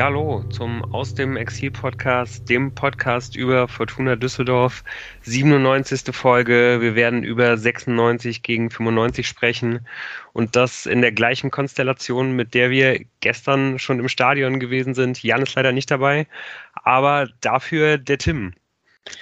Ja, 0.00 0.06
hallo 0.06 0.42
zum 0.48 0.82
Aus 0.94 1.12
dem 1.12 1.36
Exil 1.36 1.70
Podcast, 1.70 2.48
dem 2.48 2.74
Podcast 2.74 3.36
über 3.36 3.68
Fortuna 3.68 4.16
Düsseldorf. 4.16 4.82
97. 5.24 6.16
Folge. 6.16 6.78
Wir 6.80 6.94
werden 6.94 7.22
über 7.22 7.58
96 7.58 8.42
gegen 8.42 8.70
95 8.70 9.28
sprechen 9.28 9.86
und 10.32 10.56
das 10.56 10.86
in 10.86 11.02
der 11.02 11.12
gleichen 11.12 11.50
Konstellation, 11.50 12.32
mit 12.32 12.54
der 12.54 12.70
wir 12.70 13.04
gestern 13.20 13.78
schon 13.78 13.98
im 13.98 14.08
Stadion 14.08 14.58
gewesen 14.58 14.94
sind. 14.94 15.22
Jan 15.22 15.42
ist 15.42 15.54
leider 15.54 15.72
nicht 15.72 15.90
dabei, 15.90 16.26
aber 16.72 17.28
dafür 17.42 17.98
der 17.98 18.16
Tim. 18.16 18.54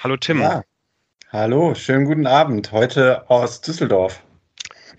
Hallo 0.05 0.17
Tim. 0.17 0.41
Ja. 0.41 0.63
Hallo, 1.33 1.74
schönen 1.74 2.05
guten 2.05 2.29
Abend. 2.29 2.71
Heute 2.71 3.29
aus 3.29 3.63
Düsseldorf. 3.63 4.23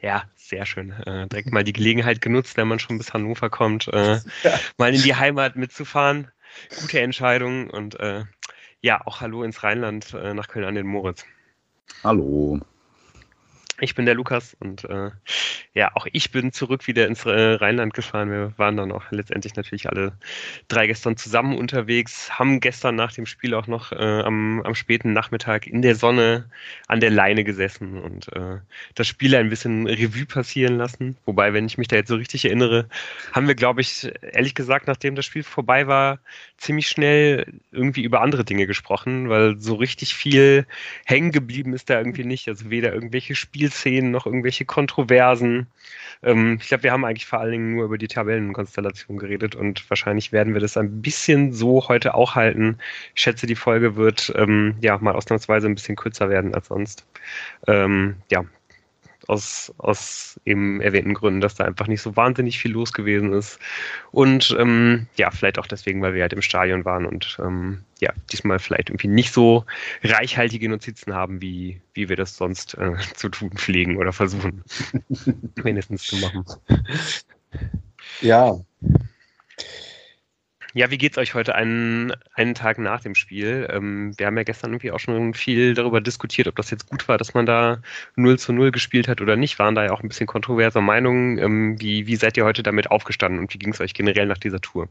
Ja, 0.02 0.24
sehr 0.50 0.66
schön. 0.66 0.92
Äh, 0.92 1.28
direkt 1.28 1.52
mal 1.52 1.64
die 1.64 1.74
Gelegenheit 1.74 2.22
genutzt, 2.22 2.58
wenn 2.58 2.68
man 2.68 2.80
schon 2.80 2.98
bis 2.98 3.14
Hannover 3.14 3.50
kommt, 3.50 3.88
äh, 3.88 4.20
ja. 4.44 4.60
mal 4.78 4.94
in 4.94 5.02
die 5.02 5.16
Heimat 5.16 5.56
mitzufahren. 5.56 6.30
Gute 6.82 7.00
Entscheidung 7.00 7.70
und 7.70 8.00
äh, 8.00 8.26
ja, 8.82 9.06
auch 9.06 9.22
Hallo 9.22 9.44
ins 9.44 9.64
Rheinland 9.64 10.14
äh, 10.14 10.34
nach 10.34 10.48
Köln 10.48 10.66
an 10.66 10.76
den 10.76 10.88
Moritz. 10.88 11.26
Hallo. 12.04 12.60
Ich 13.82 13.96
bin 13.96 14.06
der 14.06 14.16
Lukas 14.16 14.56
und 14.60 14.84
äh, 14.86 15.12
ja, 15.74 15.92
auch 15.96 16.08
ich 16.12 16.32
bin 16.32 16.52
zurück 16.52 16.88
wieder 16.88 17.08
ins 17.08 17.26
äh, 17.26 17.30
Rheinland 17.32 17.94
gefahren. 17.94 18.32
Wir 18.32 18.54
waren 18.58 18.76
dann 18.76 18.92
auch 18.92 19.04
letztendlich 19.12 19.56
natürlich 19.56 19.90
alle 19.90 20.14
drei 20.68 20.88
gestern 20.88 21.16
zusammen 21.16 21.58
unterwegs, 21.58 22.38
haben 22.38 22.60
gestern 22.60 22.96
nach 22.96 23.14
dem 23.14 23.26
Spiel 23.26 23.54
auch 23.54 23.68
noch 23.68 23.92
äh, 23.92 23.96
am, 23.96 24.62
am 24.64 24.76
späten 24.76 25.14
Nachmittag 25.14 25.68
in 25.68 25.82
der 25.82 25.96
Sonne 25.96 26.50
an 26.88 27.00
der 27.00 27.12
Leine 27.12 27.44
gesessen 27.44 28.00
und 28.00 28.32
äh, 28.34 28.58
das 28.96 29.08
Spiel 29.08 29.36
ein 29.36 29.50
bisschen 29.50 29.88
Revue 29.88 30.26
passieren 30.26 30.78
lassen. 30.78 31.18
Wobei, 31.26 31.54
wenn 31.54 31.66
ich 31.66 31.78
mich 31.78 31.88
da 31.88 31.96
jetzt 31.96 32.10
so 32.10 32.16
richtig 32.16 32.46
erinnere, 32.46 32.90
haben 33.32 33.48
wir, 33.48 33.56
glaube 33.56 33.82
ich, 33.82 34.12
ehrlich 34.22 34.56
gesagt, 34.56 34.88
nachdem 34.88 35.16
das 35.16 35.26
Spiel 35.26 35.44
vorbei 35.44 35.88
war, 35.88 36.20
ziemlich 36.58 36.88
schnell 36.88 37.46
irgendwie 37.72 38.04
über 38.04 38.22
andere 38.22 38.44
Dinge 38.44 38.68
gesprochen, 38.68 39.30
weil 39.30 39.60
so 39.60 39.76
richtig 39.76 40.14
viel 40.14 40.66
hängen 41.06 41.32
geblieben 41.32 41.74
ist 41.74 41.90
da 41.90 41.98
irgendwie 41.98 42.26
nicht. 42.26 42.48
Also 42.48 42.70
weder 42.70 42.94
irgendwelche 42.94 43.36
Spiel 43.36 43.69
Spielszenen 43.70 44.12
noch 44.12 44.26
irgendwelche 44.26 44.66
Kontroversen. 44.66 45.68
Ähm, 46.24 46.58
ich 46.62 46.68
glaube, 46.68 46.84
wir 46.84 46.92
haben 46.92 47.06
eigentlich 47.06 47.26
vor 47.26 47.40
allen 47.40 47.52
Dingen 47.52 47.76
nur 47.76 47.86
über 47.86 47.98
die 47.98 48.08
Tabellenkonstellation 48.08 49.18
geredet 49.18 49.56
und 49.56 49.88
wahrscheinlich 49.90 50.32
werden 50.32 50.54
wir 50.54 50.62
das 50.62 50.78
ein 50.78 51.02
bisschen 51.02 51.54
so 51.54 51.88
heute 51.88 52.16
auch 52.16 52.36
halten. 52.36 52.78
Ich 53.16 53.22
schätze, 53.22 53.48
die 53.48 53.56
Folge 53.56 53.96
wird 53.96 54.34
ähm, 54.36 54.76
ja 54.82 54.98
mal 54.98 55.14
ausnahmsweise 55.14 55.68
ein 55.68 55.76
bisschen 55.76 55.96
kürzer 55.96 56.30
werden 56.30 56.54
als 56.54 56.68
sonst. 56.68 57.06
Ähm, 57.68 58.16
ja, 58.32 58.44
aus, 59.30 59.74
aus 59.78 60.40
eben 60.46 60.82
erwähnten 60.82 61.14
Gründen, 61.14 61.42
dass 61.42 61.56
da 61.56 61.66
einfach 61.66 61.88
nicht 61.88 62.02
so 62.02 62.16
wahnsinnig 62.16 62.60
viel 62.60 62.72
los 62.72 62.94
gewesen 62.94 63.32
ist. 63.34 63.60
Und 64.12 64.56
ähm, 64.60 65.08
ja, 65.16 65.32
vielleicht 65.32 65.60
auch 65.60 65.68
deswegen, 65.68 66.02
weil 66.02 66.14
wir 66.14 66.22
halt 66.24 66.34
im 66.34 66.42
Stadion 66.42 66.86
waren 66.86 67.06
und 67.06 67.38
ähm, 67.40 67.84
ja, 68.00 68.12
diesmal 68.32 68.60
vielleicht 68.60 68.90
irgendwie 68.90 69.08
nicht 69.08 69.34
so 69.34 69.66
reichhaltige 70.04 70.70
Notizen 70.70 71.14
haben, 71.14 71.42
wie, 71.42 71.82
wie 71.94 72.10
wir 72.10 72.16
das 72.16 72.36
sonst 72.36 72.76
äh, 72.76 72.96
zu 73.16 73.30
tun 73.30 73.52
pflegen 73.52 73.98
oder 73.98 74.12
versuchen, 74.12 74.64
wenigstens 75.56 76.04
zu 76.04 76.18
machen. 76.18 76.46
Ja, 78.22 78.60
ja, 80.74 80.92
wie 80.92 80.98
geht's 80.98 81.18
euch 81.18 81.34
heute 81.34 81.56
einen, 81.56 82.14
einen 82.34 82.54
Tag 82.54 82.78
nach 82.78 83.02
dem 83.02 83.16
Spiel? 83.16 83.68
Ähm, 83.72 84.14
wir 84.18 84.28
haben 84.28 84.38
ja 84.38 84.44
gestern 84.44 84.72
irgendwie 84.72 84.92
auch 84.92 85.00
schon 85.00 85.34
viel 85.34 85.74
darüber 85.74 86.02
diskutiert, 86.02 86.48
ob 86.48 86.56
das 86.56 86.70
jetzt 86.70 86.90
gut 86.90 87.08
war, 87.08 87.18
dass 87.18 87.34
man 87.34 87.46
da 87.46 87.82
0 88.16 88.38
zu 88.38 88.54
0 88.54 88.72
gespielt 88.72 89.08
hat 89.08 89.22
oder 89.22 89.36
nicht. 89.36 89.58
Waren 89.60 89.76
da 89.76 89.86
ja 89.86 89.92
auch 89.92 90.02
ein 90.02 90.10
bisschen 90.10 90.28
kontroverse 90.28 90.82
Meinungen. 90.82 91.38
Ähm, 91.40 91.82
wie, 91.82 92.06
wie 92.08 92.16
seid 92.16 92.38
ihr 92.38 92.46
heute 92.46 92.64
damit 92.64 92.92
aufgestanden 92.92 93.40
und 93.40 93.54
wie 93.54 93.58
ging 93.58 93.74
es 93.74 93.82
euch 93.82 93.94
generell 93.94 94.28
nach 94.28 94.38
dieser 94.38 94.62
Tour? 94.62 94.88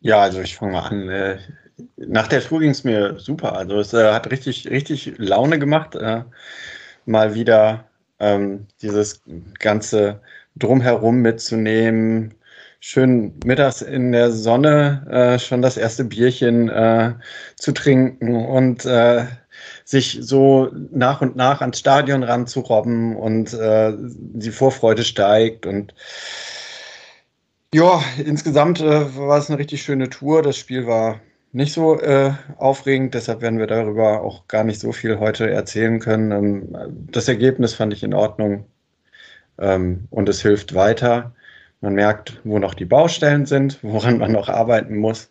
Ja, 0.00 0.20
also 0.20 0.40
ich 0.40 0.56
fange 0.56 0.72
mal 0.72 0.86
an. 0.86 1.08
Äh, 1.08 1.38
nach 1.96 2.28
der 2.28 2.40
Tour 2.40 2.60
ging 2.60 2.70
es 2.70 2.84
mir 2.84 3.18
super. 3.18 3.54
Also 3.54 3.78
es 3.80 3.92
äh, 3.92 4.12
hat 4.12 4.30
richtig, 4.30 4.68
richtig 4.70 5.12
Laune 5.18 5.58
gemacht, 5.58 5.94
äh, 5.94 6.22
mal 7.04 7.34
wieder 7.34 7.88
ähm, 8.18 8.66
dieses 8.80 9.22
ganze 9.58 10.22
Drumherum 10.56 11.20
mitzunehmen, 11.20 12.34
schön 12.88 13.32
mittags 13.44 13.82
in 13.82 14.12
der 14.12 14.30
Sonne 14.30 15.04
äh, 15.10 15.38
schon 15.40 15.60
das 15.60 15.76
erste 15.76 16.04
Bierchen 16.04 16.68
äh, 16.68 17.14
zu 17.56 17.72
trinken 17.72 18.46
und 18.46 18.84
äh, 18.84 19.24
sich 19.84 20.18
so 20.20 20.70
nach 20.92 21.20
und 21.20 21.34
nach 21.34 21.62
ans 21.62 21.80
Stadion 21.80 22.22
ranzurobben 22.22 23.16
und 23.16 23.52
äh, 23.54 23.92
die 23.98 24.52
Vorfreude 24.52 25.02
steigt 25.02 25.66
und 25.66 25.94
ja, 27.74 28.00
insgesamt 28.24 28.80
äh, 28.80 29.16
war 29.16 29.38
es 29.38 29.50
eine 29.50 29.58
richtig 29.58 29.82
schöne 29.82 30.08
Tour. 30.08 30.42
Das 30.42 30.56
Spiel 30.56 30.86
war 30.86 31.20
nicht 31.50 31.72
so 31.72 31.98
äh, 32.00 32.34
aufregend, 32.56 33.14
deshalb 33.14 33.40
werden 33.40 33.58
wir 33.58 33.66
darüber 33.66 34.22
auch 34.22 34.46
gar 34.46 34.62
nicht 34.62 34.78
so 34.78 34.92
viel 34.92 35.18
heute 35.18 35.50
erzählen 35.50 35.98
können. 35.98 36.30
Ähm, 36.30 36.76
das 37.10 37.26
Ergebnis 37.26 37.74
fand 37.74 37.92
ich 37.92 38.04
in 38.04 38.14
Ordnung 38.14 38.64
ähm, 39.58 40.06
und 40.10 40.28
es 40.28 40.40
hilft 40.40 40.74
weiter. 40.76 41.32
Man 41.86 41.94
merkt, 41.94 42.40
wo 42.42 42.58
noch 42.58 42.74
die 42.74 42.84
Baustellen 42.84 43.46
sind, 43.46 43.78
woran 43.82 44.18
man 44.18 44.32
noch 44.32 44.48
arbeiten 44.48 44.96
muss. 44.96 45.30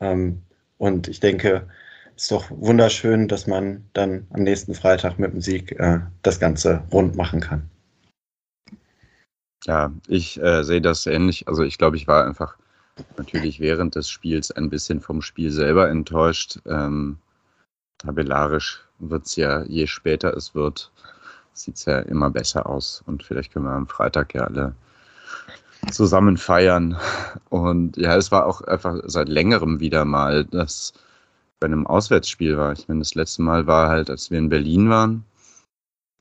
Ähm, 0.00 0.42
und 0.76 1.06
ich 1.06 1.20
denke, 1.20 1.68
es 2.16 2.24
ist 2.24 2.32
doch 2.32 2.50
wunderschön, 2.50 3.28
dass 3.28 3.46
man 3.46 3.84
dann 3.92 4.26
am 4.30 4.42
nächsten 4.42 4.74
Freitag 4.74 5.20
mit 5.20 5.32
dem 5.32 5.40
Sieg 5.40 5.70
äh, 5.78 6.00
das 6.22 6.40
Ganze 6.40 6.82
rund 6.92 7.14
machen 7.14 7.38
kann. 7.38 7.70
Ja, 9.66 9.92
ich 10.08 10.42
äh, 10.42 10.64
sehe 10.64 10.80
das 10.80 11.06
ähnlich. 11.06 11.46
Also 11.46 11.62
ich 11.62 11.78
glaube, 11.78 11.96
ich 11.96 12.08
war 12.08 12.26
einfach 12.26 12.56
natürlich 13.16 13.60
während 13.60 13.94
des 13.94 14.10
Spiels 14.10 14.50
ein 14.50 14.70
bisschen 14.70 15.00
vom 15.00 15.22
Spiel 15.22 15.52
selber 15.52 15.88
enttäuscht. 15.88 16.58
Ähm, 16.66 17.18
tabellarisch 17.98 18.82
wird 18.98 19.26
es 19.26 19.36
ja, 19.36 19.62
je 19.62 19.86
später 19.86 20.36
es 20.36 20.56
wird, 20.56 20.90
sieht 21.52 21.76
es 21.76 21.84
ja 21.84 22.00
immer 22.00 22.30
besser 22.30 22.68
aus. 22.68 23.04
Und 23.06 23.22
vielleicht 23.22 23.52
können 23.52 23.66
wir 23.66 23.70
am 23.70 23.86
Freitag 23.86 24.34
ja 24.34 24.42
alle 24.42 24.74
zusammen 25.90 26.36
feiern. 26.36 26.96
Und 27.50 27.96
ja, 27.96 28.16
es 28.16 28.30
war 28.30 28.46
auch 28.46 28.60
einfach 28.62 29.00
seit 29.04 29.28
längerem 29.28 29.80
wieder 29.80 30.04
mal, 30.04 30.44
dass 30.44 30.92
bei 31.60 31.66
einem 31.66 31.86
Auswärtsspiel 31.86 32.56
war. 32.56 32.72
Ich 32.72 32.88
meine, 32.88 33.00
das 33.00 33.14
letzte 33.14 33.42
Mal 33.42 33.66
war 33.66 33.88
halt, 33.88 34.10
als 34.10 34.30
wir 34.30 34.38
in 34.38 34.48
Berlin 34.48 34.90
waren. 34.90 35.24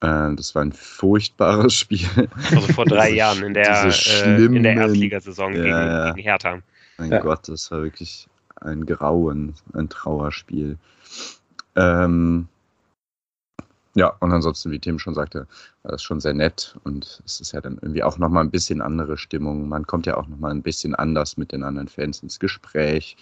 Äh, 0.02 0.35
das 0.35 0.53
war 0.56 0.63
ein 0.63 0.72
furchtbares 0.72 1.73
Spiel. 1.79 2.07
Also 2.52 2.73
vor 2.73 2.85
drei 2.85 3.12
Jahren 3.12 3.44
in 3.44 3.53
der, 3.53 3.85
äh, 3.85 4.46
in 4.46 4.63
der 4.63 4.75
Erstligasaison 4.75 5.53
ja, 5.53 5.63
gegen, 5.63 6.16
gegen 6.16 6.28
Hertha. 6.28 6.59
Mein 6.97 7.12
ja. 7.12 7.19
Gott, 7.19 7.47
das 7.47 7.72
war 7.72 7.84
wirklich 7.84 8.28
ein 8.62 8.85
Grauen, 8.85 9.56
ein 9.73 9.90
Trauerspiel. 9.90 10.78
Ähm, 11.75 12.47
ja, 13.96 14.08
und 14.20 14.31
ansonsten, 14.31 14.72
wie 14.72 14.80
Tim 14.80 14.98
schon 14.98 15.14
sagte, 15.14 15.48
war 15.84 15.92
das 15.92 16.02
schon 16.02 16.20
sehr 16.20 16.34
nett 16.34 16.76
und 16.84 17.22
es 17.26 17.40
ist 17.40 17.52
ja 17.52 17.62
dann 17.62 17.78
irgendwie 17.81 18.04
auch 18.04 18.18
nochmal 18.18 18.44
ein 18.44 18.50
bisschen 18.50 18.81
andere 18.81 19.18
Stimmung. 19.18 19.70
Man 19.70 19.86
kommt 19.86 20.08
ja 20.08 20.18
auch 20.18 20.28
nochmal 20.28 20.52
ein 20.52 20.64
bisschen 20.64 20.96
anders 20.96 21.38
mit 21.38 21.52
den 21.52 21.64
anderen 21.64 21.88
Fans 21.88 22.24
ins 22.24 22.40
Gespräch, 22.40 23.18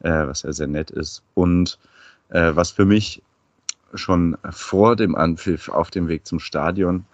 äh, 0.00 0.26
was 0.26 0.42
ja 0.42 0.52
sehr 0.52 0.66
nett 0.66 0.90
ist. 0.90 1.22
Und 1.34 1.78
äh, 2.30 2.50
was 2.54 2.72
für 2.72 2.84
mich 2.84 3.22
schon 3.94 4.36
vor 4.50 4.96
dem 4.96 5.14
Anpfiff 5.14 5.68
auf 5.68 5.90
dem 5.90 6.08
Weg 6.08 6.26
zum 6.26 6.40
Stadion 6.40 7.04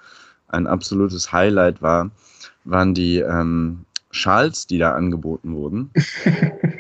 ein 0.49 0.67
absolutes 0.67 1.31
Highlight 1.31 1.83
war, 1.83 2.11
waren 2.65 2.95
die 2.95 3.19
ähm, 3.19 3.85
Schals, 4.11 4.67
die 4.67 4.79
da 4.79 4.95
angeboten 4.95 5.55
wurden. 5.55 5.91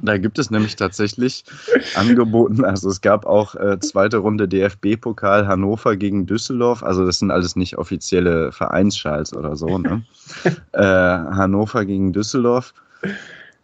Da 0.00 0.18
gibt 0.18 0.38
es 0.38 0.50
nämlich 0.50 0.76
tatsächlich 0.76 1.44
angeboten, 1.94 2.64
also 2.64 2.88
es 2.88 3.00
gab 3.00 3.26
auch 3.26 3.54
äh, 3.54 3.78
zweite 3.80 4.18
Runde 4.18 4.48
DFB-Pokal 4.48 5.46
Hannover 5.46 5.96
gegen 5.96 6.26
Düsseldorf, 6.26 6.82
also 6.82 7.04
das 7.04 7.18
sind 7.18 7.30
alles 7.30 7.56
nicht 7.56 7.76
offizielle 7.78 8.52
Vereinsschals 8.52 9.34
oder 9.34 9.56
so, 9.56 9.78
ne? 9.78 10.02
äh, 10.72 10.82
Hannover 10.82 11.84
gegen 11.84 12.12
Düsseldorf. 12.12 12.72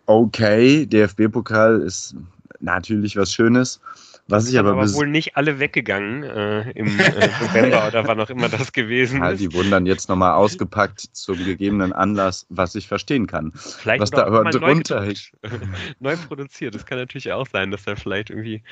Okay, 0.06 0.86
DFB-Pokal 0.86 1.80
ist 1.80 2.14
natürlich 2.60 3.16
was 3.16 3.32
Schönes. 3.32 3.80
Was 4.30 4.46
ich 4.50 4.58
aber, 4.58 4.72
aber 4.72 4.92
wohl 4.92 5.06
nicht 5.06 5.38
alle 5.38 5.58
weggegangen 5.58 6.22
äh, 6.22 6.70
im 6.72 6.86
äh, 7.00 7.28
November 7.40 7.88
oder 7.88 8.06
wann 8.06 8.20
auch 8.20 8.28
immer 8.28 8.50
das 8.50 8.74
gewesen 8.74 9.20
ja, 9.20 9.30
ist. 9.30 9.40
Die 9.40 9.50
wurden 9.54 9.70
dann 9.70 9.86
jetzt 9.86 10.10
nochmal 10.10 10.34
ausgepackt 10.34 11.00
zum 11.00 11.42
gegebenen 11.42 11.94
Anlass, 11.94 12.44
was 12.50 12.74
ich 12.74 12.88
verstehen 12.88 13.26
kann. 13.26 13.52
Vielleicht 13.54 14.02
was 14.02 14.10
da 14.10 14.26
aber 14.26 14.44
drunter 14.50 15.06
neu, 15.06 15.14
neu 16.00 16.16
produziert. 16.16 16.74
Das 16.74 16.84
kann 16.84 16.98
natürlich 16.98 17.32
auch 17.32 17.46
sein, 17.46 17.70
dass 17.70 17.84
da 17.84 17.96
vielleicht 17.96 18.28
irgendwie 18.28 18.62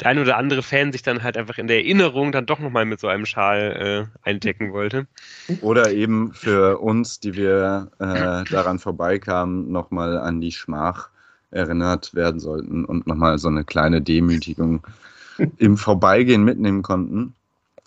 der 0.00 0.08
ein 0.08 0.18
oder 0.18 0.36
andere 0.36 0.62
Fan 0.62 0.92
sich 0.92 1.02
dann 1.02 1.22
halt 1.22 1.38
einfach 1.38 1.56
in 1.56 1.66
der 1.66 1.78
Erinnerung 1.78 2.30
dann 2.30 2.44
doch 2.44 2.58
nochmal 2.58 2.84
mit 2.84 3.00
so 3.00 3.08
einem 3.08 3.24
Schal 3.24 4.10
äh, 4.22 4.28
eindecken 4.28 4.74
wollte. 4.74 5.06
Oder 5.62 5.92
eben 5.92 6.34
für 6.34 6.78
uns, 6.78 7.20
die 7.20 7.34
wir 7.34 7.90
äh, 8.00 8.44
daran 8.50 8.78
vorbeikamen, 8.78 9.72
nochmal 9.72 10.18
an 10.18 10.42
die 10.42 10.52
Schmach 10.52 11.08
erinnert 11.50 12.14
werden 12.14 12.38
sollten 12.38 12.84
und 12.84 13.06
nochmal 13.06 13.38
so 13.38 13.48
eine 13.48 13.64
kleine 13.64 14.02
Demütigung 14.02 14.86
im 15.58 15.76
Vorbeigehen 15.76 16.44
mitnehmen 16.44 16.82
konnten. 16.82 17.34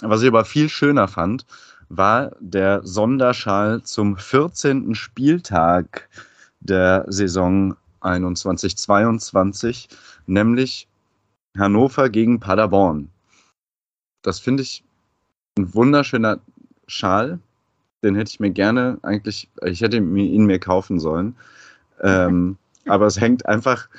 Was 0.01 0.21
ich 0.21 0.27
aber 0.27 0.45
viel 0.45 0.69
schöner 0.69 1.07
fand, 1.07 1.45
war 1.89 2.31
der 2.39 2.81
Sonderschall 2.85 3.81
zum 3.83 4.17
14. 4.17 4.95
Spieltag 4.95 6.07
der 6.59 7.05
Saison 7.07 7.75
21-22, 8.01 9.89
nämlich 10.27 10.87
Hannover 11.57 12.09
gegen 12.09 12.39
Paderborn. 12.39 13.09
Das 14.21 14.39
finde 14.39 14.63
ich 14.63 14.83
ein 15.57 15.73
wunderschöner 15.73 16.39
Schal. 16.87 17.39
Den 18.03 18.15
hätte 18.15 18.29
ich 18.29 18.39
mir 18.39 18.51
gerne 18.51 18.99
eigentlich, 19.01 19.49
ich 19.65 19.81
hätte 19.81 19.97
ihn 19.97 20.45
mir 20.45 20.59
kaufen 20.59 20.99
sollen. 20.99 21.35
Ähm, 22.01 22.57
aber 22.85 23.07
es 23.07 23.19
hängt 23.19 23.45
einfach 23.45 23.89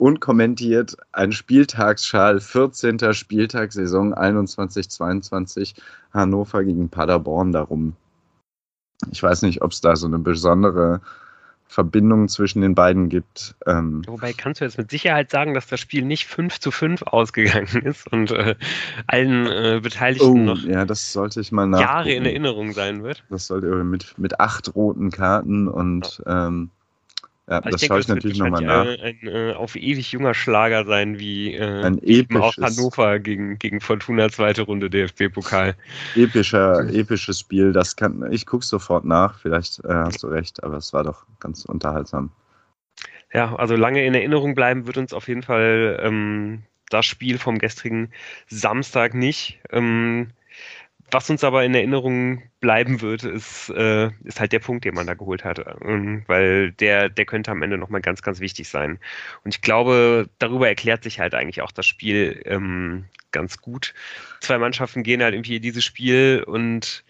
unkommentiert 0.00 0.96
ein 1.12 1.30
Spieltagsschal, 1.30 2.40
14. 2.40 3.12
Spieltag, 3.12 3.72
Saison 3.72 4.14
21-22, 4.14 5.74
Hannover 6.12 6.64
gegen 6.64 6.88
Paderborn 6.88 7.52
darum. 7.52 7.94
Ich 9.10 9.22
weiß 9.22 9.42
nicht, 9.42 9.62
ob 9.62 9.72
es 9.72 9.80
da 9.80 9.96
so 9.96 10.06
eine 10.06 10.18
besondere 10.18 11.00
Verbindung 11.66 12.28
zwischen 12.28 12.62
den 12.62 12.74
beiden 12.74 13.08
gibt. 13.10 13.54
Ähm 13.66 14.02
Wobei 14.06 14.32
kannst 14.32 14.60
du 14.60 14.64
jetzt 14.64 14.76
mit 14.76 14.90
Sicherheit 14.90 15.30
sagen, 15.30 15.54
dass 15.54 15.68
das 15.68 15.78
Spiel 15.78 16.04
nicht 16.04 16.26
5 16.26 16.58
zu 16.58 16.70
5 16.70 17.02
ausgegangen 17.02 17.82
ist 17.84 18.10
und 18.10 18.32
äh, 18.32 18.56
allen 19.06 19.46
äh, 19.46 19.80
Beteiligten 19.82 20.48
oh, 20.48 20.54
noch 20.54 20.62
ja, 20.64 20.84
das 20.84 21.12
sollte 21.12 21.40
ich 21.40 21.52
mal 21.52 21.70
Jahre 21.78 22.10
in 22.10 22.24
Erinnerung 22.24 22.72
sein 22.72 23.04
wird. 23.04 23.22
Das 23.30 23.46
sollte 23.46 23.68
mit, 23.84 24.18
mit 24.18 24.40
acht 24.40 24.74
roten 24.74 25.10
Karten 25.10 25.68
und 25.68 26.22
ja. 26.26 26.48
ähm, 26.48 26.70
ja, 27.50 27.58
also 27.58 27.70
das 27.70 27.84
schaue 27.84 27.98
ich 27.98 28.06
natürlich 28.06 28.38
nochmal 28.38 28.62
nach. 28.62 28.86
Ein, 28.86 29.00
ein, 29.00 29.18
äh, 29.22 29.52
auf 29.54 29.74
ewig 29.74 30.12
junger 30.12 30.34
Schlager 30.34 30.84
sein 30.84 31.18
wie 31.18 31.54
äh, 31.54 31.82
ein 31.82 31.98
episches, 31.98 32.40
auch 32.40 32.56
Hannover 32.56 33.18
gegen, 33.18 33.58
gegen 33.58 33.80
Fortuna 33.80 34.28
zweite 34.28 34.62
Runde 34.62 34.88
DFB-Pokal. 34.88 35.74
Epischer, 36.14 36.88
episches 36.94 37.40
Spiel. 37.40 37.72
Das 37.72 37.96
kann 37.96 38.30
ich 38.30 38.46
gucke 38.46 38.64
sofort 38.64 39.04
nach. 39.04 39.40
Vielleicht 39.40 39.84
äh, 39.84 39.88
hast 39.92 40.22
du 40.22 40.28
recht, 40.28 40.62
aber 40.62 40.76
es 40.76 40.92
war 40.92 41.02
doch 41.02 41.26
ganz 41.40 41.64
unterhaltsam. 41.64 42.30
Ja, 43.32 43.56
also 43.56 43.74
lange 43.74 44.04
in 44.04 44.14
Erinnerung 44.14 44.54
bleiben 44.54 44.86
wird 44.86 44.96
uns 44.96 45.12
auf 45.12 45.26
jeden 45.26 45.42
Fall 45.42 46.00
ähm, 46.02 46.62
das 46.88 47.06
Spiel 47.06 47.38
vom 47.38 47.58
gestrigen 47.58 48.12
Samstag 48.46 49.14
nicht. 49.14 49.58
Ähm, 49.70 50.28
was 51.12 51.30
uns 51.30 51.44
aber 51.44 51.64
in 51.64 51.74
Erinnerung 51.74 52.42
bleiben 52.60 53.00
wird, 53.00 53.24
ist, 53.24 53.70
äh, 53.70 54.10
ist 54.24 54.40
halt 54.40 54.52
der 54.52 54.58
Punkt, 54.58 54.84
den 54.84 54.94
man 54.94 55.06
da 55.06 55.14
geholt 55.14 55.44
hat. 55.44 55.64
Ähm, 55.82 56.24
weil 56.26 56.72
der, 56.72 57.08
der 57.08 57.24
könnte 57.24 57.50
am 57.50 57.62
Ende 57.62 57.78
nochmal 57.78 58.00
ganz, 58.00 58.22
ganz 58.22 58.40
wichtig 58.40 58.68
sein. 58.68 58.98
Und 59.44 59.54
ich 59.54 59.62
glaube, 59.62 60.28
darüber 60.38 60.68
erklärt 60.68 61.02
sich 61.02 61.20
halt 61.20 61.34
eigentlich 61.34 61.62
auch 61.62 61.72
das 61.72 61.86
Spiel 61.86 62.42
ähm, 62.44 63.06
ganz 63.32 63.60
gut. 63.60 63.94
Zwei 64.40 64.58
Mannschaften 64.58 65.02
gehen 65.02 65.22
halt 65.22 65.34
irgendwie 65.34 65.56
in 65.56 65.62
dieses 65.62 65.84
Spiel 65.84 66.44
und 66.46 67.04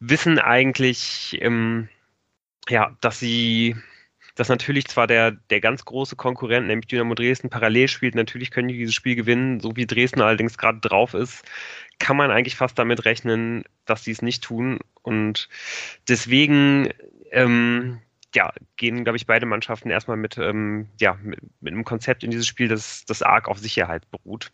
wissen 0.00 0.38
eigentlich, 0.38 1.38
ähm, 1.40 1.88
ja, 2.68 2.96
dass 3.00 3.18
sie 3.18 3.76
dass 4.34 4.48
natürlich 4.48 4.86
zwar 4.86 5.06
der, 5.06 5.32
der 5.32 5.60
ganz 5.60 5.84
große 5.84 6.16
Konkurrent, 6.16 6.66
nämlich 6.66 6.86
Dynamo 6.86 7.14
Dresden, 7.14 7.50
parallel 7.50 7.88
spielt. 7.88 8.14
Natürlich 8.14 8.50
können 8.50 8.68
die 8.68 8.78
dieses 8.78 8.94
Spiel 8.94 9.14
gewinnen, 9.14 9.60
so 9.60 9.76
wie 9.76 9.86
Dresden 9.86 10.20
allerdings 10.20 10.58
gerade 10.58 10.80
drauf 10.80 11.14
ist, 11.14 11.44
kann 11.98 12.16
man 12.16 12.30
eigentlich 12.30 12.56
fast 12.56 12.78
damit 12.78 13.04
rechnen, 13.04 13.64
dass 13.84 14.04
sie 14.04 14.12
es 14.12 14.22
nicht 14.22 14.42
tun. 14.42 14.78
Und 15.02 15.48
deswegen 16.08 16.88
ähm, 17.30 18.00
ja, 18.34 18.52
gehen, 18.76 19.04
glaube 19.04 19.16
ich, 19.16 19.26
beide 19.26 19.46
Mannschaften 19.46 19.90
erstmal 19.90 20.16
mit, 20.16 20.38
ähm, 20.38 20.88
ja, 21.00 21.18
mit, 21.22 21.40
mit, 21.60 21.72
einem 21.72 21.84
Konzept 21.84 22.24
in 22.24 22.30
dieses 22.30 22.46
Spiel, 22.46 22.68
das, 22.68 23.04
das 23.04 23.22
arg 23.22 23.48
auf 23.48 23.58
Sicherheit 23.58 24.10
beruht. 24.10 24.52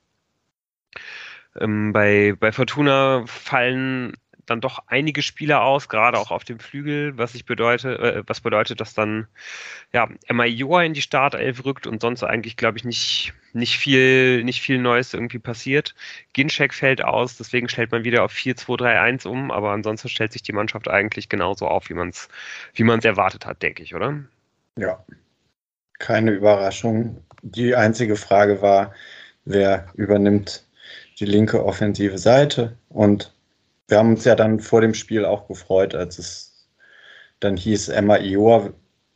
Ähm, 1.61 1.93
bei, 1.93 2.35
bei 2.39 2.53
Fortuna 2.53 3.25
fallen 3.27 4.15
dann 4.51 4.61
doch 4.61 4.83
einige 4.87 5.23
Spieler 5.23 5.63
aus, 5.63 5.89
gerade 5.89 6.19
auch 6.19 6.31
auf 6.31 6.45
dem 6.45 6.59
Flügel, 6.59 7.17
was 7.17 7.35
ich 7.35 7.45
bedeutet, 7.45 7.99
äh, 8.01 8.23
was 8.27 8.41
bedeutet, 8.41 8.81
dass 8.81 8.95
dann 8.95 9.27
ja 9.93 10.09
Emma 10.27 10.45
Joa 10.45 10.83
in 10.83 10.95
die 10.95 11.03
Startelf 11.03 11.65
rückt 11.65 11.87
und 11.87 12.01
sonst 12.01 12.23
eigentlich, 12.23 12.57
glaube 12.57 12.79
ich, 12.79 12.85
nicht, 12.85 13.33
nicht 13.53 13.79
viel, 13.79 14.45
nicht 14.45 14.61
viel 14.61 14.79
Neues 14.79 15.15
irgendwie 15.15 15.39
passiert. 15.39 15.95
Ginczek 16.33 16.75
fällt 16.75 17.03
aus, 17.03 17.37
deswegen 17.37 17.69
stellt 17.69 17.93
man 17.93 18.05
wieder 18.05 18.25
auf 18.25 18.33
4-2-3-1 18.33 19.27
um, 19.27 19.51
aber 19.51 19.71
ansonsten 19.71 20.09
stellt 20.09 20.33
sich 20.33 20.43
die 20.43 20.53
Mannschaft 20.53 20.89
eigentlich 20.89 21.29
genauso 21.29 21.67
auf, 21.67 21.89
wie 21.89 21.95
man 21.95 22.11
es 22.11 22.29
wie 22.75 22.85
man's 22.85 23.05
erwartet 23.05 23.47
hat, 23.47 23.63
denke 23.63 23.83
ich, 23.83 23.95
oder? 23.95 24.19
Ja, 24.77 25.05
keine 25.99 26.31
Überraschung. 26.31 27.23
Die 27.43 27.75
einzige 27.75 28.17
Frage 28.17 28.63
war, 28.63 28.95
wer 29.45 29.87
übernimmt 29.95 30.65
die 31.19 31.25
linke 31.25 31.65
offensive 31.65 32.19
Seite 32.19 32.77
und 32.89 33.33
wir 33.89 33.99
haben 33.99 34.11
uns 34.11 34.25
ja 34.25 34.35
dann 34.35 34.61
vor 34.61 34.81
dem 34.81 34.95
Spiel 34.95 35.25
auch 35.25 35.49
gefreut, 35.49 35.95
als 35.95 36.19
es 36.19 36.69
dann 37.41 37.57
hieß, 37.57 37.89
Emma 37.89 38.19
Ioa 38.19 38.71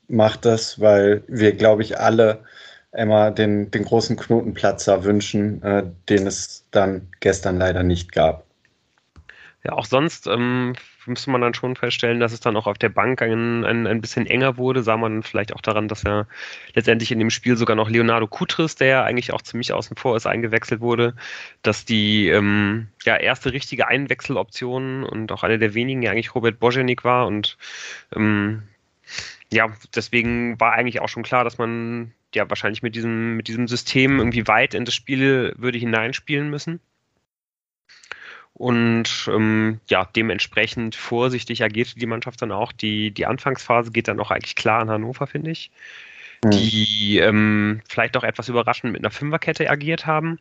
macht 0.08 0.44
das, 0.44 0.80
weil 0.80 1.24
wir, 1.28 1.52
glaube 1.52 1.82
ich, 1.82 1.98
alle 1.98 2.44
Emma 2.90 3.30
den, 3.30 3.70
den 3.70 3.84
großen 3.84 4.16
Knotenplatzer 4.16 5.04
wünschen, 5.04 5.62
äh, 5.62 5.84
den 6.08 6.26
es 6.26 6.66
dann 6.70 7.08
gestern 7.20 7.58
leider 7.58 7.82
nicht 7.82 8.12
gab. 8.12 8.44
Ja, 9.64 9.72
auch 9.72 9.86
sonst 9.86 10.26
ähm, 10.26 10.74
müsste 11.06 11.30
man 11.30 11.40
dann 11.40 11.54
schon 11.54 11.76
feststellen, 11.76 12.20
dass 12.20 12.32
es 12.32 12.40
dann 12.40 12.56
auch 12.56 12.66
auf 12.66 12.78
der 12.78 12.88
Bank 12.88 13.22
ein, 13.22 13.64
ein, 13.64 13.86
ein 13.86 14.00
bisschen 14.00 14.26
enger 14.26 14.56
wurde. 14.56 14.82
Sah 14.82 14.96
man 14.96 15.22
vielleicht 15.22 15.54
auch 15.54 15.60
daran, 15.60 15.88
dass 15.88 16.02
ja 16.02 16.26
letztendlich 16.74 17.12
in 17.12 17.18
dem 17.18 17.30
Spiel 17.30 17.56
sogar 17.56 17.76
noch 17.76 17.90
Leonardo 17.90 18.26
Kutris, 18.26 18.76
der 18.76 18.86
ja 18.86 19.04
eigentlich 19.04 19.32
auch 19.32 19.42
ziemlich 19.42 19.72
außen 19.72 19.96
vor 19.96 20.16
ist, 20.16 20.26
eingewechselt 20.26 20.80
wurde. 20.80 21.14
Dass 21.62 21.84
die 21.84 22.28
ähm, 22.28 22.88
ja, 23.04 23.16
erste 23.16 23.52
richtige 23.52 23.88
Einwechseloption 23.88 25.04
und 25.04 25.32
auch 25.32 25.42
eine 25.42 25.58
der 25.58 25.74
wenigen 25.74 26.02
ja 26.02 26.10
eigentlich 26.10 26.34
Robert 26.34 26.58
Bojenik 26.58 27.04
war. 27.04 27.26
Und 27.26 27.56
ähm, 28.14 28.62
ja, 29.52 29.68
deswegen 29.94 30.58
war 30.60 30.72
eigentlich 30.72 31.00
auch 31.00 31.08
schon 31.08 31.22
klar, 31.22 31.44
dass 31.44 31.58
man 31.58 32.12
ja 32.34 32.48
wahrscheinlich 32.48 32.82
mit 32.82 32.94
diesem, 32.94 33.36
mit 33.36 33.48
diesem 33.48 33.68
System 33.68 34.18
irgendwie 34.18 34.46
weit 34.46 34.74
in 34.74 34.84
das 34.84 34.94
Spiel 34.94 35.54
würde 35.56 35.78
hineinspielen 35.78 36.48
müssen. 36.50 36.80
Und 38.54 39.28
ähm, 39.28 39.80
ja, 39.88 40.08
dementsprechend 40.14 40.94
vorsichtig 40.94 41.64
agierte 41.64 41.98
die 41.98 42.06
Mannschaft 42.06 42.42
dann 42.42 42.52
auch. 42.52 42.72
Die, 42.72 43.10
die 43.10 43.26
Anfangsphase 43.26 43.90
geht 43.90 44.08
dann 44.08 44.20
auch 44.20 44.30
eigentlich 44.30 44.56
klar 44.56 44.80
an 44.80 44.90
Hannover, 44.90 45.26
finde 45.26 45.50
ich. 45.50 45.70
Mhm. 46.44 46.50
Die 46.50 47.18
ähm, 47.18 47.80
vielleicht 47.88 48.16
auch 48.16 48.24
etwas 48.24 48.48
überraschend 48.48 48.92
mit 48.92 49.02
einer 49.02 49.10
Fünferkette 49.10 49.70
agiert 49.70 50.06
haben. 50.06 50.38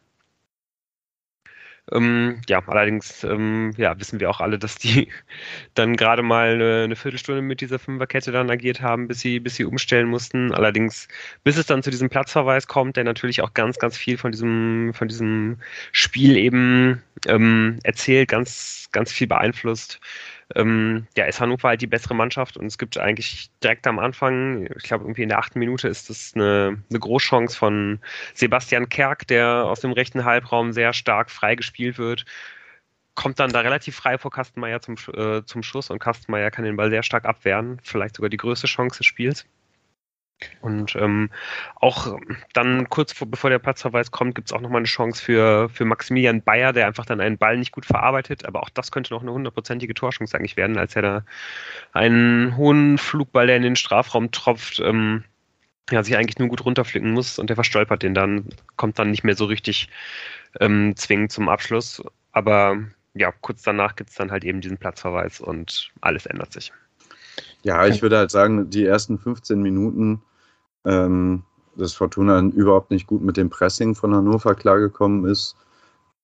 Ähm, 1.91 2.41
ja, 2.47 2.61
allerdings 2.67 3.23
ähm, 3.23 3.73
ja, 3.75 3.99
wissen 3.99 4.19
wir 4.19 4.29
auch 4.29 4.39
alle, 4.39 4.59
dass 4.59 4.75
die 4.75 5.09
dann 5.73 5.95
gerade 5.97 6.21
mal 6.21 6.53
eine, 6.53 6.83
eine, 6.83 6.95
Viertelstunde 6.95 7.41
mit 7.41 7.59
dieser 7.61 7.79
Fünferkette 7.79 8.31
dann 8.31 8.49
agiert 8.49 8.81
haben, 8.81 9.07
bis 9.07 9.19
sie, 9.21 9.39
bis 9.39 9.55
sie 9.55 9.65
umstellen 9.65 10.07
mussten. 10.07 10.53
Allerdings, 10.53 11.07
bis 11.43 11.57
es 11.57 11.65
dann 11.65 11.83
zu 11.83 11.89
diesem 11.89 12.09
Platzverweis 12.09 12.67
kommt, 12.67 12.97
der 12.97 13.03
natürlich 13.03 13.41
auch 13.41 13.53
ganz, 13.53 13.79
ganz 13.79 13.97
viel 13.97 14.17
von 14.17 14.31
diesem, 14.31 14.93
von 14.93 15.07
diesem 15.07 15.57
Spiel 15.91 16.37
eben 16.37 17.01
ähm, 17.27 17.79
erzählt, 17.83 18.29
ganz, 18.29 18.87
ganz 18.91 19.11
viel 19.11 19.27
beeinflusst 19.27 19.99
ähm, 20.55 21.07
ja, 21.17 21.25
ist 21.25 21.39
Hannover 21.39 21.69
halt 21.69 21.81
die 21.81 21.87
bessere 21.87 22.15
Mannschaft 22.15 22.57
und 22.57 22.65
es 22.65 22.77
gibt 22.77 22.97
eigentlich 22.97 23.49
direkt 23.63 23.87
am 23.87 23.99
Anfang, 23.99 24.67
ich 24.77 24.83
glaube 24.83 25.05
irgendwie 25.05 25.23
in 25.23 25.29
der 25.29 25.39
achten 25.39 25.59
Minute 25.59 25.87
ist 25.87 26.09
das 26.09 26.33
eine, 26.35 26.81
eine 26.89 26.99
Großchance 26.99 27.57
von 27.57 27.99
Sebastian 28.33 28.89
Kerk, 28.89 29.27
der 29.27 29.65
aus 29.65 29.81
dem 29.81 29.91
rechten 29.91 30.25
Halbraum 30.25 30.73
sehr 30.73 30.93
stark 30.93 31.31
frei 31.31 31.55
gespielt 31.55 31.97
wird. 31.97 32.25
Kommt 33.15 33.39
dann 33.39 33.51
da 33.51 33.59
relativ 33.59 33.95
frei 33.95 34.17
vor 34.17 34.31
Kastenmeier 34.31 34.81
zum, 34.81 34.95
äh, 35.15 35.43
zum 35.43 35.63
Schuss 35.63 35.89
und 35.89 35.99
Kastenmeier 35.99 36.51
kann 36.51 36.65
den 36.65 36.77
Ball 36.77 36.89
sehr 36.89 37.03
stark 37.03 37.25
abwehren. 37.25 37.79
Vielleicht 37.83 38.15
sogar 38.15 38.29
die 38.29 38.37
größte 38.37 38.67
Chance 38.67 38.99
des 38.99 39.05
Spiels. 39.05 39.45
Und 40.61 40.95
ähm, 40.95 41.29
auch 41.75 42.17
dann 42.53 42.89
kurz 42.89 43.13
vor, 43.13 43.27
bevor 43.29 43.49
der 43.49 43.59
Platzverweis 43.59 44.11
kommt, 44.11 44.35
gibt 44.35 44.49
es 44.49 44.53
auch 44.53 44.61
nochmal 44.61 44.79
eine 44.79 44.87
Chance 44.87 45.23
für, 45.23 45.69
für 45.69 45.85
Maximilian 45.85 46.41
Bayer, 46.41 46.73
der 46.73 46.87
einfach 46.87 47.05
dann 47.05 47.21
einen 47.21 47.37
Ball 47.37 47.57
nicht 47.57 47.71
gut 47.71 47.85
verarbeitet. 47.85 48.45
Aber 48.45 48.63
auch 48.63 48.69
das 48.69 48.91
könnte 48.91 49.13
noch 49.13 49.21
eine 49.21 49.31
hundertprozentige 49.31 49.93
Torchance 49.93 50.35
eigentlich 50.35 50.57
werden, 50.57 50.77
als 50.77 50.95
er 50.95 51.01
da 51.01 51.25
einen 51.93 52.57
hohen 52.57 52.97
Flugball, 52.97 53.47
der 53.47 53.57
in 53.57 53.63
den 53.63 53.75
Strafraum 53.75 54.31
tropft, 54.31 54.79
ähm, 54.79 55.23
ja, 55.89 56.03
sich 56.03 56.15
eigentlich 56.15 56.39
nur 56.39 56.47
gut 56.47 56.63
runterflicken 56.63 57.11
muss 57.11 57.37
und 57.37 57.49
der 57.49 57.57
verstolpert 57.57 58.03
den 58.03 58.13
dann, 58.13 58.45
kommt 58.77 58.97
dann 58.99 59.11
nicht 59.11 59.23
mehr 59.23 59.35
so 59.35 59.45
richtig 59.45 59.89
ähm, 60.59 60.95
zwingend 60.95 61.31
zum 61.31 61.49
Abschluss. 61.49 62.01
Aber 62.31 62.77
ja, 63.13 63.33
kurz 63.41 63.63
danach 63.63 63.95
gibt 63.95 64.09
es 64.09 64.15
dann 64.15 64.31
halt 64.31 64.43
eben 64.43 64.61
diesen 64.61 64.77
Platzverweis 64.77 65.41
und 65.41 65.91
alles 66.01 66.25
ändert 66.25 66.53
sich. 66.53 66.71
Ja, 67.63 67.85
ich 67.85 68.01
würde 68.01 68.17
halt 68.17 68.31
sagen, 68.31 68.69
die 68.69 68.85
ersten 68.85 69.19
15 69.19 69.61
Minuten 69.61 70.21
ähm, 70.85 71.43
dass 71.75 71.93
Fortuna 71.93 72.39
überhaupt 72.41 72.91
nicht 72.91 73.07
gut 73.07 73.21
mit 73.21 73.37
dem 73.37 73.49
Pressing 73.49 73.95
von 73.95 74.13
Hannover 74.13 74.55
klargekommen 74.55 75.25
ist 75.25 75.55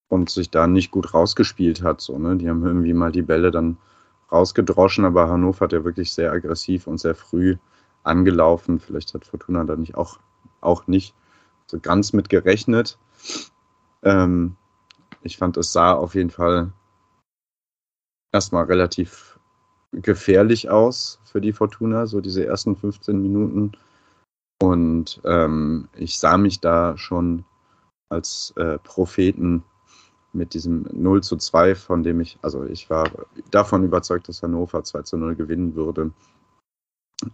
und 0.10 0.30
sich 0.30 0.50
da 0.50 0.68
nicht 0.68 0.92
gut 0.92 1.14
rausgespielt 1.14 1.82
hat. 1.84 2.02
So, 2.02 2.18
ne? 2.18 2.36
Die 2.38 2.50
haben 2.50 2.66
irgendwie 2.66 2.94
mal 2.94 3.12
die 3.12 3.22
Bälle 3.22 3.52
dann 3.52 3.78
rausgedroschen, 4.32 5.06
aber 5.06 5.30
Hannover 5.30 5.66
hat 5.66 5.74
ja 5.74 5.84
wirklich 5.84 6.14
sehr 6.14 6.32
aggressiv 6.32 6.88
und 6.88 7.00
sehr 7.00 7.16
früh 7.16 7.58
angelaufen. 8.04 8.80
Vielleicht 8.80 9.14
hat 9.14 9.26
Fortuna 9.26 9.64
da 9.64 9.76
nicht 9.76 9.96
auch, 9.96 10.20
auch 10.62 10.88
nicht 10.88 11.14
so 11.66 11.80
ganz 11.80 12.14
mit 12.14 12.30
gerechnet. 12.30 12.98
Ähm, 14.04 14.56
ich 15.22 15.38
fand, 15.38 15.58
es 15.58 15.74
sah 15.74 15.94
auf 15.94 16.16
jeden 16.16 16.30
Fall 16.30 16.72
erstmal 18.32 18.66
relativ 18.66 19.40
gefährlich 19.92 20.70
aus 20.70 21.20
für 21.26 21.42
die 21.42 21.54
Fortuna, 21.54 22.08
so 22.08 22.22
diese 22.22 22.46
ersten 22.46 22.76
15 22.76 23.22
Minuten. 23.22 23.72
Und 24.62 25.22
ähm, 25.24 25.88
ich 25.96 26.18
sah 26.18 26.38
mich 26.38 26.60
da 26.60 26.98
schon 26.98 27.46
als 28.10 28.54
äh, 28.56 28.78
Propheten 28.80 29.64
mit 30.34 30.54
diesem 30.54 30.88
0 30.92 31.24
zu 31.24 31.38
2, 31.38 31.76
von 31.76 32.04
dem 32.04 32.22
ich, 32.22 32.38
also 32.42 32.64
ich 32.66 32.90
war 32.90 33.10
davon 33.52 33.84
überzeugt, 33.84 34.30
dass 34.30 34.44
Hannover 34.44 34.84
2 34.84 35.02
zu 35.04 35.18
0 35.18 35.36
gewinnen 35.36 35.76
würde. 35.76 36.12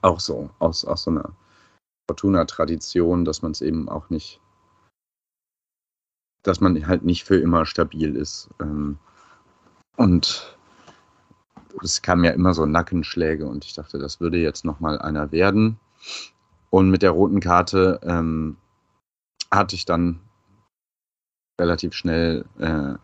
Auch 0.02 0.20
so, 0.20 0.50
aus, 0.60 0.86
aus 0.86 1.04
so 1.04 1.12
einer 1.12 1.36
Fortuna-Tradition, 2.10 3.26
dass 3.26 3.42
man 3.42 3.52
es 3.52 3.62
eben 3.62 3.90
auch 3.90 4.10
nicht, 4.10 4.40
dass 6.44 6.62
man 6.62 6.88
halt 6.88 7.04
nicht 7.04 7.24
für 7.24 7.38
immer 7.38 7.66
stabil 7.66 8.16
ist. 8.16 8.50
Ähm, 8.60 8.98
und 9.98 10.58
es 11.82 12.02
kamen 12.02 12.24
ja 12.24 12.32
immer 12.32 12.54
so 12.54 12.66
Nackenschläge 12.66 13.46
und 13.46 13.66
ich 13.66 13.74
dachte, 13.74 14.00
das 14.00 14.20
würde 14.20 14.38
jetzt 14.38 14.66
nochmal 14.66 15.00
einer 15.00 15.32
werden. 15.32 15.80
Und 16.74 16.90
mit 16.90 17.04
der 17.04 17.12
roten 17.12 17.40
Karte 17.40 18.00
ähm, 18.02 18.58
hatte 19.52 19.76
ich 19.76 19.86
dann 19.86 20.20
relativ 21.62 21.94
schnell 21.94 22.46
äh, 22.58 22.96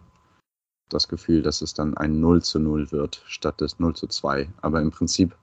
das 0.89 1.07
Gefühl, 1.07 1.43
dass 1.43 1.61
es 1.61 1.75
dann 1.75 1.95
ein 1.95 2.19
0 2.19 2.41
zu 2.41 2.57
0 2.57 2.91
wird, 2.91 3.21
statt 3.27 3.61
des 3.61 3.77
0 3.77 3.95
zu 3.95 4.07
2. 4.07 4.49
Aber 4.63 4.81
im 4.81 4.89
Prinzip 4.89 5.35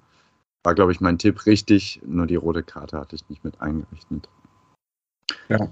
war, 0.64 0.74
glaube 0.74 0.90
ich, 0.90 1.00
mein 1.00 1.18
Tipp 1.18 1.46
richtig, 1.46 2.00
nur 2.04 2.26
die 2.26 2.34
rote 2.34 2.64
Karte 2.64 2.98
hatte 2.98 3.14
ich 3.14 3.28
nicht 3.28 3.44
mit 3.44 3.60
eingerechnet. 3.60 4.28
Ja. 5.48 5.68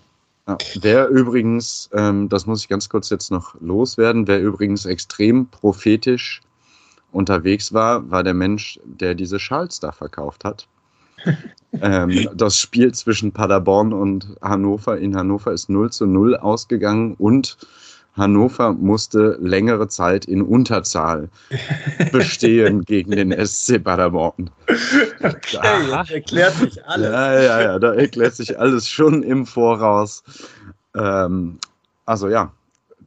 ja 0.46 0.58
wer 0.80 1.08
übrigens, 1.08 1.90
ähm, 1.92 2.28
das 2.28 2.46
muss 2.46 2.60
ich 2.60 2.68
ganz 2.68 2.88
kurz 2.88 3.10
jetzt 3.10 3.32
noch 3.32 3.60
loswerden, 3.60 4.28
wer 4.28 4.40
übrigens 4.40 4.86
extrem 4.86 5.48
prophetisch 5.48 6.40
unterwegs 7.10 7.72
war, 7.72 8.08
war 8.12 8.22
der 8.22 8.34
Mensch, 8.34 8.78
der 8.84 9.16
diese 9.16 9.40
Schals 9.40 9.80
da 9.80 9.90
verkauft 9.90 10.44
hat. 10.44 10.68
ähm, 11.80 12.28
das 12.34 12.58
Spiel 12.58 12.92
zwischen 12.92 13.32
Paderborn 13.32 13.92
und 13.92 14.36
Hannover 14.40 14.98
in 14.98 15.16
Hannover 15.16 15.52
ist 15.52 15.68
0 15.68 15.90
zu 15.90 16.06
0 16.06 16.36
ausgegangen 16.36 17.14
und 17.14 17.56
Hannover 18.16 18.72
musste 18.72 19.36
längere 19.40 19.88
Zeit 19.88 20.24
in 20.24 20.40
Unterzahl 20.42 21.28
bestehen 22.12 22.82
gegen 22.82 23.10
den 23.10 23.32
SC 23.44 23.82
Paderborn. 23.82 24.50
Okay, 25.20 25.58
das 25.90 26.10
erklärt 26.10 26.54
sich 26.54 26.84
alles. 26.86 27.10
Ja, 27.10 27.40
ja, 27.40 27.62
ja, 27.62 27.78
da 27.78 27.94
erklärt 27.94 28.34
sich 28.36 28.58
alles 28.58 28.88
schon 28.88 29.24
im 29.24 29.46
Voraus. 29.46 30.22
Ähm, 30.94 31.58
also 32.06 32.28
ja, 32.28 32.52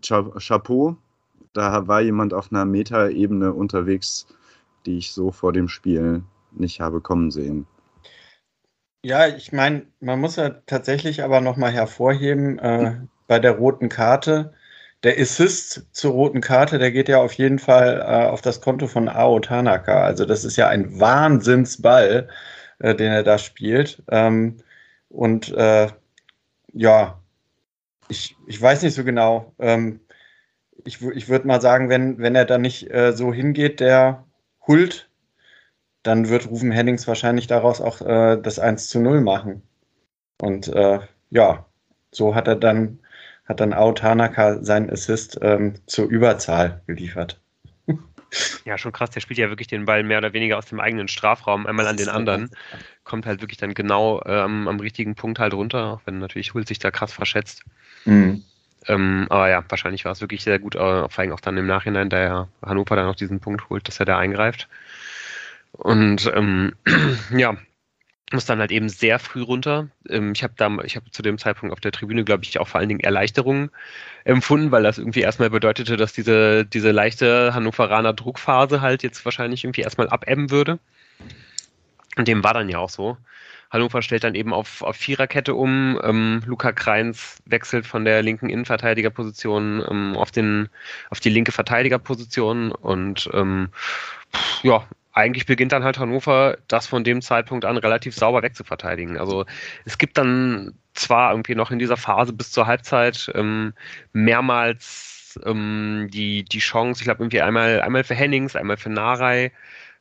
Chapeau. 0.01 0.97
Da 1.53 1.87
war 1.87 2.01
jemand 2.01 2.33
auf 2.33 2.51
einer 2.51 2.65
Metaebene 2.65 3.53
unterwegs, 3.53 4.27
die 4.85 4.97
ich 4.97 5.13
so 5.13 5.31
vor 5.31 5.53
dem 5.53 5.69
Spiel 5.69 6.21
nicht 6.51 6.81
habe 6.81 7.01
kommen 7.01 7.31
sehen. 7.31 7.65
Ja, 9.03 9.27
ich 9.27 9.51
meine, 9.53 9.87
man 9.99 10.19
muss 10.19 10.35
ja 10.35 10.49
tatsächlich 10.65 11.23
aber 11.23 11.39
nochmal 11.41 11.71
hervorheben, 11.71 12.59
äh, 12.59 12.95
bei 13.27 13.39
der 13.39 13.51
roten 13.53 13.89
Karte, 13.89 14.53
der 15.03 15.17
Assist 15.19 15.87
zur 15.95 16.11
roten 16.13 16.41
Karte, 16.41 16.79
der 16.79 16.91
geht 16.91 17.07
ja 17.07 17.19
auf 17.19 17.33
jeden 17.33 17.59
Fall 17.59 17.99
äh, 18.01 18.25
auf 18.27 18.41
das 18.41 18.59
Konto 18.61 18.87
von 18.87 19.07
Ao 19.07 19.39
Tanaka. 19.39 20.03
Also 20.03 20.25
das 20.25 20.43
ist 20.43 20.57
ja 20.57 20.67
ein 20.67 20.99
Wahnsinnsball, 20.99 22.27
äh, 22.79 22.95
den 22.95 23.11
er 23.11 23.23
da 23.23 23.37
spielt. 23.37 24.03
Ähm, 24.09 24.57
und 25.09 25.53
äh, 25.53 25.87
ja, 26.73 27.21
ich, 28.09 28.37
ich 28.47 28.61
weiß 28.61 28.83
nicht 28.83 28.95
so 28.95 29.03
genau. 29.03 29.53
Ähm, 29.59 30.01
ich, 30.85 31.01
ich 31.03 31.29
würde 31.29 31.47
mal 31.47 31.61
sagen, 31.61 31.89
wenn, 31.89 32.19
wenn 32.19 32.35
er 32.35 32.45
da 32.45 32.57
nicht 32.57 32.91
äh, 32.91 33.13
so 33.13 33.33
hingeht, 33.33 33.79
der 33.79 34.25
Hult, 34.67 35.06
dann 36.07 36.29
wird 36.29 36.49
Rufen 36.49 36.71
Hennings 36.71 37.07
wahrscheinlich 37.07 37.47
daraus 37.47 37.81
auch 37.81 38.01
äh, 38.01 38.37
das 38.41 38.59
1 38.59 38.87
zu 38.87 38.99
0 38.99 39.21
machen. 39.21 39.61
Und 40.41 40.67
äh, 40.69 40.99
ja, 41.29 41.65
so 42.11 42.33
hat 42.33 42.47
er 42.47 42.55
dann, 42.55 42.99
hat 43.45 43.59
dann 43.59 43.73
Ao 43.73 43.91
Tanaka 43.91 44.63
seinen 44.63 44.89
Assist 44.89 45.37
ähm, 45.41 45.75
zur 45.85 46.07
Überzahl 46.07 46.81
geliefert. 46.87 47.39
Ja, 48.65 48.77
schon 48.77 48.91
krass. 48.91 49.11
Der 49.11 49.21
spielt 49.21 49.39
ja 49.39 49.47
wirklich 49.47 49.69
den 49.69 49.85
Ball 49.85 50.03
mehr 50.03 50.17
oder 50.17 50.33
weniger 50.33 50.57
aus 50.57 50.65
dem 50.65 50.81
eigenen 50.81 51.07
Strafraum 51.07 51.65
einmal 51.65 51.87
an 51.87 51.95
den 51.95 52.09
anderen. 52.09 52.51
Kommt 53.05 53.25
halt 53.25 53.39
wirklich 53.39 53.57
dann 53.57 53.73
genau 53.73 54.21
ähm, 54.25 54.67
am 54.67 54.81
richtigen 54.81 55.15
Punkt 55.15 55.39
halt 55.39 55.53
runter, 55.53 55.93
auch 55.93 56.01
wenn 56.03 56.19
natürlich 56.19 56.53
Hult 56.53 56.67
sich 56.67 56.77
da 56.77 56.91
krass 56.91 57.13
verschätzt. 57.13 57.63
Mhm. 58.03 58.43
Ähm, 58.85 59.27
aber 59.29 59.47
ja, 59.47 59.63
wahrscheinlich 59.69 60.03
war 60.03 60.11
es 60.11 60.19
wirklich 60.19 60.43
sehr 60.43 60.59
gut, 60.59 60.75
äh, 60.75 60.79
vor 61.07 61.19
allem 61.19 61.31
auch 61.31 61.39
dann 61.39 61.55
im 61.55 61.67
Nachhinein, 61.67 62.09
da 62.09 62.19
ja 62.19 62.47
Hannover 62.61 62.97
dann 62.97 63.05
noch 63.05 63.15
diesen 63.15 63.39
Punkt 63.39 63.69
holt, 63.69 63.87
dass 63.87 64.01
er 64.01 64.05
da 64.05 64.17
eingreift. 64.17 64.67
Und 65.71 66.31
ähm, 66.33 66.73
ja, 67.35 67.57
muss 68.31 68.45
dann 68.45 68.59
halt 68.59 68.71
eben 68.71 68.89
sehr 68.89 69.19
früh 69.19 69.41
runter. 69.41 69.87
Ähm, 70.09 70.33
ich 70.35 70.43
habe 70.43 70.53
da, 70.57 70.69
zu 71.11 71.21
dem 71.21 71.37
Zeitpunkt 71.37 71.71
auf 71.73 71.79
der 71.79 71.91
Tribüne, 71.91 72.25
glaube 72.25 72.43
ich, 72.43 72.59
auch 72.59 72.67
vor 72.67 72.79
allen 72.79 72.89
Dingen 72.89 72.99
Erleichterungen 72.99 73.69
empfunden, 74.25 74.71
weil 74.71 74.83
das 74.83 74.97
irgendwie 74.97 75.21
erstmal 75.21 75.49
bedeutete, 75.49 75.95
dass 75.95 76.13
diese, 76.13 76.65
diese 76.65 76.91
leichte 76.91 77.53
Hannoveraner 77.53 78.13
Druckphase 78.13 78.81
halt 78.81 79.03
jetzt 79.03 79.23
wahrscheinlich 79.23 79.63
irgendwie 79.63 79.81
erstmal 79.81 80.09
abebben 80.09 80.51
würde. 80.51 80.79
Und 82.17 82.27
dem 82.27 82.43
war 82.43 82.53
dann 82.53 82.69
ja 82.69 82.79
auch 82.79 82.89
so. 82.89 83.17
Hannover 83.69 84.01
stellt 84.01 84.23
dann 84.23 84.35
eben 84.35 84.53
auf, 84.53 84.81
auf 84.81 84.95
Viererkette 84.95 85.53
um. 85.53 85.99
Ähm, 86.03 86.41
Luca 86.45 86.71
Kreins 86.71 87.41
wechselt 87.45 87.85
von 87.85 88.05
der 88.05 88.23
linken 88.23 88.49
Innenverteidigerposition 88.49 89.83
ähm, 89.89 90.15
auf, 90.15 90.31
den, 90.31 90.69
auf 91.09 91.19
die 91.19 91.29
linke 91.29 91.51
Verteidigerposition 91.51 92.71
und 92.71 93.29
ähm, 93.33 93.69
ja, 94.63 94.85
eigentlich 95.17 95.45
beginnt 95.47 95.71
dann 95.71 95.83
halt 95.83 95.99
Hannover, 95.99 96.57
das 96.67 96.87
von 96.87 97.03
dem 97.03 97.21
Zeitpunkt 97.21 97.65
an 97.65 97.77
relativ 97.77 98.15
sauber 98.15 98.43
wegzuverteidigen. 98.43 99.17
Also 99.17 99.45
es 99.85 99.97
gibt 99.97 100.17
dann 100.17 100.73
zwar 100.93 101.31
irgendwie 101.31 101.55
noch 101.55 101.71
in 101.71 101.79
dieser 101.79 101.97
Phase 101.97 102.33
bis 102.33 102.51
zur 102.51 102.67
Halbzeit 102.67 103.31
ähm, 103.35 103.73
mehrmals 104.13 105.39
ähm, 105.45 106.09
die, 106.11 106.43
die 106.43 106.59
Chance, 106.59 107.01
ich 107.01 107.05
glaube 107.05 107.23
irgendwie 107.23 107.41
einmal, 107.41 107.81
einmal 107.81 108.03
für 108.03 108.15
Hennings, 108.15 108.55
einmal 108.55 108.77
für 108.77 108.89
Narei, 108.89 109.51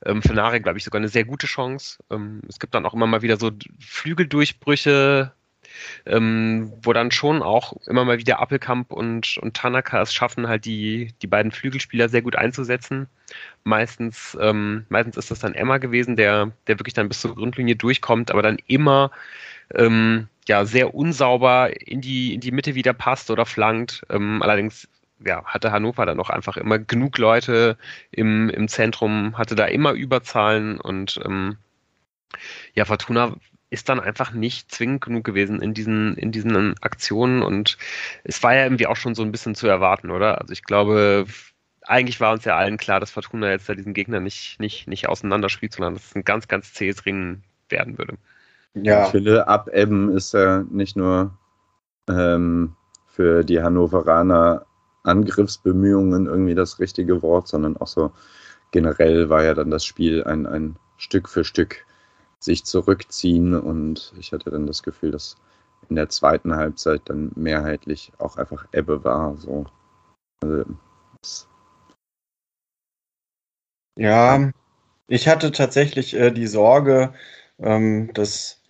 ähm, 0.05 0.23
für 0.23 0.35
Narei 0.35 0.59
glaube 0.59 0.79
ich 0.79 0.85
sogar 0.85 1.01
eine 1.01 1.09
sehr 1.09 1.25
gute 1.25 1.47
Chance. 1.47 1.99
Ähm, 2.11 2.43
es 2.49 2.59
gibt 2.59 2.75
dann 2.75 2.87
auch 2.87 2.95
immer 2.95 3.07
mal 3.07 3.23
wieder 3.23 3.39
so 3.39 3.51
Flügeldurchbrüche, 3.81 5.33
ähm, 6.07 6.73
wo 6.83 6.93
dann 6.93 7.11
schon 7.11 7.43
auch 7.43 7.75
immer 7.87 8.05
mal 8.05 8.19
wieder 8.19 8.41
Appelkamp 8.41 8.93
und, 8.93 9.39
und 9.39 9.57
Tanaka 9.57 10.03
es 10.03 10.15
schaffen, 10.15 10.49
halt 10.49 10.65
die, 10.65 11.13
die 11.23 11.27
beiden 11.27 11.53
Flügelspieler 11.53 12.09
sehr 12.09 12.23
gut 12.23 12.37
einzusetzen. 12.37 13.09
Meistens, 13.65 14.37
ähm, 14.41 14.87
meistens 14.89 15.17
ist 15.17 15.31
das 15.31 15.41
dann 15.41 15.55
Emma 15.55 15.79
gewesen, 15.79 16.17
der, 16.17 16.53
der 16.67 16.79
wirklich 16.79 16.95
dann 16.95 17.09
bis 17.09 17.21
zur 17.21 17.35
Grundlinie 17.35 17.77
durchkommt, 17.77 18.31
aber 18.31 18.43
dann 18.43 18.59
immer 18.67 19.11
ähm, 19.75 20.29
ja, 20.49 20.65
sehr 20.65 20.95
unsauber 20.95 21.71
in 21.87 22.01
die, 22.01 22.35
in 22.35 22.41
die 22.41 22.53
Mitte 22.53 22.75
wieder 22.75 22.93
passt 22.93 23.31
oder 23.31 23.47
flankt. 23.47 24.03
Ähm, 24.11 24.43
allerdings 24.43 24.89
ja, 25.25 25.45
hatte 25.45 25.73
Hannover 25.73 26.07
dann 26.07 26.21
auch 26.21 26.31
einfach 26.31 26.57
immer 26.57 26.79
genug 26.79 27.19
Leute 27.19 27.77
im, 28.11 28.51
im 28.51 28.69
Zentrum, 28.69 29.37
hatte 29.39 29.55
da 29.55 29.67
immer 29.67 29.93
Überzahlen 29.93 30.79
und 30.79 31.21
ähm, 31.25 31.57
ja, 32.75 32.85
Fortuna 32.85 33.35
ist 33.71 33.89
dann 33.89 34.01
einfach 34.01 34.33
nicht 34.33 34.71
zwingend 34.73 35.03
genug 35.03 35.25
gewesen 35.25 35.61
in 35.61 35.75
diesen, 35.75 36.17
in 36.17 36.33
diesen 36.33 36.75
Aktionen 36.81 37.43
und 37.43 37.79
es 38.25 38.43
war 38.43 38.55
ja 38.55 38.65
irgendwie 38.65 38.87
auch 38.87 38.97
schon 38.97 39.15
so 39.15 39.23
ein 39.23 39.33
bisschen 39.33 39.55
zu 39.55 39.67
erwarten, 39.67 40.11
oder? 40.11 40.41
Also 40.41 40.53
ich 40.53 40.63
glaube, 40.63 41.27
eigentlich 41.83 42.21
war 42.21 42.33
uns 42.33 42.45
ja 42.45 42.57
allen 42.57 42.77
klar, 42.77 43.01
dass 43.01 43.11
Fortuna 43.11 43.51
jetzt 43.51 43.69
da 43.69 43.75
diesen 43.75 43.95
Gegner 43.95 44.21
nicht, 44.21 44.61
nicht, 44.61 44.89
nicht 44.89 45.09
auseinanderspielt, 45.09 45.73
sondern 45.73 45.95
dass 45.95 46.07
es 46.07 46.17
ein 46.17 46.25
ganz, 46.25 46.49
ganz 46.49 46.73
zähes 46.75 47.07
Ringen 47.07 47.43
werden 47.69 47.99
würde. 47.99 48.17
Ja. 48.75 49.07
Ich 49.07 49.11
finde, 49.11 49.49
abebben 49.49 50.15
ist 50.15 50.35
ja 50.35 50.65
nicht 50.71 50.97
nur 50.97 51.37
ähm, 52.09 52.77
für 53.07 53.45
die 53.45 53.63
Hannoveraner 53.63 54.67
Angriffsbemühungen 55.03 56.27
irgendwie 56.27 56.55
das 56.55 56.79
richtige 56.81 57.23
Wort, 57.23 57.49
sondern 57.49 57.77
auch 57.77 57.87
so 57.87 58.13
generell 58.73 59.29
war 59.29 59.45
ja 59.45 59.55
dann 59.55 59.71
das 59.71 59.85
Spiel 59.85 60.25
ein, 60.25 60.47
ein 60.47 60.77
Stück 60.99 61.29
für 61.29 61.45
Stück 61.45 61.87
sich 62.41 62.65
zurückziehen 62.65 63.55
und 63.55 64.13
ich 64.19 64.33
hatte 64.33 64.51
dann 64.51 64.67
das 64.67 64.83
Gefühl, 64.83 65.11
dass 65.11 65.37
in 65.89 65.97
der 65.97 66.09
zweiten 66.09 66.55
Halbzeit 66.57 67.03
dann 67.07 67.33
mehrheitlich 67.37 68.13
auch 68.19 68.37
einfach 68.37 68.67
Ebbe 68.73 69.05
war. 69.05 69.37
So. 69.37 69.67
Also, 70.43 70.65
ja, 73.99 74.51
ich 75.09 75.29
hatte 75.29 75.53
tatsächlich 75.53 76.15
äh, 76.15 76.31
die 76.31 76.47
Sorge, 76.47 77.15
ähm, 77.59 78.13
dass 78.15 78.61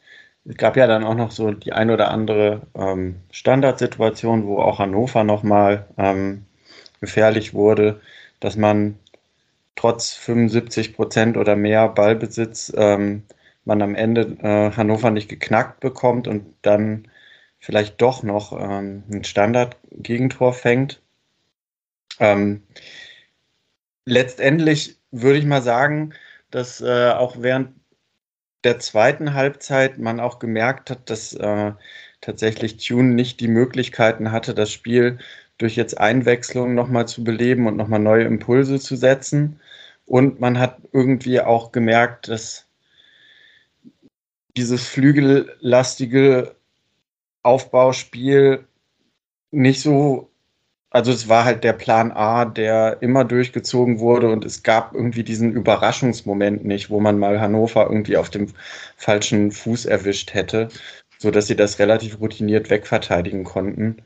es 0.45 0.57
gab 0.57 0.77
ja 0.77 0.87
dann 0.87 1.05
auch 1.05 1.15
noch 1.15 1.33
so 1.33 1.51
die 1.53 1.73
ein 1.73 1.91
oder 1.91 2.11
andere 2.11 2.63
ähm, 2.75 3.17
Standardsituation, 3.33 4.47
wo 4.47 4.59
auch 4.61 4.79
Hannover 4.79 5.25
nochmal 5.25 5.89
ähm, 5.99 6.47
gefährlich 7.01 7.53
wurde, 7.55 8.01
dass 8.41 8.57
man 8.57 8.99
trotz 9.77 10.13
75 10.15 10.95
Prozent 10.95 11.37
oder 11.37 11.57
mehr 11.57 11.89
Ballbesitz 11.89 12.73
ähm, 12.77 13.25
man 13.67 13.83
am 13.83 13.95
Ende 13.95 14.37
äh, 14.43 14.77
Hannover 14.77 15.11
nicht 15.11 15.29
geknackt 15.29 15.81
bekommt 15.81 16.29
und 16.29 16.55
dann 16.63 17.09
vielleicht 17.59 18.01
doch 18.01 18.23
noch 18.23 18.53
ähm, 18.53 19.05
ein 19.11 19.25
Standard-Gegentor 19.25 20.53
fängt. 20.53 21.03
Ähm, 22.21 22.63
letztendlich 24.05 24.99
würde 25.11 25.39
ich 25.39 25.47
mal 25.47 25.63
sagen, 25.63 26.15
dass 26.51 26.81
äh, 26.81 27.11
auch 27.11 27.37
während 27.41 27.75
der 28.65 28.79
zweiten 28.79 29.35
Halbzeit 29.35 29.99
man 29.99 30.21
auch 30.21 30.39
gemerkt 30.39 30.91
hat, 30.91 31.11
dass 31.11 31.35
äh, 31.35 31.73
tatsächlich 32.21 32.79
Tune 32.79 33.15
nicht 33.15 33.41
die 33.41 33.49
Möglichkeiten 33.49 34.33
hatte, 34.33 34.55
das 34.55 34.73
Spiel 34.73 35.19
durch 35.59 35.77
jetzt 35.77 35.99
Einwechslung 35.99 36.75
nochmal 36.75 37.09
zu 37.09 37.25
beleben 37.25 37.67
und 37.67 37.77
nochmal 37.77 38.01
neue 38.01 38.25
Impulse 38.25 38.79
zu 38.81 38.97
setzen. 38.97 39.61
Und 40.05 40.41
man 40.41 40.59
hat 40.59 40.79
irgendwie 40.93 41.41
auch 41.41 41.73
gemerkt, 41.73 42.29
dass 42.29 42.66
dieses 44.57 44.87
flügellastige 44.89 46.57
Aufbauspiel 47.43 48.67
nicht 49.51 49.81
so, 49.83 50.31
also 50.91 51.13
es 51.13 51.29
war 51.29 51.45
halt 51.45 51.65
der 51.65 51.73
Plan 51.75 52.13
A, 52.13 52.45
der 52.45 52.99
immer 53.03 53.25
durchgezogen 53.25 54.01
wurde 54.01 54.31
und 54.31 54.45
es 54.45 54.63
gab 54.63 54.95
irgendwie 54.95 55.25
diesen 55.25 55.53
Überraschungsmoment 55.53 56.65
nicht, 56.65 56.91
wo 56.91 57.01
man 57.01 57.19
mal 57.19 57.41
Hannover 57.41 57.85
irgendwie 57.85 58.17
auf 58.17 58.31
dem 58.31 58.49
falschen 58.97 59.53
Fuß 59.53 59.87
erwischt 59.87 60.35
hätte, 60.35 60.69
so 61.19 61.31
dass 61.31 61.47
sie 61.47 61.57
das 61.57 61.79
relativ 61.79 62.21
routiniert 62.21 62.71
wegverteidigen 62.71 63.45
konnten. 63.45 64.03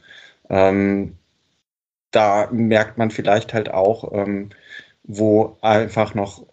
Ähm, 0.50 1.16
da 2.10 2.48
merkt 2.52 2.98
man 2.98 3.10
vielleicht 3.10 3.54
halt 3.54 3.70
auch, 3.72 4.12
ähm, 4.12 4.50
wo 5.04 5.56
einfach 5.62 6.14
noch 6.14 6.44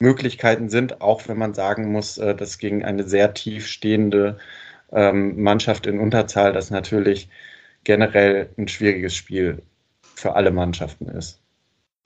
Steigerungsmöglichkeiten 0.00 0.70
sind, 0.70 1.00
auch 1.00 1.28
wenn 1.28 1.38
man 1.38 1.54
sagen 1.54 1.92
muss, 1.92 2.18
äh, 2.18 2.34
dass 2.34 2.58
gegen 2.58 2.84
eine 2.84 3.04
sehr 3.04 3.34
tief 3.34 3.66
stehende 3.66 4.38
ähm, 4.92 5.40
Mannschaft 5.42 5.86
in 5.86 6.00
Unterzahl 6.00 6.52
das 6.52 6.70
natürlich 6.70 7.28
generell 7.84 8.50
ein 8.56 8.68
schwieriges 8.68 9.14
Spiel 9.14 9.62
für 10.02 10.34
alle 10.34 10.50
Mannschaften 10.50 11.06
ist. 11.06 11.40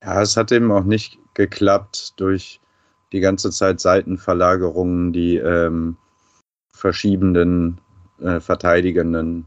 Ja, 0.03 0.21
es 0.21 0.37
hat 0.37 0.53
eben 0.53 0.71
auch 0.71 0.85
nicht 0.85 1.19
geklappt 1.35 2.15
durch 2.17 2.61
die 3.13 3.21
ganze 3.21 3.51
Zeit 3.51 3.81
Seitenverlagerungen, 3.81 5.13
die 5.13 5.37
ähm, 5.37 5.97
verschiebenden, 6.73 7.81
äh, 8.21 8.41
verteidigenden 8.41 9.47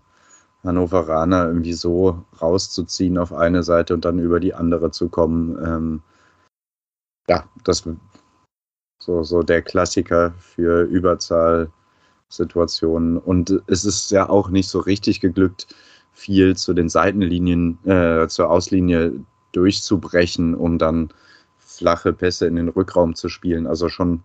Hannoveraner 0.64 1.48
irgendwie 1.48 1.74
so 1.74 2.26
rauszuziehen 2.42 3.18
auf 3.18 3.34
eine 3.34 3.64
Seite 3.64 3.94
und 3.94 4.06
dann 4.06 4.20
über 4.20 4.40
die 4.40 4.54
andere 4.54 4.92
zu 4.92 5.10
kommen. 5.10 5.58
Ähm, 5.64 6.02
ja, 7.30 7.44
das 7.64 7.88
so, 9.08 9.24
so 9.24 9.42
der 9.42 9.62
Klassiker 9.62 10.34
für 10.38 10.84
Überzahlsituationen. 10.84 13.18
Und 13.18 13.62
es 13.68 13.86
ist 13.86 14.12
ja 14.12 14.28
auch 14.30 14.50
nicht 14.50 14.68
so 14.68 14.80
richtig 14.80 15.22
geglückt, 15.22 15.74
viel 16.12 16.58
zu 16.58 16.74
den 16.74 16.90
Seitenlinien, 16.90 17.78
äh, 17.86 18.28
zur 18.28 18.52
Auslinie 18.52 19.14
durchzubrechen, 19.54 20.56
um 20.56 20.78
dann 20.78 21.08
flache 21.58 22.12
Pässe 22.12 22.48
in 22.48 22.58
den 22.58 22.68
Rückraum 22.68 23.16
zu 23.16 23.30
spielen. 23.30 23.66
Also 23.66 23.88
schon 23.88 24.24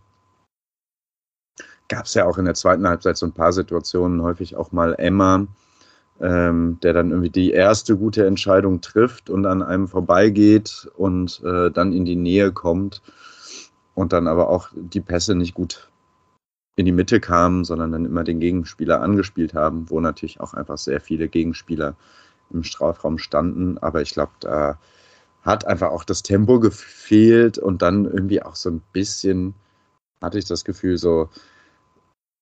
gab 1.88 2.06
es 2.06 2.14
ja 2.14 2.26
auch 2.26 2.38
in 2.38 2.46
der 2.46 2.54
zweiten 2.54 2.88
Halbzeit 2.88 3.16
so 3.16 3.26
ein 3.26 3.32
paar 3.32 3.52
Situationen, 3.52 4.22
häufig 4.22 4.56
auch 4.56 4.72
mal 4.72 4.96
Emma, 4.98 5.46
ähm, 6.20 6.78
der 6.82 6.92
dann 6.92 7.10
irgendwie 7.10 7.30
die 7.30 7.52
erste 7.52 7.96
gute 7.96 8.26
Entscheidung 8.26 8.80
trifft 8.80 9.30
und 9.30 9.46
an 9.46 9.62
einem 9.62 9.86
vorbeigeht 9.86 10.90
und 10.96 11.40
äh, 11.44 11.70
dann 11.70 11.92
in 11.92 12.04
die 12.04 12.16
Nähe 12.16 12.50
kommt 12.50 13.00
und 13.94 14.12
dann 14.12 14.26
aber 14.26 14.48
auch 14.48 14.70
die 14.74 15.00
Pässe 15.00 15.34
nicht 15.34 15.54
gut 15.54 15.90
in 16.76 16.86
die 16.86 16.92
Mitte 16.92 17.20
kamen, 17.20 17.64
sondern 17.64 17.92
dann 17.92 18.06
immer 18.06 18.24
den 18.24 18.40
Gegenspieler 18.40 19.02
angespielt 19.02 19.54
haben, 19.54 19.90
wo 19.90 20.00
natürlich 20.00 20.40
auch 20.40 20.54
einfach 20.54 20.78
sehr 20.78 21.00
viele 21.00 21.28
Gegenspieler 21.28 21.96
im 22.50 22.64
Strafraum 22.64 23.18
standen. 23.18 23.78
Aber 23.78 24.00
ich 24.00 24.12
glaube, 24.12 24.32
da 24.40 24.78
hat 25.42 25.66
einfach 25.66 25.90
auch 25.90 26.04
das 26.04 26.22
Tempo 26.22 26.60
gefehlt 26.60 27.58
und 27.58 27.82
dann 27.82 28.04
irgendwie 28.06 28.42
auch 28.42 28.56
so 28.56 28.70
ein 28.70 28.82
bisschen 28.92 29.54
hatte 30.22 30.38
ich 30.38 30.44
das 30.44 30.64
Gefühl, 30.64 30.96
so 30.98 31.28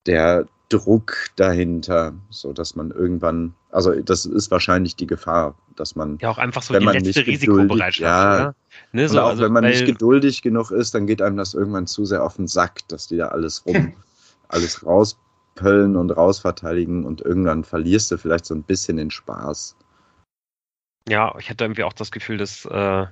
der 0.06 0.46
Druck 0.70 1.16
dahinter, 1.36 2.14
so 2.30 2.52
dass 2.52 2.76
man 2.76 2.90
irgendwann, 2.92 3.54
also 3.70 3.92
das 4.00 4.24
ist 4.24 4.50
wahrscheinlich 4.50 4.96
die 4.96 5.06
Gefahr, 5.06 5.58
dass 5.76 5.96
man 5.96 6.16
ja 6.20 6.30
auch 6.30 6.38
einfach 6.38 6.62
so 6.62 6.78
die 6.78 6.84
letzte 6.84 7.26
Risikobereitschaft, 7.26 8.00
ja, 8.00 8.34
oder? 8.34 8.54
Ne, 8.92 9.08
so, 9.08 9.20
auch 9.20 9.30
also, 9.30 9.42
wenn 9.42 9.52
man 9.52 9.64
nicht 9.64 9.84
geduldig 9.84 10.42
genug 10.42 10.70
ist, 10.70 10.94
dann 10.94 11.06
geht 11.06 11.20
einem 11.20 11.36
das 11.36 11.54
irgendwann 11.54 11.86
zu 11.86 12.04
sehr 12.04 12.24
auf 12.24 12.36
den 12.36 12.46
Sack, 12.46 12.86
dass 12.88 13.08
die 13.08 13.16
da 13.16 13.28
alles 13.28 13.66
rum, 13.66 13.92
alles 14.48 14.86
rauspöllen 14.86 15.96
und 15.96 16.10
rausverteidigen 16.12 17.04
und 17.04 17.20
irgendwann 17.20 17.64
verlierst 17.64 18.10
du 18.12 18.16
vielleicht 18.16 18.46
so 18.46 18.54
ein 18.54 18.62
bisschen 18.62 18.96
den 18.96 19.10
Spaß. 19.10 19.76
Ja, 21.08 21.34
ich 21.38 21.50
hatte 21.50 21.64
irgendwie 21.64 21.82
auch 21.82 21.92
das 21.92 22.12
Gefühl, 22.12 22.38
dass 22.38 22.64
äh, 22.66 23.06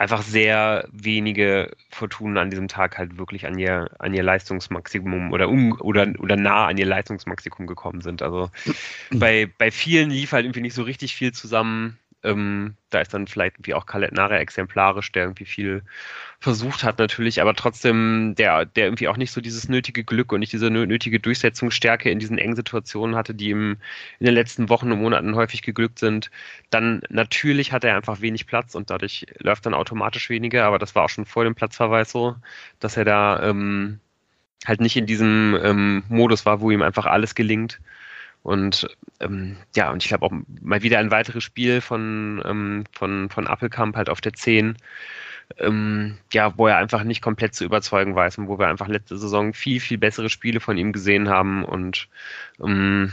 einfach 0.00 0.22
sehr 0.22 0.88
wenige 0.92 1.76
Fortunen 1.90 2.38
an 2.38 2.48
diesem 2.48 2.68
Tag 2.68 2.96
halt 2.96 3.18
wirklich 3.18 3.46
an 3.46 3.58
ihr, 3.58 3.90
an 3.98 4.14
ihr 4.14 4.22
Leistungsmaximum 4.22 5.30
oder, 5.30 5.50
um, 5.50 5.78
oder, 5.78 6.06
oder 6.18 6.36
nah 6.36 6.68
an 6.68 6.78
ihr 6.78 6.86
Leistungsmaximum 6.86 7.66
gekommen 7.66 8.00
sind. 8.00 8.22
Also 8.22 8.50
bei, 9.10 9.46
bei 9.58 9.70
vielen 9.70 10.08
lief 10.08 10.32
halt 10.32 10.46
irgendwie 10.46 10.62
nicht 10.62 10.72
so 10.72 10.84
richtig 10.84 11.14
viel 11.14 11.32
zusammen. 11.32 11.98
Ähm, 12.22 12.76
da 12.90 13.00
ist 13.00 13.14
dann 13.14 13.26
vielleicht 13.26 13.56
irgendwie 13.56 13.74
auch 13.74 13.86
Kaletnare 13.86 14.38
exemplarisch, 14.38 15.12
der 15.12 15.24
irgendwie 15.24 15.46
viel 15.46 15.82
versucht 16.38 16.84
hat 16.84 16.98
natürlich, 16.98 17.40
aber 17.40 17.54
trotzdem 17.54 18.34
der, 18.36 18.66
der 18.66 18.86
irgendwie 18.86 19.08
auch 19.08 19.16
nicht 19.16 19.32
so 19.32 19.40
dieses 19.40 19.68
nötige 19.68 20.04
Glück 20.04 20.32
und 20.32 20.40
nicht 20.40 20.52
diese 20.52 20.70
nötige 20.70 21.20
Durchsetzungsstärke 21.20 22.10
in 22.10 22.18
diesen 22.18 22.38
engen 22.38 22.56
Situationen 22.56 23.16
hatte, 23.16 23.34
die 23.34 23.50
ihm 23.50 23.76
in 24.18 24.26
den 24.26 24.34
letzten 24.34 24.68
Wochen 24.68 24.92
und 24.92 25.00
Monaten 25.00 25.34
häufig 25.34 25.62
geglückt 25.62 25.98
sind. 25.98 26.30
Dann 26.70 27.02
natürlich 27.08 27.72
hat 27.72 27.84
er 27.84 27.96
einfach 27.96 28.20
wenig 28.20 28.46
Platz 28.46 28.74
und 28.74 28.90
dadurch 28.90 29.26
läuft 29.38 29.66
dann 29.66 29.74
automatisch 29.74 30.28
weniger, 30.30 30.64
aber 30.64 30.78
das 30.78 30.94
war 30.94 31.04
auch 31.04 31.10
schon 31.10 31.26
vor 31.26 31.44
dem 31.44 31.54
Platzverweis 31.54 32.10
so, 32.10 32.36
dass 32.80 32.96
er 32.96 33.04
da 33.04 33.42
ähm, 33.48 34.00
halt 34.66 34.80
nicht 34.80 34.96
in 34.96 35.06
diesem 35.06 35.58
ähm, 35.62 36.02
Modus 36.08 36.46
war, 36.46 36.60
wo 36.60 36.70
ihm 36.70 36.82
einfach 36.82 37.06
alles 37.06 37.34
gelingt. 37.34 37.80
Und 38.42 38.88
ähm, 39.20 39.56
ja, 39.76 39.90
und 39.90 40.02
ich 40.02 40.08
glaube 40.08 40.26
auch 40.26 40.32
mal 40.62 40.82
wieder 40.82 40.98
ein 40.98 41.10
weiteres 41.10 41.44
Spiel 41.44 41.80
von, 41.80 42.42
ähm, 42.44 42.84
von, 42.92 43.28
von 43.30 43.46
Appelkamp 43.46 43.96
halt 43.96 44.08
auf 44.08 44.20
der 44.20 44.32
10, 44.32 44.76
ähm, 45.58 46.18
ja, 46.32 46.56
wo 46.56 46.66
er 46.66 46.78
einfach 46.78 47.04
nicht 47.04 47.22
komplett 47.22 47.54
zu 47.54 47.64
überzeugen 47.64 48.14
weiß 48.14 48.38
und 48.38 48.48
wo 48.48 48.58
wir 48.58 48.68
einfach 48.68 48.88
letzte 48.88 49.18
Saison 49.18 49.52
viel, 49.52 49.80
viel 49.80 49.98
bessere 49.98 50.30
Spiele 50.30 50.60
von 50.60 50.78
ihm 50.78 50.92
gesehen 50.92 51.28
haben 51.28 51.64
und 51.64 52.08
ähm, 52.62 53.12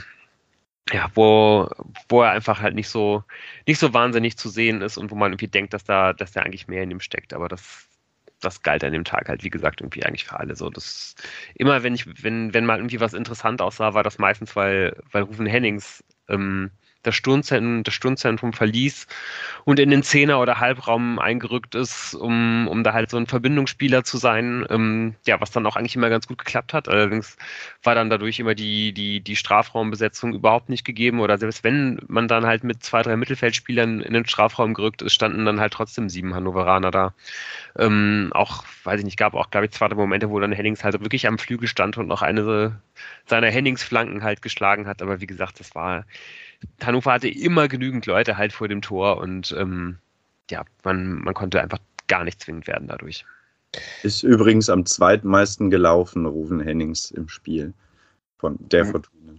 ja, 0.92 1.10
wo, 1.16 1.70
wo 2.10 2.22
er 2.22 2.32
einfach 2.32 2.62
halt 2.62 2.76
nicht 2.76 2.90
so, 2.90 3.24
nicht 3.66 3.80
so 3.80 3.94
wahnsinnig 3.94 4.38
zu 4.38 4.50
sehen 4.50 4.82
ist 4.82 4.98
und 4.98 5.12
wo 5.12 5.16
man 5.16 5.34
irgendwie 5.34 5.48
denkt, 5.48 5.74
dass 5.74 5.84
da, 5.84 6.14
dass 6.14 6.32
da 6.32 6.42
eigentlich 6.42 6.68
mehr 6.68 6.84
in 6.84 6.92
ihm 6.92 7.02
steckt. 7.02 7.34
Aber 7.34 7.50
das, 7.50 7.90
das 8.40 8.62
galt 8.62 8.84
an 8.84 8.94
dem 8.94 9.04
Tag 9.04 9.30
halt, 9.30 9.44
wie 9.44 9.50
gesagt, 9.50 9.82
irgendwie 9.82 10.04
eigentlich 10.04 10.26
für 10.26 10.40
alle 10.40 10.56
so. 10.56 10.70
Das 10.70 11.16
immer, 11.56 11.84
wenn 11.84 11.96
ich, 11.96 12.24
wenn, 12.24 12.54
wenn 12.54 12.66
mal 12.66 12.78
irgendwie 12.78 13.00
was 13.00 13.14
interessant 13.14 13.62
aussah, 13.62 13.94
war 13.94 14.04
das 14.04 14.20
meistens, 14.20 14.56
weil, 14.56 15.02
weil 15.12 15.24
Rufen 15.24 15.46
Hennings 15.46 16.04
ähm, 16.30 16.72
das 17.04 17.16
Sturmzentrum, 17.16 17.84
das 17.84 17.94
Sturmzentrum 17.94 18.54
verließ 18.54 19.08
und 19.66 19.80
in 19.80 19.90
den 19.90 20.04
Zehner- 20.04 20.40
oder 20.40 20.60
Halbraum 20.60 21.20
eingerückt 21.20 21.76
ist, 21.76 22.14
um, 22.16 22.68
um 22.68 22.84
da 22.84 22.94
halt 22.94 23.10
so 23.10 23.18
ein 23.18 23.28
Verbindungsspieler 23.28 24.04
zu 24.04 24.18
sein, 24.18 24.66
ähm, 24.70 25.16
ja, 25.26 25.40
was 25.42 25.52
dann 25.52 25.66
auch 25.66 25.76
eigentlich 25.76 25.96
immer 25.96 26.10
ganz 26.10 26.28
gut 26.28 26.38
geklappt 26.38 26.74
hat. 26.74 26.90
Allerdings 26.90 27.38
war 27.84 27.96
dann 27.96 28.10
dadurch 28.10 28.40
immer 28.40 28.56
die, 28.56 28.94
die, 28.94 29.22
die 29.22 29.36
Strafraumbesetzung 29.36 30.34
überhaupt 30.34 30.70
nicht 30.70 30.86
gegeben 30.86 31.20
oder 31.20 31.38
selbst 31.38 31.64
wenn 31.64 32.00
man 32.08 32.28
dann 32.28 32.46
halt 32.46 32.64
mit 32.64 32.84
zwei, 32.84 33.02
drei 33.02 33.16
Mittelfeldspielern 33.16 34.02
in 34.02 34.14
den 34.14 34.26
Strafraum 34.26 34.74
gerückt 34.74 35.02
ist, 35.02 35.14
standen 35.14 35.46
dann 35.46 35.60
halt 35.60 35.74
trotzdem 35.74 36.10
sieben 36.10 36.36
Hannoveraner 36.36 36.92
da. 36.92 37.14
Ähm, 37.78 38.30
auch, 38.34 38.66
weiß 38.84 39.00
ich 39.00 39.06
nicht, 39.06 39.18
gab 39.18 39.34
auch, 39.34 39.50
glaube 39.50 39.66
ich, 39.66 39.72
zwei 39.72 39.88
Momente, 39.90 40.30
wo 40.30 40.40
dann 40.40 40.52
Hennings 40.52 40.84
halt 40.84 41.00
wirklich 41.02 41.28
am 41.28 41.38
Flügel 41.38 41.68
stand 41.68 41.98
und 41.98 42.08
noch 42.08 42.22
eine 42.22 42.82
seiner 43.26 43.50
Hennings-Flanken 43.50 44.24
halt 44.24 44.42
geschlagen 44.42 44.88
hat. 44.88 45.02
Aber 45.02 45.22
wie 45.22 45.28
gesagt, 45.28 45.60
das 45.60 45.76
war 45.76 46.06
Hannover 46.82 47.14
hatte 47.14 47.30
immer 47.30 47.68
genügend 47.68 48.06
Leute 48.06 48.38
halt 48.38 48.54
vor 48.54 48.68
dem 48.68 48.82
Tor 48.82 49.18
und 49.18 49.56
ähm, 49.58 49.98
ja, 50.50 50.64
man, 50.84 51.22
man 51.22 51.34
konnte 51.34 51.62
einfach 51.62 51.80
gar 52.08 52.24
nicht 52.24 52.42
zwingend 52.42 52.68
werden 52.68 52.88
dadurch. 52.88 53.26
Ist 54.04 54.24
übrigens 54.24 54.70
am 54.70 54.86
zweitmeisten 54.86 55.70
gelaufen, 55.70 56.26
Rufen 56.26 56.60
Hennings 56.60 57.12
im 57.12 57.28
Spiel 57.28 57.74
von 58.38 58.58
der 58.60 58.86
mhm. 58.86 58.92
Fortuna. 58.92 59.34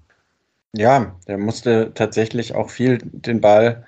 Ja, 0.74 1.16
der 1.26 1.38
musste 1.38 1.92
tatsächlich 1.94 2.54
auch 2.54 2.70
viel 2.70 2.98
den 3.02 3.40
Ball 3.40 3.86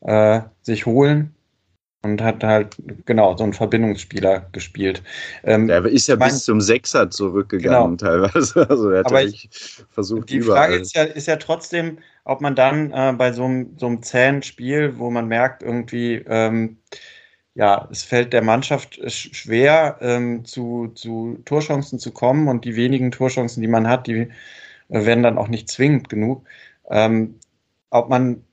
äh, 0.00 0.40
sich 0.62 0.86
holen 0.86 1.34
und 2.02 2.20
hat 2.20 2.42
halt 2.44 2.76
genau 3.04 3.36
so 3.36 3.44
einen 3.44 3.52
Verbindungsspieler 3.52 4.48
gespielt. 4.52 5.02
Ähm, 5.44 5.68
der 5.68 5.84
ist 5.86 6.08
ja 6.08 6.16
mein, 6.16 6.28
bis 6.28 6.44
zum 6.44 6.60
Sechser 6.60 7.10
zurückgegangen 7.10 7.96
genau. 7.96 8.10
teilweise. 8.10 8.66
Also 8.68 8.90
er 8.90 9.00
hat 9.00 9.06
aber 9.06 9.22
ich, 9.22 9.48
versucht 9.90 10.30
die 10.30 10.36
überall. 10.36 10.68
Frage 10.68 10.76
ist 10.82 10.94
ja, 10.94 11.04
ist 11.04 11.26
ja 11.26 11.36
trotzdem, 11.36 11.98
ob 12.26 12.40
man 12.40 12.56
dann 12.56 12.92
äh, 12.92 13.14
bei 13.16 13.32
so 13.32 13.44
einem, 13.44 14.02
zähen 14.02 14.42
Spiel, 14.42 14.98
wo 14.98 15.10
man 15.10 15.28
merkt, 15.28 15.62
irgendwie, 15.62 16.16
ähm, 16.26 16.78
ja, 17.54 17.88
es 17.90 18.02
fällt 18.02 18.32
der 18.32 18.42
Mannschaft 18.42 19.00
schwer, 19.10 19.98
ähm, 20.00 20.44
zu, 20.44 20.88
zu 20.88 21.38
Torchancen 21.44 21.98
zu 22.00 22.12
kommen 22.12 22.48
und 22.48 22.64
die 22.64 22.76
wenigen 22.76 23.12
Torchancen, 23.12 23.62
die 23.62 23.68
man 23.68 23.88
hat, 23.88 24.08
die 24.08 24.28
äh, 24.88 25.06
werden 25.06 25.22
dann 25.22 25.38
auch 25.38 25.48
nicht 25.48 25.68
zwingend 25.70 26.08
genug. 26.08 26.44
Ähm, 26.90 27.36
ob 27.90 28.10
man 28.10 28.44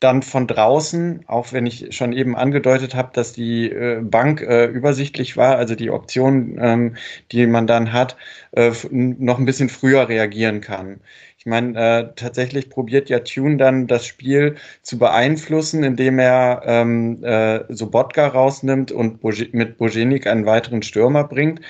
dann 0.00 0.22
von 0.22 0.46
draußen, 0.46 1.24
auch 1.28 1.52
wenn 1.52 1.66
ich 1.66 1.96
schon 1.96 2.12
eben 2.12 2.36
angedeutet 2.36 2.94
habe, 2.94 3.10
dass 3.14 3.32
die 3.32 3.70
äh, 3.70 4.00
Bank 4.02 4.42
äh, 4.42 4.66
übersichtlich 4.66 5.36
war, 5.36 5.56
also 5.56 5.74
die 5.74 5.90
Option, 5.90 6.58
ähm, 6.60 6.96
die 7.32 7.46
man 7.46 7.66
dann 7.66 7.92
hat, 7.92 8.16
äh, 8.52 8.72
noch 8.90 9.38
ein 9.38 9.46
bisschen 9.46 9.70
früher 9.70 10.08
reagieren 10.08 10.60
kann. 10.60 11.00
Ich 11.44 11.50
meine, 11.50 11.78
äh, 11.78 12.14
tatsächlich 12.16 12.70
probiert 12.70 13.10
ja 13.10 13.18
Tune 13.20 13.58
dann 13.58 13.86
das 13.86 14.06
Spiel 14.06 14.56
zu 14.80 14.98
beeinflussen, 14.98 15.84
indem 15.84 16.18
er 16.18 16.62
ähm, 16.64 17.22
äh, 17.22 17.64
Sobotka 17.68 18.28
rausnimmt 18.28 18.92
und 18.92 19.20
Boge 19.20 19.50
mit 19.52 19.76
Bojenik 19.76 20.26
einen 20.26 20.46
weiteren 20.46 20.82
Stürmer 20.82 21.24
bringt, 21.24 21.60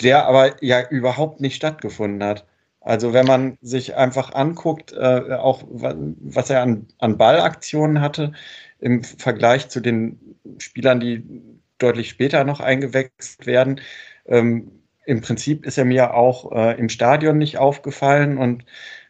der 0.00 0.26
aber 0.26 0.62
ja 0.62 0.88
überhaupt 0.88 1.40
nicht 1.40 1.56
stattgefunden 1.56 2.22
hat. 2.22 2.46
Also 2.80 3.12
wenn 3.12 3.26
man 3.26 3.58
sich 3.62 3.96
einfach 3.96 4.32
anguckt, 4.34 4.92
äh, 4.92 5.34
auch 5.34 5.64
was 5.68 6.48
er 6.50 6.62
an, 6.62 6.86
an 6.98 7.18
Ballaktionen 7.18 8.00
hatte 8.00 8.32
im 8.78 9.02
Vergleich 9.02 9.68
zu 9.68 9.80
den 9.80 10.36
Spielern, 10.58 11.00
die 11.00 11.42
deutlich 11.78 12.10
später 12.10 12.44
noch 12.44 12.60
eingewechselt 12.60 13.46
werden, 13.46 13.80
ähm, 14.26 14.77
im 15.08 15.22
Prinzip 15.22 15.64
ist 15.66 15.78
er 15.78 15.86
mir 15.86 16.14
auch 16.14 16.52
äh, 16.52 16.78
im 16.78 16.90
Stadion 16.90 17.38
nicht 17.38 17.56
aufgefallen 17.58 18.36
und 18.36 18.64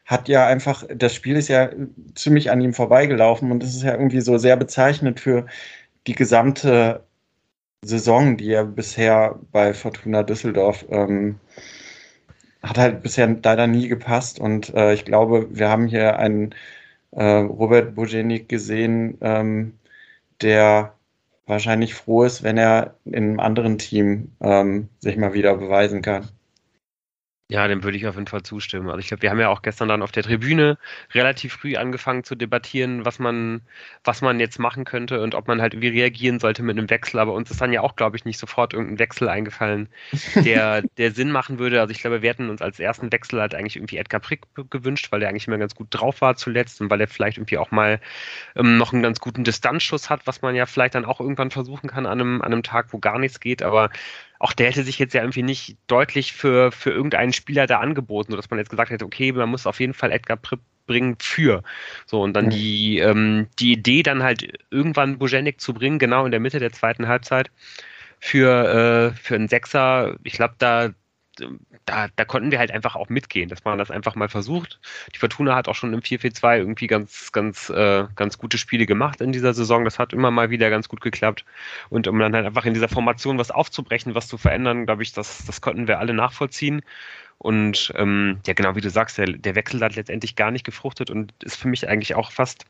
hat 0.04 0.28
ja 0.28 0.46
einfach, 0.46 0.84
das 0.94 1.14
Spiel 1.14 1.36
ist 1.36 1.48
ja 1.48 1.70
ziemlich 2.14 2.50
an 2.52 2.60
ihm 2.60 2.72
vorbeigelaufen 2.72 3.50
und 3.50 3.62
das 3.62 3.74
ist 3.74 3.82
ja 3.82 3.92
irgendwie 3.92 4.20
so 4.20 4.38
sehr 4.38 4.56
bezeichnend 4.56 5.18
für 5.20 5.46
die 6.06 6.14
gesamte 6.14 7.04
Saison, 7.84 8.36
die 8.36 8.52
er 8.52 8.64
bisher 8.64 9.38
bei 9.52 9.74
Fortuna 9.74 10.22
Düsseldorf 10.22 10.86
ähm, 10.90 11.40
hat 12.62 12.78
halt 12.78 13.02
bisher 13.02 13.36
leider 13.42 13.66
nie 13.66 13.88
gepasst. 13.88 14.40
Und 14.40 14.74
äh, 14.74 14.94
ich 14.94 15.04
glaube, 15.04 15.48
wir 15.50 15.68
haben 15.68 15.88
hier 15.88 16.18
einen 16.18 16.54
äh, 17.12 17.24
Robert 17.24 17.94
Bojenik 17.96 18.48
gesehen, 18.48 19.18
ähm, 19.20 19.74
der 20.42 20.94
wahrscheinlich 21.48 21.94
froh 21.94 22.24
ist, 22.24 22.42
wenn 22.42 22.58
er 22.58 22.94
in 23.04 23.14
einem 23.14 23.40
anderen 23.40 23.78
Team 23.78 24.32
ähm, 24.40 24.88
sich 25.00 25.16
mal 25.16 25.32
wieder 25.32 25.56
beweisen 25.56 26.02
kann. 26.02 26.28
Ja, 27.50 27.66
dem 27.66 27.82
würde 27.82 27.96
ich 27.96 28.06
auf 28.06 28.16
jeden 28.16 28.26
Fall 28.26 28.42
zustimmen. 28.42 28.88
Also 28.90 28.98
ich 28.98 29.08
glaube, 29.08 29.22
wir 29.22 29.30
haben 29.30 29.40
ja 29.40 29.48
auch 29.48 29.62
gestern 29.62 29.88
dann 29.88 30.02
auf 30.02 30.12
der 30.12 30.22
Tribüne 30.22 30.76
relativ 31.14 31.54
früh 31.54 31.76
angefangen 31.76 32.22
zu 32.22 32.34
debattieren, 32.34 33.06
was 33.06 33.18
man, 33.18 33.62
was 34.04 34.20
man 34.20 34.38
jetzt 34.38 34.58
machen 34.58 34.84
könnte 34.84 35.22
und 35.22 35.34
ob 35.34 35.48
man 35.48 35.62
halt 35.62 35.72
irgendwie 35.72 35.88
reagieren 35.88 36.40
sollte 36.40 36.62
mit 36.62 36.76
einem 36.76 36.90
Wechsel. 36.90 37.18
Aber 37.18 37.32
uns 37.32 37.50
ist 37.50 37.62
dann 37.62 37.72
ja 37.72 37.80
auch, 37.80 37.96
glaube 37.96 38.18
ich, 38.18 38.26
nicht 38.26 38.38
sofort 38.38 38.74
irgendein 38.74 38.98
Wechsel 38.98 39.30
eingefallen, 39.30 39.88
der, 40.44 40.82
der 40.98 41.10
Sinn 41.12 41.30
machen 41.32 41.58
würde. 41.58 41.80
Also 41.80 41.90
ich 41.92 42.00
glaube, 42.02 42.20
wir 42.20 42.28
hätten 42.28 42.50
uns 42.50 42.60
als 42.60 42.78
ersten 42.80 43.10
Wechsel 43.12 43.40
halt 43.40 43.54
eigentlich 43.54 43.76
irgendwie 43.76 43.96
Edgar 43.96 44.20
Prick 44.20 44.42
gewünscht, 44.68 45.10
weil 45.10 45.20
der 45.20 45.30
eigentlich 45.30 45.46
immer 45.46 45.56
ganz 45.56 45.74
gut 45.74 45.88
drauf 45.90 46.20
war 46.20 46.36
zuletzt 46.36 46.82
und 46.82 46.90
weil 46.90 47.00
er 47.00 47.08
vielleicht 47.08 47.38
irgendwie 47.38 47.56
auch 47.56 47.70
mal 47.70 47.98
ähm, 48.56 48.76
noch 48.76 48.92
einen 48.92 49.02
ganz 49.02 49.20
guten 49.20 49.44
Distanzschuss 49.44 50.10
hat, 50.10 50.26
was 50.26 50.42
man 50.42 50.54
ja 50.54 50.66
vielleicht 50.66 50.94
dann 50.94 51.04
auch 51.06 51.20
irgendwann 51.20 51.50
versuchen 51.50 51.88
kann 51.88 52.06
an 52.06 52.20
einem, 52.20 52.42
an 52.42 52.52
einem 52.52 52.62
Tag, 52.62 52.92
wo 52.92 52.98
gar 52.98 53.18
nichts 53.18 53.40
geht. 53.40 53.62
Aber 53.62 53.90
auch 54.38 54.52
der 54.52 54.68
hätte 54.68 54.84
sich 54.84 54.98
jetzt 54.98 55.14
ja 55.14 55.22
irgendwie 55.22 55.42
nicht 55.42 55.76
deutlich 55.86 56.32
für, 56.32 56.70
für 56.72 56.90
irgendeinen 56.90 57.32
Spieler 57.32 57.66
da 57.66 57.80
angeboten, 57.80 58.32
sodass 58.32 58.50
man 58.50 58.58
jetzt 58.58 58.70
gesagt 58.70 58.90
hätte, 58.90 59.04
okay, 59.04 59.32
man 59.32 59.48
muss 59.48 59.66
auf 59.66 59.80
jeden 59.80 59.94
Fall 59.94 60.12
Edgar 60.12 60.36
Pripp 60.36 60.60
bringen 60.86 61.16
für. 61.18 61.62
So, 62.06 62.22
und 62.22 62.32
dann 62.34 62.46
mhm. 62.46 62.50
die, 62.50 62.98
ähm, 62.98 63.46
die 63.58 63.72
Idee 63.72 64.02
dann 64.02 64.22
halt 64.22 64.48
irgendwann 64.70 65.18
Bojenik 65.18 65.60
zu 65.60 65.74
bringen, 65.74 65.98
genau 65.98 66.24
in 66.24 66.30
der 66.30 66.40
Mitte 66.40 66.58
der 66.58 66.72
zweiten 66.72 67.08
Halbzeit, 67.08 67.50
für, 68.20 69.12
äh, 69.12 69.16
für 69.16 69.36
einen 69.36 69.48
Sechser, 69.48 70.16
ich 70.24 70.32
glaube, 70.32 70.54
da 70.58 70.90
da, 71.86 72.08
da 72.14 72.24
konnten 72.24 72.50
wir 72.50 72.58
halt 72.58 72.70
einfach 72.70 72.96
auch 72.96 73.08
mitgehen, 73.08 73.48
dass 73.48 73.64
man 73.64 73.78
das 73.78 73.90
einfach 73.90 74.14
mal 74.14 74.28
versucht. 74.28 74.80
Die 75.14 75.18
Fortuna 75.18 75.54
hat 75.54 75.68
auch 75.68 75.74
schon 75.74 75.92
im 75.92 76.00
4-4-2 76.00 76.58
irgendwie 76.58 76.86
ganz, 76.86 77.32
ganz, 77.32 77.70
äh, 77.70 78.04
ganz 78.16 78.38
gute 78.38 78.58
Spiele 78.58 78.86
gemacht 78.86 79.20
in 79.20 79.32
dieser 79.32 79.54
Saison. 79.54 79.84
Das 79.84 79.98
hat 79.98 80.12
immer 80.12 80.30
mal 80.30 80.50
wieder 80.50 80.70
ganz 80.70 80.88
gut 80.88 81.00
geklappt. 81.00 81.44
Und 81.90 82.06
um 82.08 82.18
dann 82.18 82.34
halt 82.34 82.46
einfach 82.46 82.64
in 82.64 82.74
dieser 82.74 82.88
Formation 82.88 83.38
was 83.38 83.50
aufzubrechen, 83.50 84.14
was 84.14 84.28
zu 84.28 84.38
verändern, 84.38 84.86
glaube 84.86 85.02
ich, 85.02 85.12
das, 85.12 85.44
das 85.46 85.60
konnten 85.60 85.88
wir 85.88 85.98
alle 85.98 86.14
nachvollziehen. 86.14 86.82
Und 87.38 87.92
ähm, 87.96 88.40
ja, 88.46 88.52
genau 88.52 88.74
wie 88.74 88.80
du 88.80 88.90
sagst, 88.90 89.18
der, 89.18 89.26
der 89.26 89.54
Wechsel 89.54 89.80
hat 89.80 89.94
letztendlich 89.94 90.34
gar 90.34 90.50
nicht 90.50 90.64
gefruchtet 90.64 91.10
und 91.10 91.32
ist 91.42 91.56
für 91.56 91.68
mich 91.68 91.88
eigentlich 91.88 92.14
auch 92.16 92.32
fast 92.32 92.66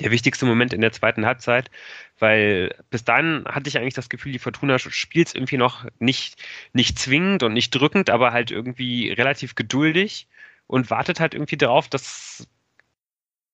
der 0.00 0.10
wichtigste 0.10 0.46
Moment 0.46 0.72
in 0.72 0.80
der 0.80 0.92
zweiten 0.92 1.26
Halbzeit, 1.26 1.70
weil 2.18 2.74
bis 2.90 3.04
dahin 3.04 3.44
hatte 3.46 3.68
ich 3.68 3.78
eigentlich 3.78 3.94
das 3.94 4.08
Gefühl, 4.08 4.32
die 4.32 4.38
Fortuna 4.38 4.78
spielt 4.78 5.28
es 5.28 5.34
irgendwie 5.34 5.56
noch 5.56 5.86
nicht, 5.98 6.42
nicht 6.72 6.98
zwingend 6.98 7.42
und 7.42 7.54
nicht 7.54 7.70
drückend, 7.70 8.10
aber 8.10 8.32
halt 8.32 8.50
irgendwie 8.50 9.10
relativ 9.10 9.54
geduldig 9.54 10.28
und 10.66 10.90
wartet 10.90 11.20
halt 11.20 11.34
irgendwie 11.34 11.56
darauf, 11.56 11.88
dass, 11.88 12.46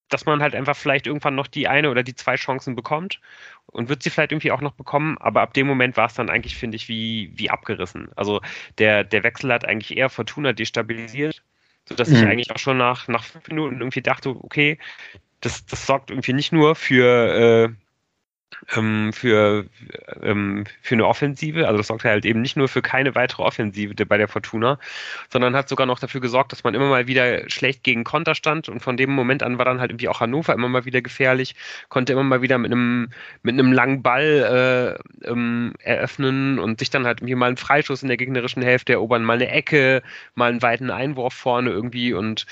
dass 0.08 0.26
man 0.26 0.42
halt 0.42 0.54
einfach 0.54 0.76
vielleicht 0.76 1.06
irgendwann 1.06 1.36
noch 1.36 1.46
die 1.46 1.68
eine 1.68 1.90
oder 1.90 2.02
die 2.02 2.16
zwei 2.16 2.34
Chancen 2.34 2.74
bekommt 2.74 3.20
und 3.66 3.88
wird 3.88 4.02
sie 4.02 4.10
vielleicht 4.10 4.32
irgendwie 4.32 4.50
auch 4.52 4.60
noch 4.60 4.74
bekommen, 4.74 5.16
aber 5.18 5.40
ab 5.40 5.54
dem 5.54 5.66
Moment 5.66 5.96
war 5.96 6.06
es 6.06 6.14
dann 6.14 6.30
eigentlich, 6.30 6.56
finde 6.56 6.76
ich, 6.76 6.88
wie, 6.88 7.30
wie 7.36 7.50
abgerissen. 7.50 8.08
Also 8.16 8.40
der, 8.78 9.04
der 9.04 9.22
Wechsel 9.22 9.52
hat 9.52 9.64
eigentlich 9.64 9.96
eher 9.96 10.10
Fortuna 10.10 10.52
destabilisiert, 10.52 11.42
sodass 11.88 12.08
mhm. 12.08 12.16
ich 12.16 12.22
eigentlich 12.24 12.50
auch 12.50 12.58
schon 12.58 12.76
nach, 12.76 13.06
nach 13.08 13.24
fünf 13.24 13.46
Minuten 13.48 13.80
irgendwie 13.80 14.02
dachte, 14.02 14.30
okay, 14.30 14.78
das, 15.44 15.66
das 15.66 15.86
sorgt 15.86 16.10
irgendwie 16.10 16.32
nicht 16.32 16.52
nur 16.52 16.74
für, 16.74 17.68
äh, 17.68 17.68
ähm, 18.76 19.12
für, 19.12 19.66
ähm, 20.22 20.64
für 20.80 20.94
eine 20.94 21.06
Offensive, 21.06 21.66
also 21.66 21.78
das 21.78 21.88
sorgt 21.88 22.04
halt 22.04 22.24
eben 22.24 22.40
nicht 22.40 22.56
nur 22.56 22.68
für 22.68 22.82
keine 22.82 23.14
weitere 23.14 23.42
Offensive 23.42 24.06
bei 24.06 24.16
der 24.16 24.28
Fortuna, 24.28 24.78
sondern 25.30 25.56
hat 25.56 25.68
sogar 25.68 25.86
noch 25.86 25.98
dafür 25.98 26.20
gesorgt, 26.20 26.52
dass 26.52 26.64
man 26.64 26.74
immer 26.74 26.88
mal 26.88 27.06
wieder 27.06 27.48
schlecht 27.50 27.82
gegen 27.82 28.04
Konter 28.04 28.34
stand 28.34 28.68
und 28.68 28.80
von 28.80 28.96
dem 28.96 29.10
Moment 29.10 29.42
an 29.42 29.58
war 29.58 29.64
dann 29.64 29.80
halt 29.80 29.90
irgendwie 29.90 30.08
auch 30.08 30.20
Hannover 30.20 30.54
immer 30.54 30.68
mal 30.68 30.84
wieder 30.84 31.02
gefährlich, 31.02 31.54
konnte 31.88 32.12
immer 32.12 32.22
mal 32.22 32.42
wieder 32.42 32.58
mit 32.58 32.72
einem, 32.72 33.10
mit 33.42 33.54
einem 33.54 33.72
langen 33.72 34.02
Ball 34.02 34.98
äh, 35.24 35.28
ähm, 35.28 35.74
eröffnen 35.80 36.58
und 36.58 36.78
sich 36.78 36.90
dann 36.90 37.06
halt 37.06 37.20
irgendwie 37.20 37.34
mal 37.34 37.46
einen 37.46 37.56
Freischuss 37.56 38.02
in 38.02 38.08
der 38.08 38.16
gegnerischen 38.16 38.62
Hälfte 38.62 38.94
erobern, 38.94 39.24
mal 39.24 39.34
eine 39.34 39.48
Ecke, 39.48 40.02
mal 40.34 40.50
einen 40.50 40.62
weiten 40.62 40.90
Einwurf 40.90 41.34
vorne 41.34 41.70
irgendwie 41.70 42.14
und 42.14 42.46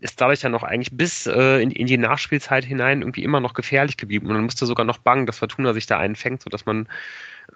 ist 0.00 0.20
dadurch 0.20 0.42
ja 0.42 0.48
noch 0.48 0.62
eigentlich 0.62 0.96
bis 0.96 1.26
äh, 1.26 1.60
in, 1.62 1.70
in, 1.70 1.86
die 1.86 1.96
Nachspielzeit 1.96 2.64
hinein 2.64 3.00
irgendwie 3.00 3.24
immer 3.24 3.40
noch 3.40 3.54
gefährlich 3.54 3.96
geblieben. 3.96 4.26
Und 4.26 4.34
man 4.34 4.44
musste 4.44 4.66
sogar 4.66 4.84
noch 4.84 4.98
bangen, 4.98 5.26
dass 5.26 5.38
Fortuna 5.38 5.72
sich 5.72 5.86
da 5.86 5.98
einfängt, 5.98 6.42
sodass 6.42 6.66
man 6.66 6.88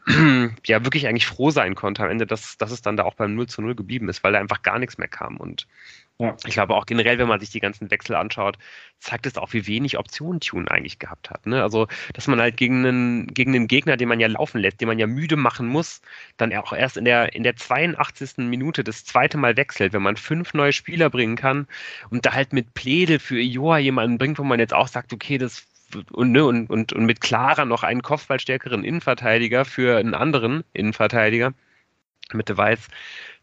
ja 0.66 0.85
wirklich 0.85 1.07
eigentlich 1.07 1.27
froh 1.27 1.51
sein 1.51 1.75
konnte 1.75 2.03
am 2.03 2.11
Ende, 2.11 2.27
dass, 2.27 2.57
dass 2.57 2.71
es 2.71 2.83
dann 2.83 2.97
da 2.97 3.05
auch 3.05 3.14
beim 3.14 3.35
0 3.35 3.49
zu 3.49 3.61
0 3.62 3.75
geblieben 3.75 4.09
ist, 4.09 4.25
weil 4.25 4.33
da 4.33 4.38
einfach 4.38 4.62
gar 4.62 4.79
nichts 4.79 4.97
mehr 4.97 5.09
kam. 5.09 5.37
Und 5.37 5.66
ja. 6.20 6.37
Ich 6.44 6.52
glaube 6.52 6.74
auch 6.74 6.85
generell, 6.85 7.18
wenn 7.18 7.28
man 7.28 7.40
sich 7.40 7.48
die 7.48 7.61
ganzen 7.61 7.90
Wechsel 7.90 8.14
anschaut, 8.14 8.59
zeigt 8.98 9.24
es 9.24 9.38
auch, 9.38 9.54
wie 9.54 9.66
wenig 9.66 9.98
Optionen 9.98 10.40
Tune 10.40 10.70
eigentlich 10.70 10.98
gehabt 10.98 11.30
hat. 11.30 11.46
Ne? 11.46 11.62
Also, 11.62 11.88
dass 12.12 12.26
man 12.26 12.40
halt 12.40 12.59
gegen 12.59 12.85
einen, 12.85 13.26
gegen 13.28 13.54
einen 13.54 13.68
Gegner, 13.68 13.96
den 13.96 14.09
man 14.09 14.20
ja 14.20 14.28
laufen 14.28 14.61
lässt, 14.61 14.83
den 14.83 14.88
man 14.88 14.98
ja 14.98 15.06
müde 15.06 15.37
machen 15.37 15.66
muss, 15.66 16.02
dann 16.37 16.54
auch 16.54 16.74
erst 16.74 16.98
in 16.98 17.06
der, 17.06 17.35
in 17.35 17.42
der 17.42 17.56
82. 17.56 18.37
Minute 18.38 18.85
das 18.85 19.04
zweite 19.06 19.38
Mal 19.38 19.56
wechselt, 19.56 19.94
wenn 19.94 20.02
man 20.02 20.16
fünf 20.16 20.52
neue 20.52 20.74
Spieler 20.74 21.09
bringen 21.09 21.37
kann 21.37 21.66
und 22.11 22.26
da 22.26 22.35
halt 22.35 22.52
mit 22.52 22.74
Plädel 22.74 23.18
für 23.18 23.40
Joa 23.40 23.78
jemanden 23.78 24.18
bringt, 24.18 24.38
wo 24.38 24.44
man 24.44 24.61
jetzt 24.61 24.74
auch 24.74 24.88
sagt, 24.88 25.14
okay, 25.14 25.38
das 25.38 25.66
und, 26.12 26.33
ne, 26.33 26.44
und, 26.44 26.70
und, 26.70 26.92
und 26.92 27.04
mit 27.04 27.20
Clara 27.20 27.64
noch 27.64 27.83
einen 27.83 28.02
kopfballstärkeren 28.02 28.85
Innenverteidiger 28.85 29.64
für 29.64 29.98
einen 29.98 30.14
anderen 30.14 30.62
Innenverteidiger 30.72 31.52
mit 32.33 32.48
De 32.48 32.56
Weiß 32.56 32.88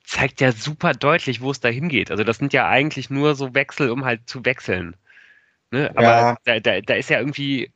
zeigt 0.08 0.40
ja 0.40 0.54
super 0.54 0.94
deutlich, 0.94 1.42
wo 1.42 1.52
es 1.52 1.60
da 1.60 1.68
hingeht. 1.68 2.12
Also 2.12 2.24
das 2.24 2.38
sind 2.38 2.54
ja 2.54 2.68
eigentlich 2.68 3.10
nur 3.10 3.36
so 3.36 3.54
Wechsel, 3.54 3.92
um 3.92 4.06
halt 4.06 4.22
zu 4.26 4.46
wechseln. 4.46 4.96
Ne? 5.70 5.92
Aber 5.96 6.02
ja. 6.02 6.38
da, 6.46 6.60
da, 6.62 6.80
da 6.80 6.94
ist 6.96 7.10
ja 7.10 7.20
irgendwie 7.20 7.72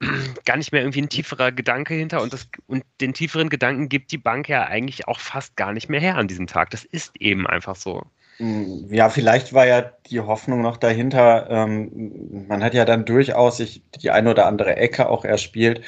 gar 0.44 0.56
nicht 0.56 0.70
mehr 0.70 0.82
irgendwie 0.82 1.02
ein 1.02 1.08
tieferer 1.08 1.50
Gedanke 1.50 1.94
hinter 1.94 2.22
und, 2.22 2.32
das, 2.32 2.48
und 2.68 2.84
den 3.00 3.12
tieferen 3.12 3.48
Gedanken 3.48 3.88
gibt 3.88 4.12
die 4.12 4.18
Bank 4.18 4.48
ja 4.48 4.66
eigentlich 4.66 5.08
auch 5.08 5.18
fast 5.18 5.56
gar 5.56 5.72
nicht 5.72 5.88
mehr 5.88 6.00
her 6.00 6.16
an 6.16 6.28
diesem 6.28 6.46
Tag. 6.46 6.70
Das 6.70 6.84
ist 6.84 7.20
eben 7.20 7.44
einfach 7.48 7.74
so. 7.74 8.04
Hm, 8.36 8.86
ja, 8.90 9.08
vielleicht 9.08 9.52
war 9.52 9.66
ja 9.66 9.80
die 9.82 10.20
Hoffnung 10.20 10.62
noch 10.62 10.76
dahinter. 10.76 11.48
Ähm, 11.50 12.46
man 12.46 12.62
hat 12.62 12.72
ja 12.72 12.84
dann 12.84 13.04
durchaus 13.04 13.56
sich 13.56 13.82
die 14.00 14.12
eine 14.12 14.30
oder 14.30 14.46
andere 14.46 14.76
Ecke 14.76 15.08
auch 15.08 15.24
erspielt 15.24 15.82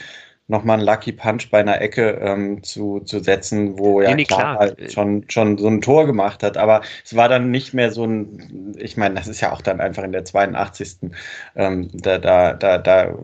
nochmal 0.49 0.79
einen 0.79 0.87
Lucky 0.87 1.13
Punch 1.13 1.51
bei 1.51 1.61
einer 1.61 1.81
Ecke 1.81 2.19
ähm, 2.23 2.63
zu, 2.63 3.01
zu 3.01 3.21
setzen, 3.21 3.79
wo 3.79 4.01
ja 4.01 4.09
nee, 4.09 4.17
nee, 4.17 4.25
klar, 4.25 4.41
klar. 4.41 4.59
Halt 4.59 4.93
schon, 4.93 5.25
schon 5.29 5.59
so 5.59 5.69
ein 5.69 5.83
Tor 5.83 6.07
gemacht 6.07 6.43
hat. 6.43 6.57
Aber 6.57 6.81
es 7.05 7.15
war 7.15 7.29
dann 7.29 7.51
nicht 7.51 7.75
mehr 7.75 7.91
so 7.93 8.05
ein, 8.05 8.75
ich 8.79 8.97
meine, 8.97 9.15
das 9.15 9.29
ist 9.29 9.43
ja 9.43 9.53
auch 9.53 9.61
dann 9.61 9.81
einfach 9.81 10.03
in 10.05 10.13
der 10.13 10.25
82. 10.25 11.11
Ähm, 11.55 11.91
da, 11.93 12.17
da, 12.17 12.55
da, 12.55 12.79
da 12.79 13.15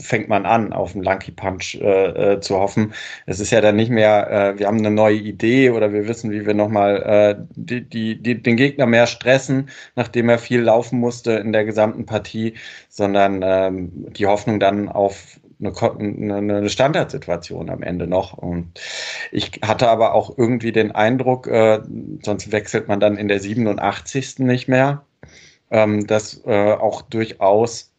fängt 0.00 0.28
man 0.28 0.44
an, 0.44 0.72
auf 0.72 0.94
einen 0.94 1.04
Lucky 1.04 1.30
Punch 1.30 1.76
äh, 1.76 2.32
äh, 2.34 2.40
zu 2.40 2.56
hoffen. 2.56 2.92
Es 3.26 3.38
ist 3.38 3.52
ja 3.52 3.60
dann 3.60 3.76
nicht 3.76 3.90
mehr, 3.90 4.30
äh, 4.30 4.58
wir 4.58 4.66
haben 4.66 4.78
eine 4.78 4.90
neue 4.90 5.18
Idee 5.18 5.70
oder 5.70 5.92
wir 5.92 6.08
wissen, 6.08 6.32
wie 6.32 6.44
wir 6.44 6.54
nochmal 6.54 7.02
äh, 7.02 7.44
die, 7.54 7.88
die, 7.88 8.20
die, 8.20 8.42
den 8.42 8.56
Gegner 8.56 8.86
mehr 8.86 9.06
stressen, 9.06 9.70
nachdem 9.94 10.28
er 10.28 10.38
viel 10.38 10.62
laufen 10.62 10.98
musste 10.98 11.34
in 11.34 11.52
der 11.52 11.64
gesamten 11.64 12.06
Partie, 12.06 12.54
sondern 12.88 13.40
ähm, 13.44 14.12
die 14.12 14.26
Hoffnung 14.26 14.58
dann 14.58 14.88
auf 14.88 15.38
eine, 15.62 16.68
Standardsituation 16.68 17.70
am 17.70 17.82
Ende 17.82 18.06
noch. 18.06 18.34
Und 18.34 18.80
ich 19.30 19.60
hatte 19.62 19.88
aber 19.88 20.14
auch 20.14 20.36
irgendwie 20.36 20.72
den 20.72 20.92
Eindruck, 20.92 21.46
äh, 21.46 21.80
sonst 22.22 22.52
wechselt 22.52 22.88
man 22.88 23.00
dann 23.00 23.16
in 23.16 23.28
der 23.28 23.40
87. 23.40 24.40
nicht 24.40 24.68
mehr, 24.68 25.04
ähm, 25.70 26.06
dass 26.06 26.42
äh, 26.46 26.72
auch 26.72 27.02
durchaus 27.02 27.92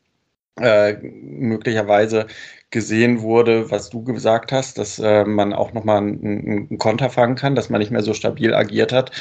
äh, 0.60 0.94
möglicherweise 1.02 2.28
gesehen 2.70 3.22
wurde, 3.22 3.72
was 3.72 3.90
du 3.90 4.04
gesagt 4.04 4.52
hast, 4.52 4.78
dass 4.80 5.00
äh, 5.00 5.26
man 5.26 5.54
auch 5.54 5.74
nochmal 5.74 5.98
einen, 6.00 6.68
einen 6.70 6.78
Konter 6.80 7.10
fangen 7.10 7.36
kann, 7.36 7.56
dass 7.56 7.70
man 7.70 7.80
nicht 7.80 7.92
mehr 7.92 8.02
so 8.02 8.14
stabil 8.14 8.54
agiert 8.54 8.92
hat. 8.92 9.12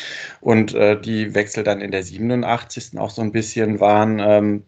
Und 0.40 0.74
äh, 0.74 1.00
die 1.00 1.34
Wechsel 1.34 1.62
dann 1.62 1.80
in 1.80 1.90
der 1.90 2.02
87. 2.02 2.98
auch 2.98 3.10
so 3.10 3.22
ein 3.22 3.32
bisschen 3.32 3.78
waren, 3.80 4.18
ähm, 4.20 4.64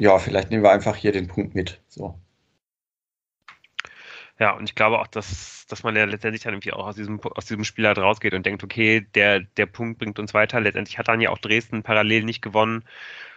ja, 0.00 0.18
vielleicht 0.18 0.50
nehmen 0.50 0.64
wir 0.64 0.72
einfach 0.72 0.96
hier 0.96 1.12
den 1.12 1.28
Punkt 1.28 1.54
mit. 1.54 1.80
So. 1.88 2.14
Ja, 4.42 4.50
und 4.50 4.68
ich 4.68 4.74
glaube 4.74 4.98
auch, 4.98 5.06
dass, 5.06 5.66
dass 5.68 5.84
man 5.84 5.94
ja 5.94 6.04
letztendlich 6.04 6.42
dann 6.42 6.54
irgendwie 6.54 6.72
auch 6.72 6.88
aus 6.88 6.96
diesem, 6.96 7.20
aus 7.20 7.46
diesem 7.46 7.62
Spiel 7.62 7.86
halt 7.86 7.98
rausgeht 7.98 8.34
und 8.34 8.44
denkt, 8.44 8.64
okay, 8.64 9.06
der, 9.14 9.38
der 9.38 9.66
Punkt 9.66 10.00
bringt 10.00 10.18
uns 10.18 10.34
weiter. 10.34 10.60
Letztendlich 10.60 10.98
hat 10.98 11.06
dann 11.06 11.20
ja 11.20 11.30
auch 11.30 11.38
Dresden 11.38 11.84
parallel 11.84 12.24
nicht 12.24 12.42
gewonnen. 12.42 12.82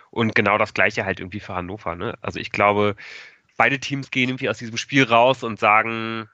Und 0.10 0.34
genau 0.34 0.58
das 0.58 0.74
gleiche 0.74 1.06
halt 1.06 1.20
irgendwie 1.20 1.42
für 1.42 1.54
Hannover. 1.54 1.94
Ne? 1.96 2.16
Also 2.22 2.40
ich 2.40 2.50
glaube, 2.50 2.96
beide 3.56 3.80
Teams 3.80 4.10
gehen 4.10 4.30
irgendwie 4.30 4.50
aus 4.50 4.58
diesem 4.58 4.78
Spiel 4.78 5.04
raus 5.04 5.44
und 5.44 5.60
sagen, 5.60 6.28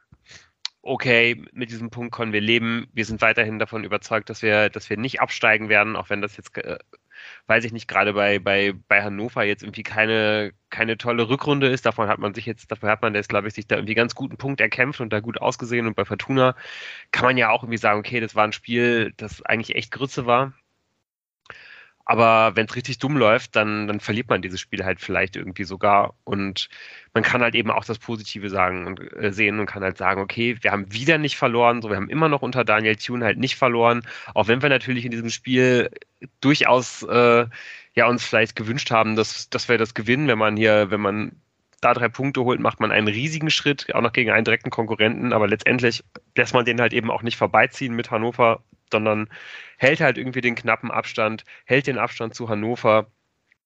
okay, 0.81 1.43
mit 1.51 1.69
diesem 1.69 1.89
Punkt 1.89 2.15
können 2.15 2.31
wir 2.31 2.39
leben. 2.39 2.87
Wir 2.93 3.03
sind 3.03 3.19
weiterhin 3.21 3.59
davon 3.59 3.83
überzeugt, 3.83 4.29
dass 4.29 4.41
wir, 4.41 4.69
dass 4.69 4.89
wir 4.89 4.95
nicht 4.95 5.19
absteigen 5.19 5.67
werden, 5.67 5.97
auch 5.97 6.09
wenn 6.09 6.21
das 6.21 6.37
jetzt, 6.37 6.57
äh, 6.57 6.77
weiß 7.47 7.63
ich 7.65 7.71
nicht, 7.73 7.87
gerade 7.87 8.13
bei, 8.13 8.39
bei, 8.39 8.73
bei 8.87 9.03
Hannover 9.03 9.43
jetzt 9.43 9.63
irgendwie 9.63 9.83
keine, 9.83 10.53
keine 10.69 10.97
tolle 10.97 11.29
Rückrunde 11.29 11.67
ist. 11.67 11.85
Davon 11.85 12.07
hat 12.07 12.19
man 12.19 12.33
sich 12.33 12.45
jetzt, 12.45 12.71
dafür 12.71 12.89
hat 12.89 13.01
man 13.01 13.15
jetzt, 13.15 13.29
glaube 13.29 13.47
ich, 13.47 13.53
sich 13.53 13.67
da 13.67 13.75
irgendwie 13.75 13.95
ganz 13.95 14.15
guten 14.15 14.37
Punkt 14.37 14.61
erkämpft 14.61 15.01
und 15.01 15.11
da 15.13 15.19
gut 15.19 15.41
ausgesehen. 15.41 15.87
Und 15.87 15.95
bei 15.95 16.05
Fortuna 16.05 16.55
kann 17.11 17.25
man 17.25 17.37
ja 17.37 17.49
auch 17.49 17.63
irgendwie 17.63 17.77
sagen, 17.77 17.99
okay, 17.99 18.19
das 18.19 18.35
war 18.35 18.45
ein 18.45 18.53
Spiel, 18.53 19.13
das 19.17 19.41
eigentlich 19.43 19.75
echt 19.75 19.91
Grütze 19.91 20.25
war. 20.25 20.53
Aber 22.11 22.57
wenn 22.57 22.65
es 22.65 22.75
richtig 22.75 22.97
dumm 22.97 23.15
läuft, 23.15 23.55
dann, 23.55 23.87
dann 23.87 24.01
verliert 24.01 24.27
man 24.27 24.41
dieses 24.41 24.59
Spiel 24.59 24.83
halt 24.83 24.99
vielleicht 24.99 25.37
irgendwie 25.37 25.63
sogar. 25.63 26.13
Und 26.25 26.67
man 27.13 27.23
kann 27.23 27.41
halt 27.41 27.55
eben 27.55 27.71
auch 27.71 27.85
das 27.85 27.99
Positive 27.99 28.49
sagen 28.49 28.85
und 28.85 28.99
äh, 29.15 29.31
sehen 29.31 29.61
und 29.61 29.65
kann 29.65 29.81
halt 29.81 29.97
sagen, 29.97 30.19
okay, 30.19 30.57
wir 30.59 30.73
haben 30.73 30.91
wieder 30.91 31.17
nicht 31.17 31.37
verloren, 31.37 31.81
so 31.81 31.89
wir 31.89 31.95
haben 31.95 32.09
immer 32.09 32.27
noch 32.27 32.41
unter 32.41 32.65
Daniel 32.65 32.97
Thune 32.97 33.23
halt 33.23 33.37
nicht 33.37 33.55
verloren, 33.55 34.01
auch 34.35 34.49
wenn 34.49 34.61
wir 34.61 34.67
natürlich 34.67 35.05
in 35.05 35.11
diesem 35.11 35.29
Spiel 35.29 35.89
durchaus 36.41 37.03
äh, 37.03 37.45
ja 37.95 38.07
uns 38.07 38.25
vielleicht 38.25 38.57
gewünscht 38.57 38.91
haben, 38.91 39.15
dass, 39.15 39.49
dass 39.49 39.69
wir 39.69 39.77
das 39.77 39.93
gewinnen, 39.93 40.27
wenn 40.27 40.37
man 40.37 40.57
hier, 40.57 40.91
wenn 40.91 40.99
man 40.99 41.37
da 41.79 41.93
drei 41.93 42.09
Punkte 42.09 42.43
holt, 42.43 42.59
macht 42.59 42.81
man 42.81 42.91
einen 42.91 43.07
riesigen 43.07 43.49
Schritt, 43.49 43.87
auch 43.95 44.01
noch 44.01 44.11
gegen 44.11 44.31
einen 44.31 44.43
direkten 44.43 44.69
Konkurrenten, 44.69 45.31
aber 45.31 45.47
letztendlich 45.47 46.03
lässt 46.35 46.53
man 46.53 46.65
den 46.65 46.81
halt 46.81 46.91
eben 46.91 47.09
auch 47.09 47.23
nicht 47.23 47.37
vorbeiziehen 47.37 47.95
mit 47.95 48.11
Hannover, 48.11 48.61
sondern 48.91 49.29
hält 49.77 50.01
halt 50.01 50.17
irgendwie 50.17 50.41
den 50.41 50.55
knappen 50.55 50.91
Abstand, 50.91 51.43
hält 51.65 51.87
den 51.87 51.97
Abstand 51.97 52.35
zu 52.35 52.49
Hannover 52.49 53.07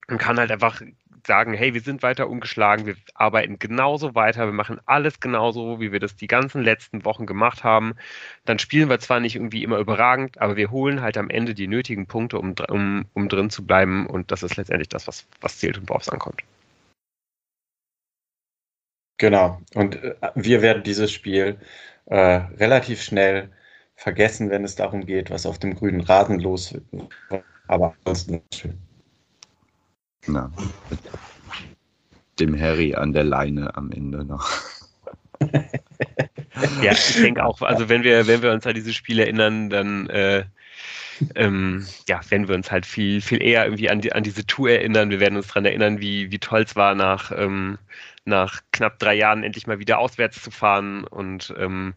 und 0.07 0.17
kann 0.17 0.39
halt 0.39 0.51
einfach 0.51 0.81
sagen, 1.25 1.53
hey, 1.53 1.73
wir 1.73 1.81
sind 1.81 2.03
weiter 2.03 2.29
umgeschlagen, 2.29 2.85
wir 2.85 2.95
arbeiten 3.13 3.59
genauso 3.59 4.15
weiter, 4.15 4.45
wir 4.45 4.53
machen 4.53 4.79
alles 4.85 5.19
genauso, 5.19 5.79
wie 5.79 5.91
wir 5.91 5.99
das 5.99 6.15
die 6.15 6.27
ganzen 6.27 6.61
letzten 6.61 7.03
Wochen 7.05 7.25
gemacht 7.25 7.63
haben. 7.63 7.95
Dann 8.45 8.59
spielen 8.59 8.89
wir 8.89 8.99
zwar 8.99 9.19
nicht 9.19 9.35
irgendwie 9.35 9.63
immer 9.63 9.79
überragend, 9.79 10.39
aber 10.39 10.55
wir 10.55 10.71
holen 10.71 11.01
halt 11.01 11.17
am 11.17 11.29
Ende 11.29 11.53
die 11.53 11.67
nötigen 11.67 12.05
Punkte, 12.07 12.37
um, 12.39 12.55
um, 12.69 13.05
um 13.13 13.29
drin 13.29 13.49
zu 13.49 13.65
bleiben 13.65 14.05
und 14.07 14.31
das 14.31 14.43
ist 14.43 14.57
letztendlich 14.57 14.89
das, 14.89 15.07
was, 15.07 15.27
was 15.41 15.57
zählt 15.57 15.77
und 15.77 15.89
worauf 15.89 16.03
es 16.03 16.09
ankommt. 16.09 16.43
Genau, 19.17 19.61
und 19.73 19.95
äh, 19.95 20.15
wir 20.35 20.61
werden 20.61 20.83
dieses 20.83 21.11
Spiel 21.11 21.57
äh, 22.05 22.17
relativ 22.17 23.01
schnell 23.01 23.49
vergessen, 23.95 24.49
wenn 24.49 24.63
es 24.63 24.75
darum 24.75 25.05
geht, 25.05 25.29
was 25.29 25.45
auf 25.45 25.59
dem 25.59 25.75
grünen 25.75 26.01
Rasen 26.01 26.39
los 26.39 26.73
wird. 26.73 26.83
Aber 27.67 27.95
ansonsten 28.03 28.41
schön. 28.53 28.77
Na, 30.27 30.51
mit 30.89 30.99
dem 32.39 32.59
Harry 32.59 32.95
an 32.95 33.13
der 33.13 33.23
Leine 33.23 33.75
am 33.75 33.91
Ende 33.91 34.25
noch. 34.25 34.49
ja, 36.81 36.91
ich 36.91 37.15
denke 37.15 37.43
auch, 37.43 37.61
also 37.61 37.89
wenn 37.89 38.03
wir, 38.03 38.27
wenn 38.27 38.41
wir 38.41 38.51
uns 38.51 38.65
an 38.65 38.73
diese 38.73 38.93
Spiele 38.93 39.23
erinnern, 39.23 39.69
dann 39.69 40.09
äh, 40.09 40.45
ähm, 41.35 41.85
ja, 42.07 42.19
werden 42.29 42.47
wir 42.47 42.55
uns 42.55 42.71
halt 42.71 42.85
viel, 42.85 43.21
viel 43.21 43.41
eher 43.41 43.65
irgendwie 43.65 43.89
an, 43.89 44.01
die, 44.01 44.13
an 44.13 44.23
diese 44.23 44.45
Tour 44.45 44.71
erinnern. 44.71 45.09
Wir 45.09 45.19
werden 45.19 45.37
uns 45.37 45.47
daran 45.47 45.65
erinnern, 45.65 45.99
wie, 46.01 46.31
wie 46.31 46.39
toll 46.39 46.63
es 46.63 46.75
war, 46.75 46.95
nach, 46.95 47.31
ähm, 47.31 47.77
nach 48.25 48.61
knapp 48.71 48.99
drei 48.99 49.13
Jahren 49.13 49.43
endlich 49.43 49.67
mal 49.67 49.79
wieder 49.79 49.99
auswärts 49.99 50.41
zu 50.41 50.51
fahren 50.51 51.03
und 51.05 51.53
ähm, 51.57 51.93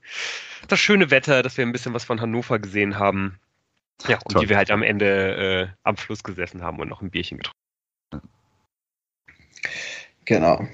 das 0.68 0.78
schöne 0.78 1.10
Wetter, 1.10 1.42
dass 1.42 1.56
wir 1.56 1.66
ein 1.66 1.72
bisschen 1.72 1.94
was 1.94 2.04
von 2.04 2.20
Hannover 2.20 2.58
gesehen 2.58 2.98
haben. 2.98 3.40
Ja, 4.06 4.18
und 4.24 4.32
Toll. 4.32 4.42
wie 4.42 4.48
wir 4.50 4.56
halt 4.56 4.70
am 4.70 4.82
Ende 4.82 5.70
äh, 5.72 5.74
am 5.82 5.96
Fluss 5.96 6.22
gesessen 6.22 6.62
haben 6.62 6.78
und 6.78 6.88
noch 6.88 7.02
ein 7.02 7.10
Bierchen 7.10 7.38
getrunken. 7.38 7.58
Genau. 10.24 10.68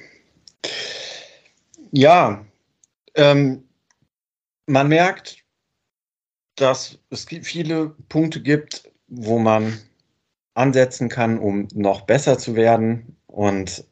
Ja, 1.93 2.45
ähm, 3.15 3.65
man 4.67 4.89
merkt, 4.89 5.45
dass 6.57 6.99
es 7.11 7.25
viele 7.25 7.91
Punkte 8.09 8.43
gibt, 8.43 8.91
wo 9.07 9.39
man 9.39 9.79
ansetzen 10.55 11.09
kann, 11.09 11.39
um 11.39 11.69
noch 11.73 12.03
besser 12.03 12.39
zu 12.39 12.57
werden 12.57 13.17
und 13.27 13.85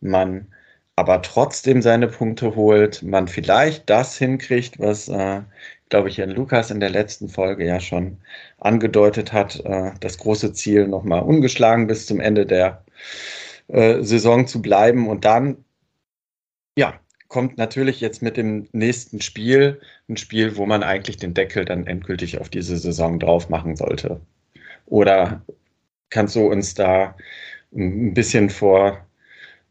man 0.00 0.52
aber 0.96 1.20
trotzdem 1.22 1.82
seine 1.82 2.08
Punkte 2.08 2.56
holt, 2.56 3.02
man 3.02 3.28
vielleicht 3.28 3.88
das 3.90 4.16
hinkriegt, 4.16 4.80
was, 4.80 5.08
äh, 5.08 5.42
glaube 5.90 6.08
ich, 6.08 6.18
Herrn 6.18 6.30
Lukas 6.30 6.70
in 6.70 6.80
der 6.80 6.90
letzten 6.90 7.28
Folge 7.28 7.66
ja 7.66 7.80
schon 7.80 8.18
angedeutet 8.58 9.32
hat, 9.32 9.60
äh, 9.64 9.92
das 10.00 10.18
große 10.18 10.54
Ziel 10.54 10.88
nochmal 10.88 11.22
ungeschlagen 11.22 11.86
bis 11.86 12.06
zum 12.06 12.18
Ende 12.18 12.46
der 12.46 12.84
äh, 13.68 14.02
Saison 14.02 14.46
zu 14.46 14.62
bleiben. 14.62 15.08
Und 15.08 15.24
dann, 15.26 15.64
ja, 16.78 16.98
kommt 17.28 17.58
natürlich 17.58 18.00
jetzt 18.00 18.22
mit 18.22 18.36
dem 18.36 18.68
nächsten 18.72 19.20
Spiel 19.20 19.80
ein 20.08 20.16
Spiel, 20.16 20.56
wo 20.56 20.66
man 20.66 20.82
eigentlich 20.82 21.18
den 21.18 21.34
Deckel 21.34 21.64
dann 21.66 21.86
endgültig 21.86 22.40
auf 22.40 22.48
diese 22.48 22.78
Saison 22.78 23.18
drauf 23.18 23.48
machen 23.50 23.76
sollte. 23.76 24.20
Oder 24.86 25.42
kannst 26.10 26.36
du 26.36 26.46
uns 26.46 26.74
da 26.74 27.16
ein 27.74 28.14
bisschen 28.14 28.50
vor 28.50 29.05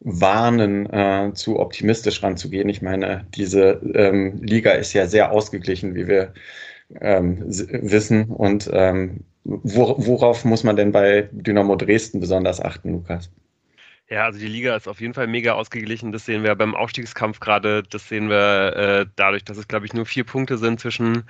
warnen, 0.06 0.86
äh, 0.94 1.32
zu 1.34 1.60
optimistisch 1.60 2.22
ranzugehen. 2.24 2.70
Ich 2.70 2.82
meine, 2.82 3.26
diese 3.36 3.82
ähm, 3.96 4.42
Liga 4.42 4.72
ist 4.72 4.94
ja 4.94 5.08
sehr 5.08 5.32
ausgeglichen, 5.32 5.96
wie 5.96 6.08
wir 6.08 6.34
ähm, 7.02 7.44
wissen. 7.48 8.26
Und 8.26 8.70
ähm, 8.72 9.22
wo, 9.44 9.96
worauf 9.98 10.46
muss 10.46 10.64
man 10.64 10.76
denn 10.76 10.92
bei 10.92 11.28
Dynamo 11.32 11.76
Dresden 11.76 12.20
besonders 12.20 12.62
achten, 12.62 12.92
Lukas? 12.92 13.32
Ja, 14.08 14.26
also 14.26 14.38
die 14.38 14.48
Liga 14.48 14.76
ist 14.76 14.88
auf 14.88 15.02
jeden 15.02 15.16
Fall 15.16 15.26
mega 15.26 15.54
ausgeglichen. 15.54 16.12
Das 16.12 16.26
sehen 16.26 16.44
wir 16.44 16.54
beim 16.54 16.76
Aufstiegskampf 16.76 17.40
gerade. 17.40 17.82
Das 17.82 18.08
sehen 18.08 18.30
wir 18.30 18.76
äh, 18.76 19.06
dadurch, 19.16 19.44
dass 19.44 19.58
es, 19.58 19.68
glaube 19.68 19.88
ich, 19.88 19.94
nur 19.94 20.06
vier 20.06 20.24
Punkte 20.24 20.60
sind 20.60 20.80
zwischen 20.80 21.24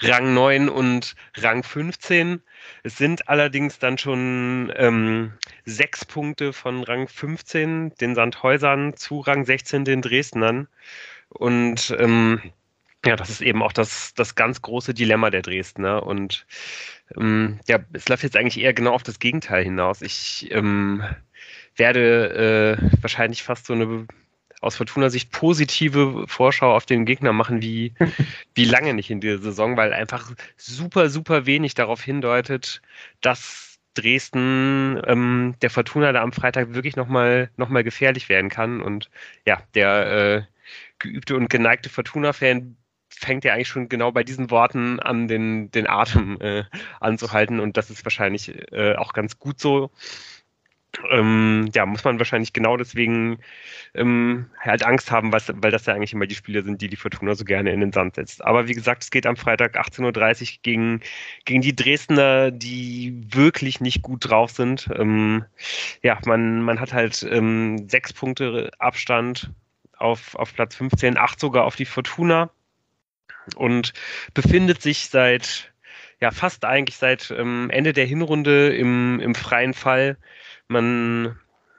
Rang 0.00 0.32
9 0.32 0.70
und 0.70 1.14
Rang 1.36 1.62
15. 1.62 2.40
Es 2.84 2.96
sind 2.96 3.28
allerdings 3.28 3.78
dann 3.78 3.98
schon 3.98 4.72
ähm, 4.76 5.34
sechs 5.66 6.06
Punkte 6.06 6.54
von 6.54 6.84
Rang 6.84 7.06
15, 7.06 7.96
den 8.00 8.14
Sandhäusern, 8.14 8.96
zu 8.96 9.20
Rang 9.20 9.44
16, 9.44 9.84
den 9.84 10.00
Dresdnern. 10.00 10.68
Und 11.28 11.94
ähm, 11.98 12.40
ja, 13.04 13.16
das 13.16 13.30
ist 13.30 13.42
eben 13.42 13.62
auch 13.62 13.72
das, 13.72 14.14
das 14.14 14.36
ganz 14.36 14.62
große 14.62 14.94
Dilemma 14.94 15.30
der 15.30 15.42
Dresdner. 15.42 16.04
Und 16.04 16.46
ähm, 17.16 17.60
ja, 17.68 17.78
es 17.92 18.08
läuft 18.08 18.22
jetzt 18.22 18.36
eigentlich 18.36 18.62
eher 18.62 18.72
genau 18.72 18.92
auf 18.92 19.02
das 19.02 19.18
Gegenteil 19.18 19.64
hinaus. 19.64 20.02
Ich 20.02 20.48
ähm, 20.50 21.04
werde 21.76 22.78
äh, 22.80 23.02
wahrscheinlich 23.02 23.42
fast 23.42 23.66
so 23.66 23.72
eine 23.72 24.06
aus 24.62 24.76
Fortuna-Sicht 24.76 25.32
positive 25.32 26.24
Vorschau 26.28 26.74
auf 26.74 26.86
den 26.86 27.04
Gegner 27.04 27.32
machen, 27.32 27.60
wie, 27.60 27.94
wie 28.54 28.64
lange 28.64 28.94
nicht 28.94 29.10
in 29.10 29.20
dieser 29.20 29.42
Saison, 29.42 29.76
weil 29.76 29.92
einfach 29.92 30.30
super, 30.56 31.10
super 31.10 31.46
wenig 31.46 31.74
darauf 31.74 32.00
hindeutet, 32.02 32.80
dass 33.20 33.72
Dresden 33.94 35.02
ähm, 35.06 35.54
der 35.60 35.70
Fortuna 35.70 36.12
da 36.12 36.22
am 36.22 36.32
Freitag 36.32 36.74
wirklich 36.74 36.96
nochmal 36.96 37.50
noch 37.56 37.68
mal 37.68 37.84
gefährlich 37.84 38.28
werden 38.28 38.48
kann. 38.48 38.80
Und 38.80 39.10
ja, 39.46 39.62
der 39.74 40.06
äh, 40.12 40.42
geübte 40.98 41.36
und 41.36 41.50
geneigte 41.50 41.90
Fortuna-Fan 41.90 42.76
fängt 43.10 43.44
ja 43.44 43.52
eigentlich 43.52 43.68
schon 43.68 43.88
genau 43.88 44.10
bei 44.12 44.24
diesen 44.24 44.50
Worten 44.50 44.98
an, 45.00 45.28
den, 45.28 45.70
den 45.72 45.88
Atem 45.88 46.40
äh, 46.40 46.64
anzuhalten. 47.00 47.60
Und 47.60 47.76
das 47.76 47.90
ist 47.90 48.04
wahrscheinlich 48.04 48.72
äh, 48.72 48.94
auch 48.94 49.12
ganz 49.12 49.38
gut 49.38 49.60
so 49.60 49.90
ähm, 51.10 51.70
ja, 51.74 51.86
muss 51.86 52.04
man 52.04 52.18
wahrscheinlich 52.18 52.52
genau 52.52 52.76
deswegen 52.76 53.38
ähm, 53.94 54.50
halt 54.60 54.84
Angst 54.84 55.10
haben, 55.10 55.32
was, 55.32 55.52
weil 55.54 55.70
das 55.70 55.86
ja 55.86 55.94
eigentlich 55.94 56.12
immer 56.12 56.26
die 56.26 56.34
Spiele 56.34 56.62
sind, 56.62 56.80
die 56.80 56.88
die 56.88 56.96
Fortuna 56.96 57.34
so 57.34 57.44
gerne 57.44 57.72
in 57.72 57.80
den 57.80 57.92
Sand 57.92 58.16
setzt. 58.16 58.44
Aber 58.44 58.68
wie 58.68 58.74
gesagt, 58.74 59.02
es 59.02 59.10
geht 59.10 59.26
am 59.26 59.36
Freitag 59.36 59.78
18.30 59.78 60.42
Uhr 60.42 60.58
gegen, 60.62 61.00
gegen 61.44 61.62
die 61.62 61.74
Dresdner, 61.74 62.50
die 62.50 63.22
wirklich 63.30 63.80
nicht 63.80 64.02
gut 64.02 64.28
drauf 64.28 64.50
sind. 64.50 64.88
Ähm, 64.94 65.44
ja, 66.02 66.18
man, 66.26 66.62
man 66.62 66.80
hat 66.80 66.92
halt 66.92 67.26
ähm, 67.30 67.88
sechs 67.88 68.12
Punkte 68.12 68.70
Abstand 68.78 69.50
auf, 69.96 70.34
auf 70.34 70.54
Platz 70.54 70.76
15, 70.76 71.16
acht 71.16 71.40
sogar 71.40 71.64
auf 71.64 71.76
die 71.76 71.84
Fortuna 71.84 72.50
und 73.56 73.92
befindet 74.34 74.82
sich 74.82 75.08
seit 75.08 75.72
ja 76.20 76.30
fast 76.30 76.64
eigentlich 76.64 76.96
seit 76.96 77.34
ähm, 77.36 77.68
Ende 77.70 77.92
der 77.92 78.06
Hinrunde 78.06 78.74
im, 78.74 79.20
im 79.20 79.34
freien 79.34 79.74
Fall. 79.74 80.16
Man 80.72 81.38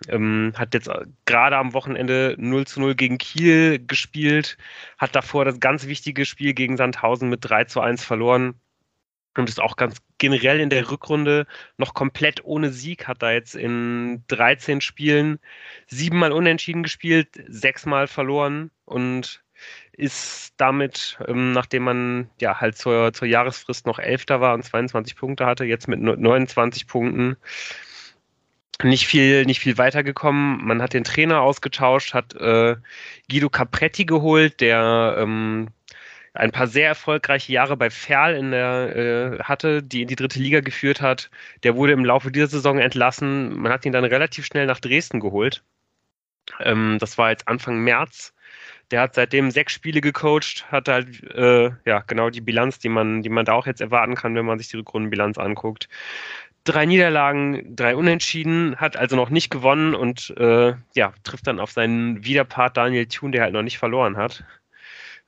Ähm, 0.09 0.53
hat 0.57 0.73
jetzt 0.73 0.89
gerade 1.25 1.55
am 1.57 1.73
Wochenende 1.73 2.35
0 2.37 2.67
zu 2.67 2.81
0 2.81 2.93
gegen 2.95 3.17
Kiel 3.17 3.79
gespielt, 3.87 4.57
hat 4.97 5.15
davor 5.15 5.45
das 5.45 5.61
ganz 5.61 5.87
wichtige 5.87 6.25
Spiel 6.25 6.53
gegen 6.53 6.75
Sandhausen 6.75 7.29
mit 7.29 7.39
3 7.43 7.65
zu 7.65 7.79
1 7.79 8.03
verloren 8.03 8.55
und 9.37 9.47
ist 9.49 9.61
auch 9.61 9.77
ganz 9.77 9.97
generell 10.17 10.59
in 10.59 10.69
der 10.69 10.91
Rückrunde 10.91 11.47
noch 11.77 11.93
komplett 11.93 12.43
ohne 12.43 12.71
Sieg, 12.71 13.07
hat 13.07 13.21
da 13.21 13.31
jetzt 13.31 13.55
in 13.55 14.23
13 14.27 14.81
Spielen 14.81 15.39
siebenmal 15.87 16.33
unentschieden 16.33 16.83
gespielt, 16.83 17.29
sechsmal 17.47 18.07
verloren 18.07 18.71
und 18.85 19.41
ist 19.93 20.53
damit, 20.57 21.17
ähm, 21.27 21.53
nachdem 21.53 21.83
man 21.83 22.29
ja 22.41 22.59
halt 22.59 22.77
zur, 22.77 23.13
zur 23.13 23.27
Jahresfrist 23.27 23.85
noch 23.85 23.99
Elfter 23.99 24.41
war 24.41 24.53
und 24.53 24.63
22 24.63 25.15
Punkte 25.15 25.45
hatte, 25.45 25.63
jetzt 25.63 25.87
mit 25.87 26.01
29 26.01 26.87
Punkten 26.87 27.37
nicht 28.81 29.07
viel, 29.07 29.45
nicht 29.45 29.59
viel 29.59 29.77
weitergekommen. 29.77 30.63
Man 30.65 30.81
hat 30.81 30.93
den 30.93 31.03
Trainer 31.03 31.41
ausgetauscht, 31.41 32.13
hat 32.13 32.33
äh, 32.35 32.75
Guido 33.29 33.49
Capretti 33.49 34.05
geholt, 34.05 34.61
der 34.61 35.15
ähm, 35.19 35.69
ein 36.33 36.51
paar 36.51 36.67
sehr 36.67 36.87
erfolgreiche 36.87 37.53
Jahre 37.53 37.77
bei 37.77 37.89
Ferl 37.89 38.35
in 38.35 38.51
der 38.51 38.95
äh, 38.95 39.43
hatte, 39.43 39.83
die 39.83 40.01
in 40.01 40.07
die 40.07 40.15
dritte 40.15 40.39
Liga 40.39 40.61
geführt 40.61 41.01
hat. 41.01 41.29
Der 41.61 41.75
wurde 41.75 41.93
im 41.93 42.05
Laufe 42.05 42.31
dieser 42.31 42.47
Saison 42.47 42.79
entlassen. 42.79 43.53
Man 43.59 43.71
hat 43.71 43.85
ihn 43.85 43.93
dann 43.93 44.05
relativ 44.05 44.45
schnell 44.45 44.65
nach 44.65 44.79
Dresden 44.79 45.19
geholt. 45.19 45.63
Ähm, 46.59 46.97
das 46.99 47.17
war 47.17 47.29
jetzt 47.29 47.47
Anfang 47.47 47.79
März. 47.83 48.33
Der 48.91 49.01
hat 49.01 49.15
seitdem 49.15 49.49
sechs 49.51 49.73
Spiele 49.73 50.01
gecoacht, 50.01 50.65
hat 50.71 50.87
halt 50.87 51.23
äh, 51.33 51.71
ja 51.85 51.99
genau 52.01 52.29
die 52.29 52.41
Bilanz, 52.41 52.79
die 52.79 52.89
man, 52.89 53.21
die 53.21 53.29
man 53.29 53.45
da 53.45 53.53
auch 53.53 53.65
jetzt 53.65 53.81
erwarten 53.81 54.15
kann, 54.15 54.35
wenn 54.35 54.45
man 54.45 54.59
sich 54.59 54.67
die 54.67 54.77
Rückrundenbilanz 54.77 55.37
anguckt. 55.37 55.87
Drei 56.65 56.85
Niederlagen, 56.85 57.75
drei 57.75 57.95
Unentschieden, 57.95 58.77
hat 58.77 58.95
also 58.95 59.17
noch 59.17 59.29
nicht 59.29 59.49
gewonnen 59.49 59.95
und 59.95 60.33
äh, 60.37 60.73
ja, 60.95 61.13
trifft 61.23 61.47
dann 61.47 61.59
auf 61.59 61.71
seinen 61.71 62.23
Widerpart 62.23 62.77
Daniel 62.77 63.05
Thun, 63.07 63.33
der 63.33 63.43
halt 63.43 63.53
noch 63.53 63.63
nicht 63.63 63.77
verloren 63.77 64.15
hat. 64.15 64.45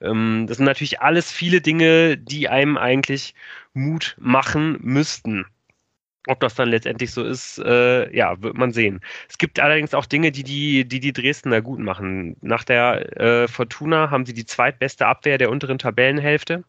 Ähm, 0.01 0.45
das 0.47 0.57
sind 0.57 0.65
natürlich 0.65 1.01
alles 1.01 1.31
viele 1.31 1.61
Dinge, 1.61 2.17
die 2.17 2.47
einem 2.49 2.77
eigentlich 2.77 3.35
Mut 3.73 4.15
machen 4.19 4.77
müssten. 4.81 5.45
Ob 6.27 6.39
das 6.39 6.55
dann 6.55 6.69
letztendlich 6.69 7.11
so 7.11 7.23
ist, 7.23 7.59
äh, 7.59 8.11
ja, 8.15 8.41
wird 8.41 8.55
man 8.57 8.71
sehen. 8.71 9.01
Es 9.29 9.37
gibt 9.37 9.59
allerdings 9.59 9.93
auch 9.93 10.05
Dinge, 10.05 10.31
die 10.31 10.43
die, 10.43 10.87
die, 10.87 10.99
die 10.99 11.13
Dresdner 11.13 11.61
gut 11.61 11.79
machen. 11.79 12.35
Nach 12.41 12.63
der 12.63 13.19
äh, 13.19 13.47
Fortuna 13.47 14.09
haben 14.09 14.25
sie 14.25 14.33
die 14.33 14.45
zweitbeste 14.45 15.05
Abwehr 15.05 15.37
der 15.37 15.51
unteren 15.51 15.77
Tabellenhälfte. 15.77 16.63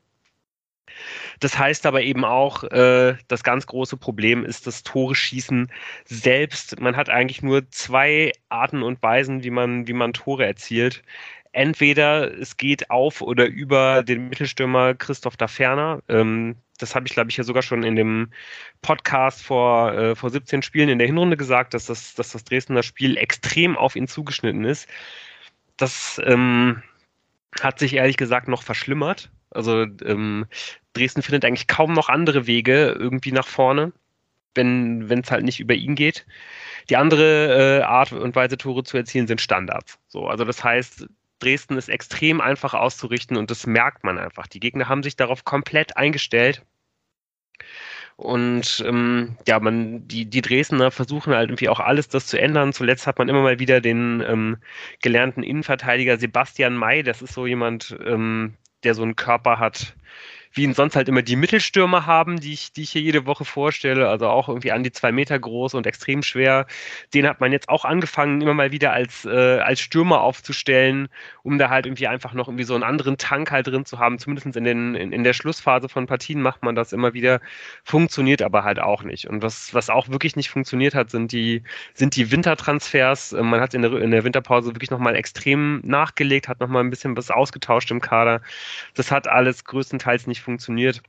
Das 1.41 1.59
heißt 1.59 1.87
aber 1.87 2.03
eben 2.03 2.25
auch, 2.25 2.65
äh, 2.65 3.17
das 3.29 3.43
ganz 3.43 3.67
große 3.67 3.97
Problem 3.97 4.45
ist 4.45 4.67
das 4.67 4.83
Tore 4.83 5.15
schießen 5.15 5.71
selbst. 6.05 6.81
Man 6.81 6.97
hat 6.97 7.11
eigentlich 7.11 7.43
nur 7.43 7.69
zwei 7.71 8.33
Arten 8.49 8.83
und 8.83 9.03
Weisen, 9.03 9.43
wie 9.43 9.51
man, 9.51 9.87
wie 9.87 9.93
man 9.93 10.13
Tore 10.13 10.47
erzielt 10.47 11.03
entweder 11.57 12.39
es 12.39 12.59
geht 12.59 12.91
auf 12.91 13.23
oder 13.23 13.47
über 13.47 14.03
den 14.03 14.29
Mittelstürmer 14.29 14.95
Christoph 14.95 15.39
Daferner. 15.39 16.03
Ähm, 16.09 16.57
das 16.79 16.95
habe 16.95 17.07
ich, 17.07 17.15
glaube 17.15 17.31
ich, 17.31 17.39
ja 17.39 17.45
sogar 17.45 17.63
schon 17.63 17.83
in 17.83 17.97
dem 17.97 18.31
Podcast 18.83 19.43
vor, 19.43 19.93
äh, 19.95 20.15
vor 20.15 20.29
17 20.29 20.61
Spielen 20.63 20.91
in 20.91 20.99
der 20.99 21.07
Hinrunde 21.09 21.39
gesagt, 21.39 21.73
dass 21.73 21.87
das, 21.87 22.15
dass 22.15 22.33
das 22.33 22.45
Dresdner 22.45 22.83
Spiel 22.83 23.17
extrem 23.17 23.75
auf 23.77 23.97
ihn 23.97 24.07
zugeschnitten 24.07 24.65
ist. 24.65 24.87
Das 25.79 26.21
ähm, 26.25 26.83
hat 27.63 27.79
sich 27.79 27.95
ehrlich 27.95 28.19
gesagt 28.19 28.49
noch 28.49 28.63
verschlimmert. 28.63 29.31
Also 29.57 29.87
ähm, 30.05 30.47
Dresden 30.93 31.23
findet 31.23 31.45
eigentlich 31.45 31.67
kaum 31.67 31.93
noch 31.93 32.09
andere 32.09 32.47
Wege 32.47 32.97
irgendwie 32.99 33.33
nach 33.33 33.47
vorne, 33.47 33.93
wenn 34.55 35.09
es 35.11 35.31
halt 35.31 35.45
nicht 35.45 35.61
über 35.61 35.75
ihn 35.75 35.95
geht. 35.95 36.27
Die 36.89 36.97
andere 36.97 37.81
äh, 37.81 37.83
Art 37.83 38.13
und 38.13 38.37
Weise, 38.37 38.57
Tore 38.57 38.85
zu 38.85 38.97
erzielen, 38.97 39.27
sind 39.27 39.41
Standards. 39.41 39.99
So, 40.09 40.29
also 40.29 40.45
das 40.45 40.63
heißt, 40.63 41.07
Dresden 41.39 41.77
ist 41.77 41.89
extrem 41.89 42.41
einfach 42.41 42.75
auszurichten 42.75 43.37
und 43.37 43.51
das 43.51 43.67
merkt 43.67 44.05
man 44.05 44.19
einfach. 44.19 44.47
Die 44.47 44.61
Gegner 44.61 44.89
haben 44.89 45.03
sich 45.03 45.17
darauf 45.17 45.45
komplett 45.45 45.97
eingestellt. 45.97 46.63
Und 48.17 48.83
ähm, 48.87 49.37
ja, 49.47 49.61
man, 49.61 50.09
die, 50.09 50.25
die 50.25 50.41
Dresdner 50.41 50.91
versuchen 50.91 51.35
halt 51.35 51.51
irgendwie 51.51 51.69
auch 51.69 51.81
alles 51.81 52.09
das 52.09 52.27
zu 52.27 52.41
ändern. 52.41 52.73
Zuletzt 52.73 53.07
hat 53.07 53.19
man 53.19 53.29
immer 53.29 53.43
mal 53.43 53.59
wieder 53.59 53.83
den 53.83 54.25
ähm, 54.27 54.57
gelernten 55.03 55.43
Innenverteidiger 55.43 56.17
Sebastian 56.17 56.75
May, 56.77 57.03
das 57.03 57.21
ist 57.21 57.35
so 57.35 57.47
jemand, 57.47 57.95
ähm, 58.07 58.55
der 58.85 58.95
so 58.95 59.03
einen 59.03 59.17
Körper 59.17 59.59
hat, 59.59 59.97
wie 60.57 60.65
ihn 60.65 60.73
sonst 60.73 60.97
halt 60.97 61.09
immer 61.09 61.21
die 61.21 61.37
Mittelstürmer 61.37 62.07
haben, 62.07 62.41
die 62.41 62.55
ich, 62.55 62.73
die 62.73 62.83
ich 62.83 62.91
hier 62.91 63.03
jede 63.03 63.27
Woche 63.27 63.45
vorstelle, 63.45 64.09
also 64.09 64.29
auch 64.29 64.49
irgendwie 64.49 64.73
an 64.73 64.83
die 64.83 64.91
zwei 64.91 65.13
Meter 65.13 65.39
groß 65.39 65.75
und 65.75 65.87
extrem 65.87 66.23
schwer. 66.23 66.67
Den 67.13 67.29
hat 67.29 67.41
man 67.41 67.53
jetzt 67.53 67.69
auch 67.69 67.85
angefangen, 67.85 68.41
immer 68.41 68.55
mal 68.55 68.73
wieder 68.73 68.93
als, 68.93 69.27
äh, 69.27 69.59
als 69.59 69.81
Stürmer 69.81 70.23
aufzustellen, 70.23 71.09
um 71.43 71.59
da 71.59 71.69
halt 71.69 71.85
irgendwie 71.85 72.07
einfach 72.07 72.33
noch 72.33 72.49
irgendwie 72.49 72.65
so 72.65 72.75
einen 72.75 72.85
anderen 72.85 73.19
Tank 73.19 73.51
halt 73.51 73.67
drin 73.67 73.85
zu 73.85 73.99
haben. 73.99 74.19
Zumindest 74.19 74.57
in, 74.57 74.65
den, 74.65 74.95
in, 74.95 75.13
in 75.13 75.25
der 75.25 75.35
Schlussphase 75.35 75.91
von 75.91 76.07
Partien 76.07 76.41
macht 76.41 76.63
man 76.63 76.75
das 76.75 76.95
immer 76.95 77.13
wieder, 77.13 77.41
funktioniert 77.85 78.41
aber 78.41 78.65
halt 78.65 78.79
auch 78.79 79.03
nicht. 79.03 79.29
Und 79.29 79.43
was, 79.43 79.75
was 79.75 79.91
auch 79.91 80.09
wirklich 80.09 80.37
nicht 80.37 80.49
funktioniert 80.49 80.95
hat, 80.95 81.11
sind 81.11 81.33
die, 81.33 81.65
sind 81.93 82.17
die 82.17 82.31
Wintertransfers. 82.31 83.35
Äh, 83.35 83.43
man 83.43 83.61
hat 83.61 83.75
in 83.75 83.83
der, 83.83 83.93
in 83.93 84.11
der 84.11 84.25
Winterpause 84.25 84.75
wirklich 84.75 84.91
nochmal 84.91 85.17
extrem 85.17 85.81
nachgelegt, 85.85 86.49
hat 86.49 86.61
nochmal 86.61 86.83
ein 86.83 86.91
bisschen 86.91 87.15
was 87.15 87.31
ausgetauscht 87.31 87.91
im 87.91 88.01
Kader. 88.01 88.41
Das 88.95 89.11
hat 89.11 89.29
alles 89.29 89.67
größtenteils 89.67 90.27
nicht 90.27 90.46
funktioniert. 90.47 91.03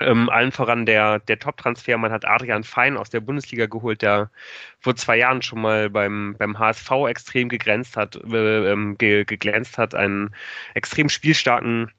Ähm, 0.00 0.28
allen 0.28 0.52
voran 0.52 0.86
der, 0.86 1.18
der 1.20 1.38
Top-Transfer. 1.38 1.98
Man 1.98 2.12
hat 2.12 2.24
Adrian 2.24 2.62
Fein 2.62 2.96
aus 2.96 3.10
der 3.10 3.20
Bundesliga 3.20 3.66
geholt, 3.66 4.02
der 4.02 4.30
vor 4.78 4.94
zwei 4.94 5.16
Jahren 5.16 5.42
schon 5.42 5.60
mal 5.60 5.90
beim, 5.90 6.36
beim 6.38 6.58
HSV 6.58 6.90
extrem 7.08 7.48
gegrenzt 7.48 7.96
hat, 7.96 8.14
äh, 8.16 8.70
ähm, 8.70 8.96
ge, 8.98 9.24
geglänzt 9.24 9.78
hat. 9.78 9.94
Einen 9.94 10.34
extrem 10.74 11.08
spielstarken 11.08 11.90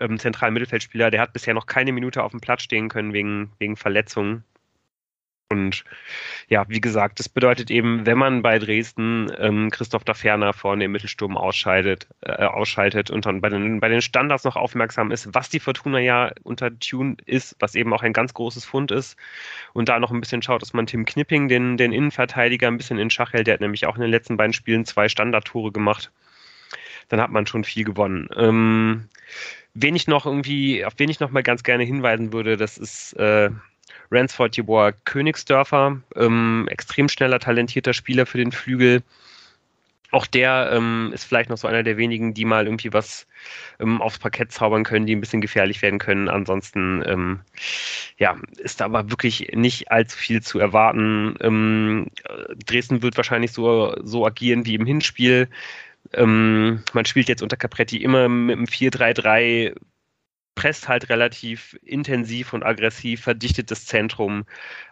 ähm, 0.00 0.18
zentralen 0.18 0.54
Mittelfeldspieler. 0.54 1.10
Der 1.10 1.20
hat 1.22 1.32
bisher 1.32 1.54
noch 1.54 1.66
keine 1.66 1.92
Minute 1.92 2.22
auf 2.22 2.32
dem 2.32 2.40
Platz 2.40 2.62
stehen 2.62 2.88
können 2.88 3.12
wegen, 3.12 3.52
wegen 3.58 3.76
Verletzungen. 3.76 4.44
Und 5.50 5.84
ja, 6.48 6.68
wie 6.68 6.80
gesagt, 6.80 7.20
das 7.20 7.28
bedeutet 7.30 7.70
eben, 7.70 8.04
wenn 8.04 8.18
man 8.18 8.42
bei 8.42 8.58
Dresden 8.58 9.32
ähm, 9.38 9.70
Christoph 9.70 10.04
Daferner 10.04 10.52
vorne 10.52 10.84
im 10.84 10.92
Mittelsturm 10.92 11.38
ausscheidet, 11.38 12.06
äh, 12.20 12.32
ausschaltet 12.32 13.10
und 13.10 13.24
dann 13.24 13.40
bei 13.40 13.48
den, 13.48 13.80
bei 13.80 13.88
den 13.88 14.02
Standards 14.02 14.44
noch 14.44 14.56
aufmerksam 14.56 15.10
ist, 15.10 15.34
was 15.34 15.48
die 15.48 15.60
Fortuna 15.60 16.00
ja 16.00 16.32
unter 16.42 16.78
Tune 16.78 17.16
ist, 17.24 17.56
was 17.60 17.76
eben 17.76 17.94
auch 17.94 18.02
ein 18.02 18.12
ganz 18.12 18.34
großes 18.34 18.66
Fund 18.66 18.90
ist 18.90 19.16
und 19.72 19.88
da 19.88 19.98
noch 19.98 20.10
ein 20.10 20.20
bisschen 20.20 20.42
schaut, 20.42 20.60
dass 20.60 20.74
man 20.74 20.86
Tim 20.86 21.06
Knipping, 21.06 21.48
den, 21.48 21.78
den 21.78 21.92
Innenverteidiger, 21.92 22.68
ein 22.68 22.76
bisschen 22.76 22.98
in 22.98 23.08
Schach 23.08 23.32
hält, 23.32 23.46
der 23.46 23.54
hat 23.54 23.62
nämlich 23.62 23.86
auch 23.86 23.96
in 23.96 24.02
den 24.02 24.10
letzten 24.10 24.36
beiden 24.36 24.52
Spielen 24.52 24.84
zwei 24.84 25.08
Standardtore 25.08 25.72
gemacht, 25.72 26.12
dann 27.08 27.22
hat 27.22 27.30
man 27.30 27.46
schon 27.46 27.64
viel 27.64 27.84
gewonnen. 27.84 28.28
Ähm, 28.36 29.08
wen 29.72 29.96
ich 29.96 30.08
noch 30.08 30.26
irgendwie, 30.26 30.84
auf 30.84 30.92
wen 30.98 31.08
ich 31.08 31.20
noch 31.20 31.30
mal 31.30 31.42
ganz 31.42 31.62
gerne 31.62 31.84
hinweisen 31.84 32.34
würde, 32.34 32.58
das 32.58 32.76
ist 32.76 33.14
äh, 33.14 33.48
Ransford 34.10 34.56
Jeboa 34.56 34.92
Königsdörfer, 34.92 36.00
ähm, 36.16 36.66
extrem 36.70 37.08
schneller, 37.08 37.38
talentierter 37.38 37.92
Spieler 37.92 38.26
für 38.26 38.38
den 38.38 38.52
Flügel. 38.52 39.02
Auch 40.10 40.26
der 40.26 40.70
ähm, 40.72 41.10
ist 41.12 41.24
vielleicht 41.24 41.50
noch 41.50 41.58
so 41.58 41.68
einer 41.68 41.82
der 41.82 41.98
wenigen, 41.98 42.32
die 42.32 42.46
mal 42.46 42.64
irgendwie 42.64 42.94
was 42.94 43.26
ähm, 43.78 44.00
aufs 44.00 44.18
Parkett 44.18 44.52
zaubern 44.52 44.82
können, 44.82 45.04
die 45.04 45.14
ein 45.14 45.20
bisschen 45.20 45.42
gefährlich 45.42 45.82
werden 45.82 45.98
können. 45.98 46.30
Ansonsten 46.30 47.02
ähm, 47.06 47.40
ja, 48.16 48.38
ist 48.56 48.80
da 48.80 48.86
aber 48.86 49.10
wirklich 49.10 49.50
nicht 49.54 49.90
allzu 49.90 50.16
viel 50.16 50.42
zu 50.42 50.58
erwarten. 50.58 51.36
Ähm, 51.40 52.06
Dresden 52.64 53.02
wird 53.02 53.18
wahrscheinlich 53.18 53.52
so, 53.52 53.94
so 54.02 54.26
agieren 54.26 54.64
wie 54.64 54.76
im 54.76 54.86
Hinspiel. 54.86 55.48
Ähm, 56.14 56.82
man 56.94 57.04
spielt 57.04 57.28
jetzt 57.28 57.42
unter 57.42 57.58
Capretti 57.58 57.98
immer 57.98 58.30
mit 58.30 58.56
einem 58.56 58.64
4-3-3 58.64 59.74
presst 60.58 60.88
halt 60.88 61.08
relativ 61.08 61.78
intensiv 61.84 62.52
und 62.52 62.64
aggressiv, 62.64 63.22
verdichtet 63.22 63.70
das 63.70 63.86
Zentrum. 63.86 64.44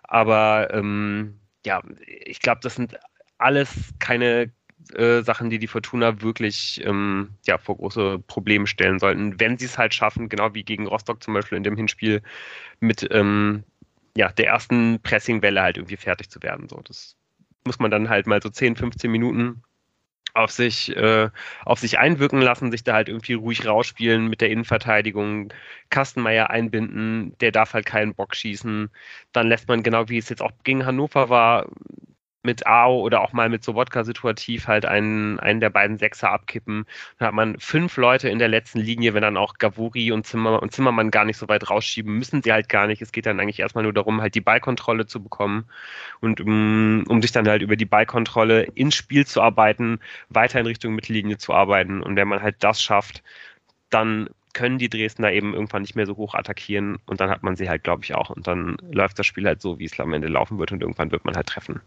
Aber 0.05 0.73
ähm, 0.73 1.41
ja, 1.67 1.83
ich 2.07 2.39
glaube, 2.39 2.61
das 2.63 2.77
sind 2.77 2.97
alles 3.39 3.93
keine 3.99 4.53
äh, 4.95 5.23
Sachen, 5.23 5.51
die 5.51 5.59
die 5.59 5.67
Fortuna 5.67 6.23
wirklich 6.23 6.81
ähm, 6.85 7.31
ja, 7.49 7.59
vor 7.59 7.79
große 7.79 8.21
Probleme 8.29 8.69
stellen 8.69 9.01
sollten, 9.01 9.41
wenn 9.41 9.59
sie 9.59 9.65
es 9.65 9.77
halt 9.77 9.93
schaffen, 9.93 10.29
genau 10.29 10.55
wie 10.55 10.63
gegen 10.63 10.87
Rostock 10.87 11.21
zum 11.21 11.35
Beispiel 11.35 11.59
in 11.59 11.65
dem 11.65 11.77
Hinspiel, 11.77 12.23
mit 12.79 13.05
ähm, 13.11 13.65
ja, 14.17 14.31
der 14.31 14.47
ersten 14.47 15.01
Pressingwelle 15.03 15.61
halt 15.63 15.79
irgendwie 15.79 15.97
fertig 15.97 16.31
zu 16.31 16.41
werden. 16.45 16.69
So, 16.69 16.81
das 16.83 17.17
muss 17.65 17.81
man 17.81 17.91
dann 17.91 18.09
halt 18.09 18.29
mal 18.29 18.41
so 18.41 18.51
10, 18.51 18.77
15 18.77 19.11
Minuten 19.11 19.65
auf 20.37 20.51
sich, 20.51 20.95
äh, 20.97 21.31
auf 21.65 21.79
sich 21.81 21.99
einwirken 21.99 22.41
lassen, 22.41 22.71
sich 22.71 22.85
da 22.85 22.95
halt 22.95 23.09
irgendwie 23.09 23.35
ruhig 23.35 23.67
rausspielen 23.67 24.29
mit 24.29 24.41
der 24.41 24.51
Innenverteidigung, 24.51 25.53
Kastenmeier 25.91 26.51
einbinden, 26.51 27.37
der 27.41 27.53
darf 27.53 27.75
halt 27.75 27.87
keinen 27.87 28.15
Bock 28.15 28.35
schießen. 28.37 28.91
Dann 29.33 29.49
lässt 29.49 29.69
man 29.69 29.83
genau 29.83 30.09
wie 30.09 30.19
es 30.19 30.29
jetzt 30.29 30.43
auch 30.43 30.53
gegen 30.65 30.87
Hannover 30.87 31.29
war, 31.31 31.67
mit 32.47 32.67
Ao 32.67 32.99
oder 33.01 33.21
auch 33.21 33.35
mal 33.35 33.51
mit 33.51 33.63
Sobotka 33.63 34.05
situativ 34.05 34.67
halt 34.67 34.87
einen, 34.87 35.39
einen 35.39 35.61
der 35.61 35.69
beiden 35.69 35.99
Sechser 35.99 36.31
abkippen. 36.31 36.87
Dann 37.19 37.29
hat 37.29 37.35
man 37.35 37.59
fünf 37.59 37.99
Leute 37.99 38.31
in 38.31 38.39
der 38.39 38.49
letzten 38.49 38.79
Linie, 38.79 39.13
wenn 39.13 39.23
dann 39.23 39.37
auch 39.37 39.59
Gavuri 39.59 40.13
und, 40.13 40.27
Zimmer, 40.27 40.63
und 40.63 40.73
Zimmermann 40.73 41.11
gar 41.11 41.27
nicht 41.27 41.37
so 41.37 41.49
weit 41.49 41.69
rausschieben, 41.69 42.17
müssen 42.17 42.43
sie 42.43 42.53
halt 42.53 42.71
gar 42.71 42.87
nicht. 42.87 43.03
Es 43.03 43.13
geht 43.13 43.27
dann 43.27 43.39
eigentlich 43.41 43.61
erstmal 43.61 43.85
nur 43.85 43.93
darum, 43.93 44.23
halt 44.23 44.35
die 44.35 44.41
Ballkontrolle 44.41 45.07
zu 45.07 45.23
bekommen 45.23 45.67
und 46.21 46.41
um, 46.41 47.05
um 47.09 47.21
sich 47.21 47.33
dann 47.33 47.47
halt 47.49 47.63
über 47.63 47.77
die 47.77 47.85
Ballkontrolle 47.85 48.63
ins 48.75 48.95
Spiel 48.95 49.27
zu 49.27 49.43
arbeiten, 49.43 50.01
weiter 50.31 50.61
in 50.61 50.67
Richtung 50.67 50.95
Mittellinie 50.95 51.37
zu 51.37 51.53
arbeiten. 51.53 52.03
Und 52.03 52.17
wenn 52.17 52.29
man 52.29 52.41
halt 52.41 52.57
das 52.61 52.81
schafft, 52.81 53.23
dann 53.91 54.31
können 54.57 54.79
die 54.79 54.89
Dresdner 54.89 55.33
eben 55.33 55.53
irgendwann 55.53 55.83
nicht 55.83 55.97
mehr 55.97 56.07
so 56.07 56.17
hoch 56.17 56.35
attackieren 56.35 56.99
und 57.05 57.21
dann 57.21 57.29
hat 57.29 57.43
man 57.43 57.57
sie 57.57 57.69
halt, 57.69 57.85
glaube 57.85 58.05
ich, 58.05 58.15
auch. 58.15 58.31
Und 58.31 58.47
dann 58.47 58.79
läuft 58.91 59.19
das 59.19 59.27
Spiel 59.27 59.47
halt 59.47 59.61
so, 59.61 59.79
wie 59.79 59.85
es 59.85 60.01
am 60.01 60.15
Ende 60.15 60.29
laufen 60.29 60.59
wird 60.59 60.73
und 60.73 60.81
irgendwann 60.81 61.13
wird 61.13 61.27
man 61.27 61.37
halt 61.37 61.47
treffen. 61.47 61.83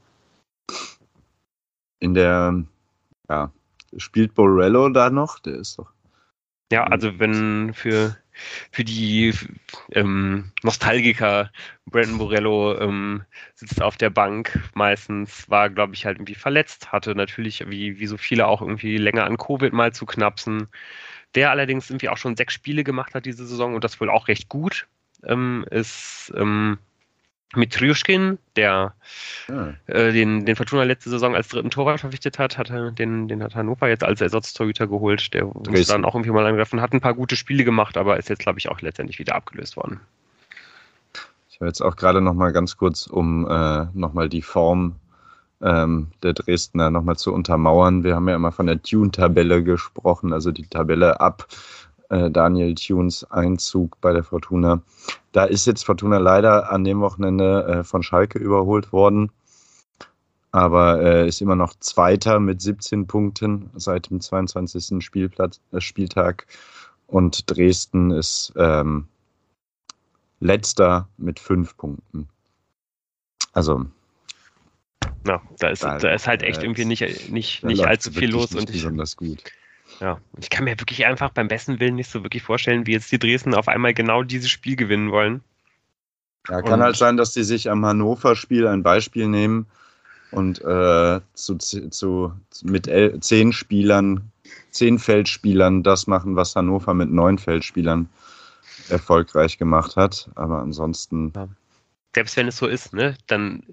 In 2.00 2.14
der, 2.14 2.64
ja, 3.30 3.52
spielt 3.98 4.34
Borello 4.34 4.90
da 4.90 5.10
noch? 5.10 5.40
Der 5.40 5.56
ist 5.56 5.78
doch. 5.78 5.92
Ja, 6.72 6.84
also 6.84 7.18
wenn 7.20 7.74
für, 7.74 8.16
für 8.72 8.84
die 8.84 9.34
ähm, 9.92 10.52
Nostalgiker 10.62 11.52
Brandon 11.86 12.20
Borello 12.20 12.78
ähm, 12.78 13.24
sitzt 13.56 13.82
auf 13.82 13.98
der 13.98 14.12
Bank 14.12 14.60
meistens, 14.76 15.50
war, 15.50 15.70
glaube 15.70 15.96
ich, 15.96 16.06
halt 16.06 16.18
irgendwie 16.18 16.36
verletzt, 16.36 16.92
hatte 16.92 17.16
natürlich, 17.16 17.68
wie, 17.70 18.00
wie 18.00 18.08
so 18.08 18.18
viele 18.18 18.48
auch 18.48 18.62
irgendwie 18.62 18.98
länger 18.98 19.26
an 19.26 19.38
Covid 19.38 19.74
mal 19.74 19.94
zu 19.94 20.06
knapsen 20.06 20.70
der 21.36 21.52
allerdings 21.52 21.90
irgendwie 21.90 22.10
auch 22.10 22.18
schon 22.18 22.36
sechs 22.36 22.54
Spiele 22.54 22.84
gemacht 22.84 23.14
hat 23.14 23.26
diese 23.26 23.46
Saison 23.46 23.76
und 23.76 23.84
das 23.84 24.00
wohl 24.00 24.10
auch 24.10 24.28
recht 24.28 24.50
gut, 24.50 24.88
ähm, 25.24 25.66
ist 25.70 26.32
ähm, 26.36 26.78
Mitrjuschkin, 27.56 28.38
der 28.56 28.94
ah. 29.48 29.70
äh, 29.88 30.12
den, 30.12 30.46
den 30.46 30.56
Fortuna 30.56 30.84
letzte 30.84 31.10
Saison 31.10 31.36
als 31.36 31.48
dritten 31.48 31.72
Torwart 31.72 32.00
verpflichtet 32.00 32.38
hat, 32.38 32.58
hat 32.58 32.70
den, 32.70 33.28
den 33.28 33.42
hat 33.42 33.56
Hannover 33.56 33.88
jetzt 33.88 34.04
als 34.04 34.22
Ersatztorhüter 34.22 34.88
geholt. 34.88 35.34
Der 35.34 35.48
uns 35.48 35.88
dann 35.88 36.06
auch 36.06 36.14
irgendwie 36.14 36.32
mal 36.32 36.46
angegriffen, 36.46 36.82
hat 36.82 36.94
ein 36.94 37.02
paar 37.02 37.16
gute 37.16 37.36
Spiele 37.36 37.64
gemacht, 37.64 37.98
aber 37.98 38.18
ist 38.18 38.30
jetzt, 38.30 38.40
glaube 38.40 38.60
ich, 38.60 38.70
auch 38.70 38.82
letztendlich 38.82 39.18
wieder 39.18 39.36
abgelöst 39.36 39.78
worden. 39.78 40.00
Ich 41.50 41.60
habe 41.60 41.68
jetzt 41.68 41.82
auch 41.82 41.96
gerade 41.96 42.22
noch 42.22 42.36
mal 42.36 42.54
ganz 42.54 42.78
kurz, 42.78 43.08
um 43.08 43.48
äh, 43.50 43.86
noch 43.94 44.14
mal 44.14 44.30
die 44.30 44.44
Form 44.44 44.96
ähm, 45.62 46.08
der 46.24 46.34
Dresdner 46.34 46.90
nochmal 46.90 47.18
zu 47.18 47.34
untermauern. 47.34 48.04
Wir 48.04 48.16
haben 48.16 48.30
ja 48.30 48.36
immer 48.36 48.52
von 48.52 48.68
der 48.68 48.82
Tune-Tabelle 48.82 49.64
gesprochen, 49.64 50.34
also 50.34 50.52
die 50.52 50.68
Tabelle 50.68 51.20
ab 51.20 51.48
äh, 52.10 52.30
Daniel 52.30 52.76
Tunes 52.76 53.24
Einzug 53.32 54.00
bei 54.02 54.14
der 54.14 54.24
Fortuna. 54.24 54.82
Da 55.32 55.46
ist 55.46 55.66
jetzt 55.66 55.86
Fortuna 55.86 56.18
leider 56.18 56.72
an 56.72 56.84
dem 56.84 57.02
Wochenende 57.02 57.66
äh, 57.66 57.84
von 57.84 58.04
Schalke 58.04 58.40
überholt 58.40 58.92
worden, 58.92 59.32
aber 60.52 61.02
äh, 61.02 61.28
ist 61.28 61.42
immer 61.42 61.56
noch 61.56 61.74
Zweiter 61.80 62.40
mit 62.40 62.62
17 62.62 63.08
Punkten 63.08 63.70
seit 63.76 64.10
dem 64.10 64.22
22. 64.22 65.04
Spielplatz, 65.04 65.62
äh, 65.72 65.82
Spieltag 65.82 66.48
und 67.08 67.50
Dresden 67.50 68.12
ist 68.12 68.54
ähm, 68.56 69.08
letzter 70.40 71.08
mit 71.18 71.40
fünf 71.40 71.78
Punkten. 71.78 72.28
Also 73.54 73.86
ja, 75.28 75.42
da 75.60 75.70
ist, 75.70 75.84
da, 75.84 75.98
da 75.98 76.14
ist 76.14 76.28
halt 76.28 76.44
echt 76.44 76.64
irgendwie 76.64 76.86
nicht, 76.86 77.30
nicht, 77.30 77.64
nicht 77.64 77.86
allzu 77.86 78.12
viel 78.12 78.32
los. 78.32 78.54
und 78.54 78.70
ich, 78.70 78.78
besonders 78.78 79.18
gut. 79.18 79.44
Ja, 80.00 80.20
ich 80.38 80.50
kann 80.50 80.64
mir 80.64 80.80
wirklich 80.80 81.06
einfach 81.06 81.32
beim 81.32 81.48
besten 81.48 81.80
Willen 81.80 81.96
nicht 81.96 82.10
so 82.10 82.24
wirklich 82.24 82.44
vorstellen, 82.44 82.86
wie 82.86 82.94
jetzt 82.94 83.12
die 83.12 83.20
Dresden 83.20 83.54
auf 83.54 83.68
einmal 83.68 83.94
genau 83.94 84.24
dieses 84.24 84.50
Spiel 84.50 84.76
gewinnen 84.76 85.12
wollen. 85.12 85.42
Ja, 86.48 86.62
kann 86.62 86.80
und, 86.80 86.84
halt 86.84 86.96
sein, 86.96 87.18
dass 87.18 87.34
die 87.34 87.44
sich 87.44 87.70
am 87.70 87.86
Hannover-Spiel 87.86 88.68
ein 88.68 88.84
Beispiel 88.84 89.28
nehmen 89.28 89.68
und 90.32 90.62
äh, 90.62 91.20
zu, 91.34 91.58
zu, 91.58 92.34
mit 92.64 92.88
el 92.88 93.20
zehn 93.20 93.52
Spielern, 93.52 94.32
zehn 94.72 95.00
Feldspielern 95.00 95.84
das 95.84 96.08
machen, 96.08 96.36
was 96.36 96.56
Hannover 96.56 96.94
mit 96.94 97.12
neun 97.12 97.38
Feldspielern 97.38 98.08
erfolgreich 98.90 99.58
gemacht 99.58 99.96
hat. 99.96 100.30
Aber 100.36 100.60
ansonsten. 100.60 101.34
Ja. 101.36 101.48
Selbst 102.16 102.38
wenn 102.38 102.48
es 102.48 102.58
so 102.58 102.68
ist, 102.68 102.94
ne, 102.94 103.16
dann 103.28 103.64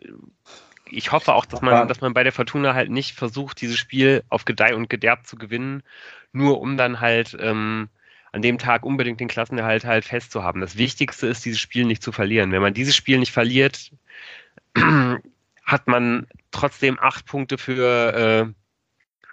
ich 0.90 1.12
hoffe 1.12 1.34
auch, 1.34 1.44
dass 1.46 1.62
man, 1.62 1.88
dass 1.88 2.00
man 2.00 2.14
bei 2.14 2.22
der 2.22 2.32
Fortuna 2.32 2.74
halt 2.74 2.90
nicht 2.90 3.12
versucht, 3.12 3.60
dieses 3.60 3.76
Spiel 3.76 4.22
auf 4.28 4.44
Gedeih 4.44 4.74
und 4.74 4.88
Gederb 4.88 5.26
zu 5.26 5.36
gewinnen, 5.36 5.82
nur 6.32 6.60
um 6.60 6.76
dann 6.76 7.00
halt 7.00 7.36
ähm, 7.40 7.88
an 8.32 8.42
dem 8.42 8.58
Tag 8.58 8.84
unbedingt 8.84 9.20
den 9.20 9.28
Klassenerhalt 9.28 9.84
halt 9.84 10.04
festzuhaben. 10.04 10.60
Das 10.60 10.76
Wichtigste 10.76 11.26
ist, 11.26 11.44
dieses 11.44 11.60
Spiel 11.60 11.86
nicht 11.86 12.02
zu 12.02 12.12
verlieren. 12.12 12.52
Wenn 12.52 12.62
man 12.62 12.74
dieses 12.74 12.94
Spiel 12.94 13.18
nicht 13.18 13.32
verliert, 13.32 13.90
hat 15.64 15.86
man 15.88 16.26
trotzdem 16.50 16.98
acht 17.00 17.26
Punkte 17.26 17.58
für 17.58 18.14
äh, 18.14 18.52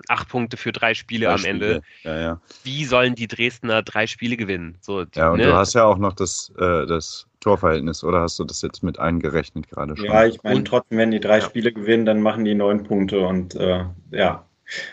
acht 0.07 0.29
Punkte 0.29 0.57
für 0.57 0.71
drei 0.71 0.93
Spiele 0.93 1.27
drei 1.27 1.33
am 1.33 1.39
Spiele. 1.39 1.51
Ende. 1.51 1.81
Ja, 2.03 2.19
ja. 2.19 2.41
Wie 2.63 2.85
sollen 2.85 3.15
die 3.15 3.27
Dresdner 3.27 3.83
drei 3.83 4.07
Spiele 4.07 4.37
gewinnen? 4.37 4.77
So, 4.81 5.05
ja, 5.15 5.29
und 5.29 5.37
ne? 5.37 5.47
du 5.47 5.53
hast 5.53 5.73
ja 5.73 5.85
auch 5.85 5.97
noch 5.97 6.13
das, 6.13 6.51
äh, 6.57 6.85
das 6.85 7.27
Torverhältnis, 7.43 8.03
oder 8.03 8.21
hast 8.21 8.39
du 8.39 8.45
das 8.45 8.61
jetzt 8.61 8.83
mit 8.83 8.99
eingerechnet 8.99 9.69
gerade 9.69 9.97
schon? 9.97 10.05
Ja, 10.05 10.25
ich 10.25 10.41
meine, 10.43 10.63
trotzdem, 10.63 10.97
wenn 10.97 11.11
die 11.11 11.19
drei 11.19 11.39
ja. 11.39 11.45
Spiele 11.45 11.73
gewinnen, 11.73 12.05
dann 12.05 12.21
machen 12.21 12.45
die 12.45 12.55
neun 12.55 12.83
Punkte 12.83 13.19
und 13.19 13.55
äh, 13.55 13.85
ja. 14.11 14.45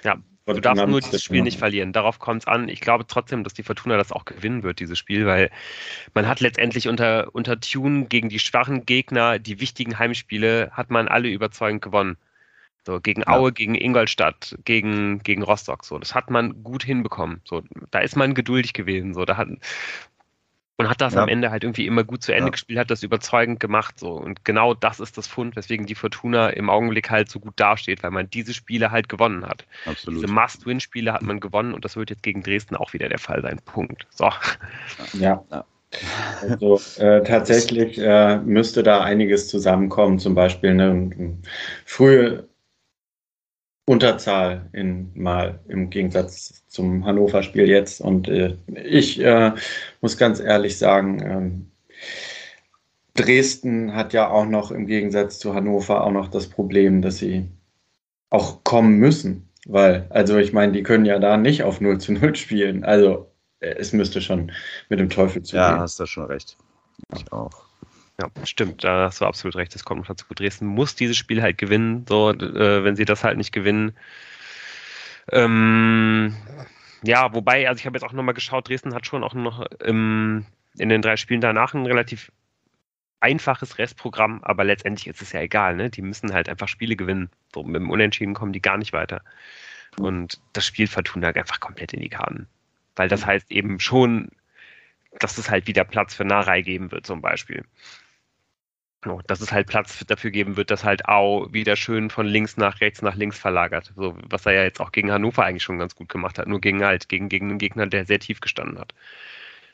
Ja, 0.03 0.17
du 0.47 0.61
darfst 0.61 0.85
nur 0.87 1.01
dieses 1.01 1.23
Spiel 1.23 1.43
nicht 1.43 1.59
verlieren. 1.59 1.93
Darauf 1.93 2.19
kommt 2.19 2.43
es 2.43 2.49
an. 2.49 2.69
Ich 2.69 2.81
glaube 2.81 3.07
trotzdem, 3.07 3.45
dass 3.45 3.55
die 3.55 3.63
Fortuna 3.63 3.97
das 3.97 4.11
auch 4.11 4.25
gewinnen 4.25 4.65
wird, 4.65 4.81
dieses 4.81 4.99
Spiel, 4.99 5.27
weil 5.27 5.51
man 6.13 6.27
hat 6.27 6.41
letztendlich 6.41 6.89
unter, 6.89 7.35
unter 7.35 7.61
Tune 7.61 8.07
gegen 8.07 8.29
die 8.29 8.41
schwachen 8.41 8.85
Gegner, 8.85 9.39
die 9.39 9.61
wichtigen 9.61 9.99
Heimspiele, 9.99 10.71
hat 10.73 10.91
man 10.91 11.07
alle 11.07 11.29
überzeugend 11.29 11.83
gewonnen. 11.83 12.17
So, 12.87 12.99
gegen 12.99 13.29
Aue, 13.29 13.51
ja. 13.51 13.51
gegen 13.51 13.75
Ingolstadt, 13.75 14.59
gegen, 14.65 15.23
gegen 15.23 15.43
Rostock. 15.43 15.85
So, 15.85 15.99
das 15.99 16.15
hat 16.15 16.31
man 16.31 16.65
gut 16.65 16.83
hinbekommen. 16.83 17.43
So, 17.45 17.63
da 17.91 18.01
ist 18.01 18.17
man 18.17 18.35
geduldig 18.35 18.73
gewesen. 18.73 19.15
So, 19.15 19.25
da 19.25 19.37
hat, 19.37 19.49
und 20.81 20.89
hat 20.89 21.03
das 21.03 21.13
ja. 21.13 21.23
am 21.23 21.29
Ende 21.29 21.51
halt 21.51 21.63
irgendwie 21.63 21.87
immer 21.87 22.05
gut 22.05 22.23
zu 22.23 22.33
Ende 22.33 22.47
ja. 22.47 22.51
gespielt, 22.53 22.79
hat 22.79 22.91
das 22.91 23.03
überzeugend 23.03 23.61
gemacht. 23.61 23.99
So. 23.99 24.13
Und 24.13 24.47
genau 24.47 24.73
das 24.73 24.99
ist 24.99 25.19
das 25.19 25.27
Fund, 25.27 25.55
weswegen 25.55 25.85
die 25.85 25.95
Fortuna 25.95 26.49
im 26.49 26.71
Augenblick 26.71 27.11
halt 27.11 27.31
so 27.31 27.39
gut 27.39 27.53
dasteht, 27.57 28.03
weil 28.03 28.11
man 28.11 28.31
diese 28.31 28.55
Spiele 28.55 28.91
halt 28.91 29.11
gewonnen 29.11 29.45
hat. 29.45 29.67
Absolut. 29.85 30.23
Diese 30.23 30.33
Must-Win-Spiele 30.33 31.13
hat 31.13 31.21
man 31.21 31.39
gewonnen 31.39 31.75
und 31.75 31.85
das 31.85 31.97
wird 31.97 32.09
jetzt 32.09 32.23
gegen 32.23 32.43
Dresden 32.43 32.77
auch 32.77 32.95
wieder 32.95 33.11
der 33.11 33.19
Fall 33.19 33.43
sein. 33.43 33.61
Punkt. 33.63 34.07
So. 34.09 34.31
Ja. 35.13 35.45
ja. 35.51 35.65
Also 36.41 36.81
äh, 36.97 37.23
tatsächlich 37.25 37.99
äh, 37.99 38.39
müsste 38.39 38.83
da 38.83 39.03
einiges 39.03 39.49
zusammenkommen, 39.49 40.19
zum 40.19 40.35
Beispiel 40.35 40.71
eine 40.71 41.37
frühe 41.85 42.49
Unterzahl 43.87 44.69
in 44.73 45.11
mal 45.15 45.61
im 45.69 45.91
Gegensatz 45.91 46.65
zum 46.69 47.05
Hannover-Spiel 47.05 47.69
jetzt. 47.69 48.01
Und 48.01 48.29
äh, 48.29 48.57
ich 48.85 49.21
äh, 49.21 49.53
muss 50.01 50.17
ganz 50.17 50.41
ehrlich 50.41 50.79
sagen, 50.79 51.21
ähm, 51.25 51.71
Dresden 53.15 53.95
hat 53.95 54.13
ja 54.13 54.29
auch 54.29 54.47
noch 54.47 54.71
im 54.71 54.87
Gegensatz 54.87 55.39
zu 55.39 55.55
Hannover 55.55 56.05
auch 56.05 56.13
noch 56.13 56.29
das 56.29 56.49
Problem, 56.49 57.03
dass 57.03 57.19
sie 57.19 57.49
auch 58.31 58.63
kommen 58.65 58.99
müssen. 58.99 59.49
Weil, 59.67 60.07
also 60.11 60.39
ich 60.39 60.53
meine, 60.53 60.73
die 60.73 60.83
können 60.83 61.05
ja 61.05 61.19
da 61.19 61.37
nicht 61.37 61.65
auf 61.65 61.81
0 61.81 61.99
zu 61.99 62.13
0 62.13 62.35
spielen. 62.37 62.85
Also 62.85 63.31
äh, 63.61 63.75
es 63.79 63.93
müsste 63.93 64.21
schon 64.21 64.53
mit 64.89 65.01
dem 65.01 65.11
Teufel 65.11 65.43
zugehen. 65.43 65.63
Ja, 65.63 65.79
hast 65.79 66.01
du 66.01 66.07
schon 66.07 66.25
recht. 66.25 66.57
Ich 67.15 67.31
auch. 67.33 67.70
Ja, 68.21 68.29
stimmt, 68.45 68.85
da 68.85 69.07
hast 69.07 69.21
du 69.21 69.25
absolut 69.25 69.57
recht. 69.57 69.75
Das 69.75 69.85
kommt 69.85 70.01
noch 70.01 70.09
dazu. 70.09 70.27
Dresden 70.35 70.67
muss 70.67 70.95
dieses 70.95 71.17
Spiel 71.17 71.41
halt 71.43 71.57
gewinnen. 71.59 72.05
So, 72.09 72.31
äh, 72.31 72.85
wenn 72.85 72.97
sie 72.97 73.05
das 73.05 73.25
halt 73.25 73.39
nicht 73.39 73.53
gewinnen. 73.53 73.97
Ähm, 75.33 76.37
ja, 77.03 77.33
wobei, 77.33 77.69
also 77.69 77.79
ich 77.79 77.87
habe 77.87 77.97
jetzt 77.97 78.05
auch 78.05 78.13
nochmal 78.13 78.35
geschaut, 78.35 78.69
Dresden 78.69 78.95
hat 78.95 79.07
schon 79.07 79.25
auch 79.25 79.33
noch 79.33 79.65
ähm, 79.81 80.45
in 80.79 80.89
den 80.91 81.03
drei 81.03 81.17
Spielen 81.17 81.41
danach 81.41 81.73
ein 81.73 81.87
relativ 81.87 82.31
einfaches 83.21 83.79
Restprogramm, 83.79 84.43
aber 84.43 84.65
letztendlich 84.65 85.07
ist 85.07 85.23
es 85.23 85.33
ja 85.33 85.41
egal, 85.41 85.77
ne? 85.77 85.91
Die 85.91 86.03
müssen 86.03 86.33
halt 86.33 86.49
einfach 86.49 86.69
Spiele 86.69 86.97
gewinnen. 86.97 87.31
So, 87.55 87.63
mit 87.63 87.77
dem 87.77 87.91
Unentschieden 87.91 88.35
kommen 88.35 88.53
die 88.53 88.63
gar 88.63 88.77
nicht 88.79 88.93
weiter. 88.93 89.23
Und 89.99 90.41
das 90.53 90.67
Spiel 90.67 90.87
Fortuna 90.87 91.29
einfach 91.29 91.61
komplett 91.61 91.93
in 91.93 92.01
die 92.01 92.09
Karten. 92.09 92.49
Weil 92.97 93.09
das 93.09 93.25
heißt 93.25 93.51
eben 93.51 93.81
schon, 93.81 94.31
dass 95.19 95.39
es 95.39 95.51
halt 95.51 95.67
wieder 95.67 95.85
Platz 95.85 96.15
für 96.15 96.25
Narei 96.25 96.63
geben 96.63 96.93
wird, 96.93 97.07
zum 97.07 97.21
Beispiel 97.21 97.65
dass 99.27 99.41
es 99.41 99.53
halt 99.53 99.67
Platz 99.67 100.05
dafür 100.07 100.31
geben 100.31 100.57
wird, 100.57 100.71
dass 100.71 100.85
halt 100.85 101.09
Au 101.09 101.49
wieder 101.53 101.77
schön 101.77 102.11
von 102.11 102.27
links 102.27 102.57
nach 102.57 102.81
rechts 102.81 103.01
nach 103.01 103.15
links 103.17 103.39
verlagert. 103.39 103.93
So, 103.97 104.17
was 104.29 104.45
er 104.45 104.53
ja 104.53 104.63
jetzt 104.65 104.81
auch 104.81 104.93
gegen 104.93 105.11
Hannover 105.11 105.45
eigentlich 105.45 105.63
schon 105.63 105.79
ganz 105.79 105.95
gut 105.95 106.09
gemacht 106.11 106.39
hat, 106.39 106.47
nur 106.47 106.61
gegen 106.61 106.85
halt, 106.85 107.09
gegen, 107.09 107.29
gegen 107.29 107.49
einen 107.49 107.59
Gegner, 107.59 107.87
der 107.87 108.05
sehr 108.05 108.21
tief 108.21 108.41
gestanden 108.41 108.79
hat. 108.79 108.93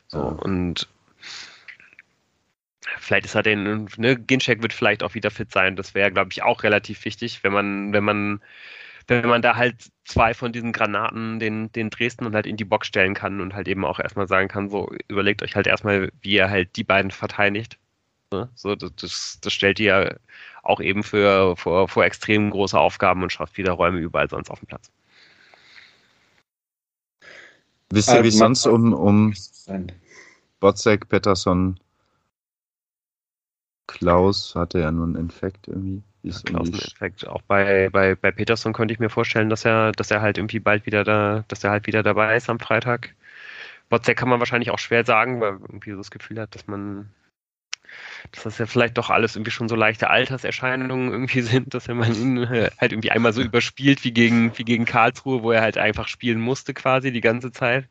So, 0.09 0.19
ja. 0.19 0.25
und 0.25 0.89
vielleicht 2.99 3.27
ist 3.27 3.35
er 3.35 3.43
den, 3.43 3.89
ne, 3.97 4.17
Ginchek 4.17 4.63
wird 4.63 4.73
vielleicht 4.73 5.03
auch 5.03 5.15
wieder 5.15 5.33
fit 5.33 5.51
sein. 5.51 5.75
Das 5.75 5.95
wäre, 5.95 6.13
glaube 6.13 6.31
ich, 6.31 6.43
auch 6.45 6.63
relativ 6.63 7.05
wichtig, 7.05 7.43
wenn 7.43 7.53
man, 7.53 7.93
wenn 7.93 8.05
man, 8.05 8.41
wenn 9.09 9.29
man 9.29 9.43
da 9.43 9.57
halt 9.57 9.91
zwei 10.05 10.35
von 10.35 10.53
diesen 10.53 10.73
Granaten 10.73 11.41
den, 11.41 11.73
den 11.73 11.91
Dresden 11.91 12.27
und 12.27 12.35
halt 12.37 12.47
in 12.47 12.57
die 12.57 12.65
Box 12.65 12.87
stellen 12.87 13.15
kann 13.15 13.41
und 13.41 13.55
halt 13.55 13.67
eben 13.67 13.85
auch 13.85 13.99
erstmal 13.99 14.29
sagen 14.29 14.47
kann, 14.49 14.69
so, 14.69 14.89
überlegt 15.09 15.43
euch 15.43 15.57
halt 15.57 15.67
erstmal, 15.67 16.13
wie 16.21 16.35
ihr 16.35 16.49
halt 16.49 16.77
die 16.77 16.85
beiden 16.85 17.11
verteidigt 17.11 17.79
Ne? 18.33 18.49
So, 18.55 18.75
das, 18.75 19.39
das 19.41 19.53
stellt 19.53 19.79
ihr 19.79 20.19
auch 20.63 20.81
eben 20.81 21.03
für, 21.03 21.57
vor, 21.57 21.89
vor 21.89 22.05
extrem 22.05 22.51
große 22.51 22.79
Aufgaben 22.79 23.23
und 23.23 23.33
schafft 23.33 23.57
wieder 23.57 23.73
Räume 23.73 23.99
überall 23.99 24.29
sonst 24.29 24.51
auf 24.51 24.59
dem 24.61 24.67
Platz. 24.67 24.91
Wisst 27.91 28.11
ihr, 28.11 28.25
wie 28.25 28.29
es 28.29 28.39
sonst 28.39 28.67
um, 28.67 28.93
um 28.93 29.33
Botzek, 30.59 31.09
Pettersson, 31.09 31.79
Klaus 33.87 34.55
hatte 34.57 34.81
ja 34.81 34.91
nur 34.91 35.05
einen 35.05 35.15
Infekt 35.15 35.69
irgendwie. 35.69 36.03
Ja, 36.23 36.35
Klaus 36.45 36.67
einen 36.67 36.81
Infekt. 36.81 37.27
Auch 37.29 37.43
bei, 37.43 37.89
bei, 37.91 38.17
bei 38.17 38.33
Peterson 38.33 38.73
konnte 38.73 38.93
ich 38.93 38.99
mir 38.99 39.11
vorstellen, 39.11 39.49
dass 39.49 39.65
er, 39.65 39.93
dass 39.93 40.11
er 40.11 40.21
halt 40.21 40.39
irgendwie 40.39 40.59
bald 40.59 40.85
wieder 40.87 41.05
da, 41.05 41.45
dass 41.47 41.63
er 41.63 41.71
halt 41.71 41.87
wieder 41.87 42.03
dabei 42.03 42.37
ist 42.37 42.51
am 42.51 42.59
Freitag. 42.59 43.15
Botzek 43.89 44.19
kann 44.19 44.29
man 44.29 44.41
wahrscheinlich 44.41 44.71
auch 44.71 44.81
schwer 44.81 45.05
sagen, 45.05 45.41
weil 45.41 45.53
irgendwie 45.53 45.93
so 45.93 45.99
das 45.99 46.11
Gefühl 46.11 46.41
hat, 46.41 46.57
dass 46.57 46.67
man, 46.67 47.11
dass 48.33 48.45
das 48.45 48.59
ja 48.59 48.67
vielleicht 48.67 48.99
doch 48.99 49.11
alles 49.11 49.37
irgendwie 49.37 49.51
schon 49.51 49.69
so 49.69 49.77
leichte 49.77 50.11
Alterserscheinungen 50.11 51.11
irgendwie 51.11 51.41
sind, 51.43 51.75
dass 51.75 51.89
man 51.89 52.15
ihn 52.15 52.39
äh, 52.39 52.71
halt 52.79 52.93
irgendwie 52.93 53.11
einmal 53.11 53.33
so 53.33 53.43
überspielt 53.43 54.05
wie 54.05 54.13
gegen, 54.13 54.57
wie 54.59 54.65
gegen 54.65 54.85
Karlsruhe, 54.85 55.43
wo 55.43 55.53
er 55.53 55.63
halt 55.63 55.79
einfach 55.79 56.09
spielen 56.09 56.41
musste 56.41 56.75
quasi 56.75 57.13
die 57.13 57.21
ganze 57.21 57.53
Zeit. 57.53 57.89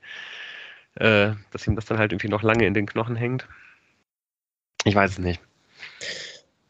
Äh, 0.95 1.31
dass 1.51 1.67
ihm 1.67 1.75
das 1.75 1.85
dann 1.85 1.97
halt 1.97 2.13
irgendwie 2.13 2.29
noch 2.29 2.41
lange 2.41 2.65
in 2.65 2.73
den 2.73 2.85
Knochen 2.85 3.15
hängt. 3.15 3.47
Ich 4.85 4.95
weiß 4.95 5.11
es 5.11 5.19
nicht. 5.19 5.41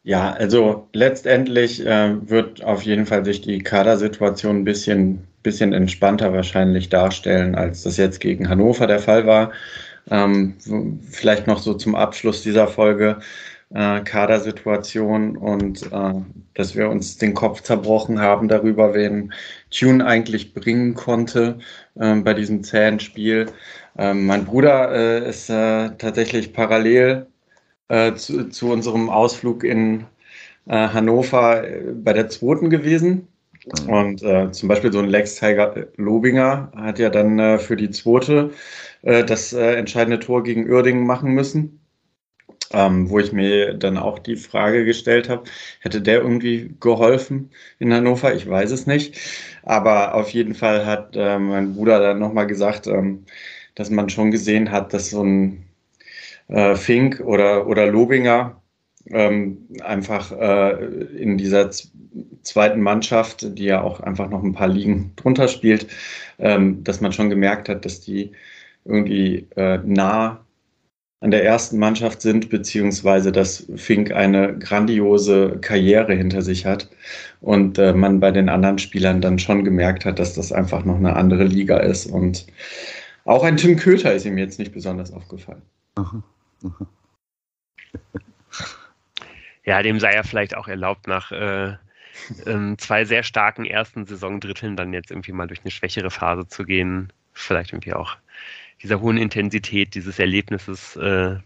Ja, 0.02 0.32
also 0.32 0.88
letztendlich 0.92 1.84
äh, 1.84 2.28
wird 2.28 2.62
auf 2.62 2.82
jeden 2.82 3.06
Fall 3.06 3.24
sich 3.24 3.40
die 3.40 3.58
Kadersituation 3.58 4.58
ein 4.58 4.64
bisschen, 4.64 5.26
bisschen 5.42 5.72
entspannter 5.72 6.32
wahrscheinlich 6.32 6.88
darstellen, 6.88 7.56
als 7.56 7.82
das 7.82 7.96
jetzt 7.96 8.20
gegen 8.20 8.48
Hannover 8.48 8.86
der 8.86 9.00
Fall 9.00 9.26
war. 9.26 9.50
Ähm, 10.10 10.54
vielleicht 11.10 11.46
noch 11.46 11.58
so 11.58 11.74
zum 11.74 11.94
Abschluss 11.94 12.42
dieser 12.42 12.68
Folge 12.68 13.18
äh, 13.74 14.00
Kadersituation 14.02 15.36
und 15.36 15.90
äh, 15.92 16.12
dass 16.54 16.76
wir 16.76 16.88
uns 16.88 17.18
den 17.18 17.34
Kopf 17.34 17.62
zerbrochen 17.62 18.20
haben 18.20 18.48
darüber, 18.48 18.94
wen 18.94 19.32
Tune 19.70 20.04
eigentlich 20.04 20.54
bringen 20.54 20.94
konnte 20.94 21.58
äh, 21.96 22.14
bei 22.16 22.34
diesem 22.34 22.62
zähen 22.62 23.00
Spiel. 23.00 23.46
Ähm, 23.98 24.26
mein 24.26 24.44
Bruder 24.44 24.92
äh, 24.92 25.28
ist 25.28 25.50
äh, 25.50 25.90
tatsächlich 25.98 26.52
parallel 26.52 27.26
äh, 27.88 28.14
zu, 28.14 28.48
zu, 28.50 28.70
unserem 28.70 29.10
Ausflug 29.10 29.64
in 29.64 30.06
äh, 30.66 30.88
Hannover 30.88 31.64
bei 31.94 32.12
der 32.12 32.28
zweiten 32.28 32.70
gewesen. 32.70 33.28
Mhm. 33.82 33.88
Und 33.92 34.22
äh, 34.22 34.50
zum 34.52 34.68
Beispiel 34.68 34.92
so 34.92 35.00
ein 35.00 35.08
Lex 35.08 35.36
Tiger 35.36 35.74
Lobinger 35.96 36.70
hat 36.76 36.98
ja 36.98 37.10
dann 37.10 37.38
äh, 37.38 37.58
für 37.58 37.76
die 37.76 37.90
zweite 37.90 38.50
äh, 39.06 39.24
das 39.24 39.52
äh, 39.52 39.74
entscheidende 39.76 40.18
Tor 40.20 40.42
gegen 40.42 40.68
Uerdingen 40.68 41.06
machen 41.06 41.32
müssen. 41.32 41.80
Ähm, 42.72 43.08
wo 43.08 43.20
ich 43.20 43.32
mir 43.32 43.74
dann 43.74 43.96
auch 43.96 44.18
die 44.18 44.34
Frage 44.34 44.84
gestellt 44.84 45.28
habe, 45.28 45.44
hätte 45.80 46.02
der 46.02 46.20
irgendwie 46.20 46.74
geholfen 46.80 47.50
in 47.78 47.94
Hannover? 47.94 48.34
Ich 48.34 48.48
weiß 48.48 48.72
es 48.72 48.86
nicht. 48.88 49.16
Aber 49.62 50.14
auf 50.14 50.30
jeden 50.30 50.54
Fall 50.56 50.84
hat 50.84 51.14
äh, 51.14 51.38
mein 51.38 51.74
Bruder 51.74 52.00
dann 52.00 52.18
nochmal 52.18 52.48
gesagt, 52.48 52.88
ähm, 52.88 53.24
dass 53.76 53.90
man 53.90 54.08
schon 54.10 54.32
gesehen 54.32 54.72
hat, 54.72 54.92
dass 54.92 55.10
so 55.10 55.22
ein 55.22 55.66
äh, 56.48 56.74
Fink 56.74 57.20
oder, 57.20 57.68
oder 57.68 57.86
Lobinger 57.86 58.60
ähm, 59.10 59.68
einfach 59.82 60.32
äh, 60.32 60.72
in 61.16 61.38
dieser 61.38 61.70
zweiten 62.42 62.80
Mannschaft, 62.80 63.58
die 63.58 63.64
ja 63.64 63.82
auch 63.82 64.00
einfach 64.00 64.28
noch 64.28 64.42
ein 64.42 64.54
paar 64.54 64.68
Ligen 64.68 65.12
drunter 65.16 65.46
spielt, 65.46 65.86
ähm, 66.38 66.82
dass 66.82 67.00
man 67.00 67.12
schon 67.12 67.30
gemerkt 67.30 67.68
hat, 67.68 67.84
dass 67.84 68.00
die 68.00 68.32
irgendwie 68.86 69.46
äh, 69.56 69.78
nah 69.84 70.44
an 71.20 71.30
der 71.30 71.44
ersten 71.44 71.78
Mannschaft 71.78 72.20
sind, 72.20 72.50
beziehungsweise 72.50 73.32
dass 73.32 73.66
Fink 73.76 74.12
eine 74.12 74.58
grandiose 74.58 75.58
Karriere 75.60 76.14
hinter 76.14 76.42
sich 76.42 76.66
hat 76.66 76.88
und 77.40 77.78
äh, 77.78 77.92
man 77.92 78.20
bei 78.20 78.30
den 78.30 78.48
anderen 78.48 78.78
Spielern 78.78 79.20
dann 79.20 79.38
schon 79.38 79.64
gemerkt 79.64 80.04
hat, 80.04 80.18
dass 80.18 80.34
das 80.34 80.52
einfach 80.52 80.84
noch 80.84 80.96
eine 80.96 81.16
andere 81.16 81.44
Liga 81.44 81.78
ist. 81.78 82.06
Und 82.06 82.46
auch 83.24 83.44
ein 83.44 83.56
Tim 83.56 83.76
Köter 83.76 84.12
ist 84.12 84.26
ihm 84.26 84.38
jetzt 84.38 84.58
nicht 84.58 84.72
besonders 84.72 85.12
aufgefallen. 85.12 85.62
Aha. 85.96 86.22
Aha 86.64 86.86
ja, 89.64 89.82
dem 89.82 90.00
sei 90.00 90.14
ja 90.14 90.22
vielleicht 90.22 90.56
auch 90.56 90.68
erlaubt, 90.68 91.06
nach 91.06 91.32
äh, 91.32 91.74
ähm, 92.46 92.78
zwei 92.78 93.04
sehr 93.04 93.22
starken 93.22 93.64
ersten 93.64 94.06
Saisondritteln 94.06 94.76
dann 94.76 94.92
jetzt 94.92 95.10
irgendwie 95.10 95.32
mal 95.32 95.46
durch 95.46 95.60
eine 95.62 95.70
schwächere 95.70 96.10
Phase 96.10 96.46
zu 96.48 96.64
gehen. 96.64 97.12
Vielleicht 97.32 97.72
irgendwie 97.72 97.92
auch 97.92 98.16
dieser 98.82 99.00
hohen 99.00 99.16
Intensität 99.16 99.94
dieses 99.94 100.18
Erlebnisses 100.18 100.96
äh, 100.96 101.36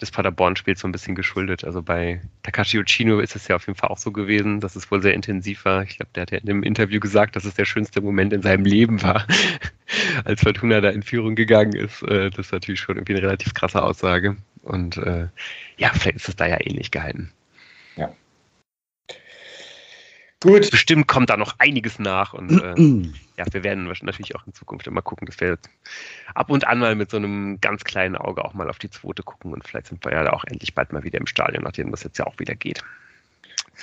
des 0.00 0.10
Paderborn-Spiels 0.10 0.80
so 0.80 0.88
ein 0.88 0.92
bisschen 0.92 1.14
geschuldet. 1.14 1.64
Also 1.64 1.82
bei 1.82 2.20
Takashi 2.42 2.78
Uchino 2.78 3.20
ist 3.20 3.34
es 3.36 3.48
ja 3.48 3.56
auf 3.56 3.66
jeden 3.66 3.78
Fall 3.78 3.90
auch 3.90 3.98
so 3.98 4.12
gewesen, 4.12 4.60
dass 4.60 4.76
es 4.76 4.90
wohl 4.90 5.02
sehr 5.02 5.14
intensiv 5.14 5.64
war. 5.64 5.82
Ich 5.82 5.96
glaube, 5.96 6.10
der 6.14 6.22
hat 6.22 6.30
ja 6.30 6.38
in 6.38 6.46
dem 6.46 6.62
Interview 6.62 7.00
gesagt, 7.00 7.36
dass 7.36 7.44
es 7.44 7.54
der 7.54 7.64
schönste 7.64 8.00
Moment 8.00 8.32
in 8.32 8.42
seinem 8.42 8.64
Leben 8.64 9.02
war, 9.02 9.26
als 10.24 10.42
Fortuna 10.42 10.80
da 10.80 10.90
in 10.90 11.02
Führung 11.02 11.34
gegangen 11.34 11.74
ist. 11.74 12.02
Äh, 12.02 12.30
das 12.30 12.46
ist 12.46 12.52
natürlich 12.52 12.80
schon 12.80 12.96
irgendwie 12.96 13.14
eine 13.14 13.22
relativ 13.22 13.54
krasse 13.54 13.82
Aussage. 13.82 14.36
Und 14.62 14.98
äh, 14.98 15.28
ja, 15.78 15.90
vielleicht 15.94 16.16
ist 16.16 16.28
es 16.28 16.36
da 16.36 16.46
ja 16.46 16.58
ähnlich 16.60 16.90
gehalten. 16.90 17.32
Ja. 17.96 18.14
Gut. 20.40 20.70
Bestimmt 20.70 21.08
kommt 21.08 21.30
da 21.30 21.36
noch 21.36 21.56
einiges 21.58 21.98
nach 21.98 22.32
und 22.32 22.62
äh, 22.62 23.10
ja, 23.36 23.44
wir 23.52 23.64
werden 23.64 23.84
natürlich 23.84 24.36
auch 24.36 24.46
in 24.46 24.54
Zukunft 24.54 24.86
immer 24.86 25.02
gucken, 25.02 25.26
dass 25.26 25.40
wir 25.40 25.58
ab 26.34 26.48
und 26.50 26.66
an 26.66 26.78
mal 26.78 26.94
mit 26.94 27.10
so 27.10 27.16
einem 27.16 27.60
ganz 27.60 27.82
kleinen 27.82 28.16
Auge 28.16 28.44
auch 28.44 28.54
mal 28.54 28.70
auf 28.70 28.78
die 28.78 28.88
zweite 28.88 29.24
gucken 29.24 29.52
und 29.52 29.66
vielleicht 29.66 29.88
sind 29.88 30.04
wir 30.04 30.12
ja 30.12 30.32
auch 30.32 30.44
endlich 30.44 30.74
bald 30.74 30.92
mal 30.92 31.02
wieder 31.02 31.18
im 31.18 31.26
Stadion, 31.26 31.64
nachdem 31.64 31.90
das 31.90 32.04
jetzt 32.04 32.18
ja 32.18 32.26
auch 32.26 32.38
wieder 32.38 32.54
geht. 32.54 32.84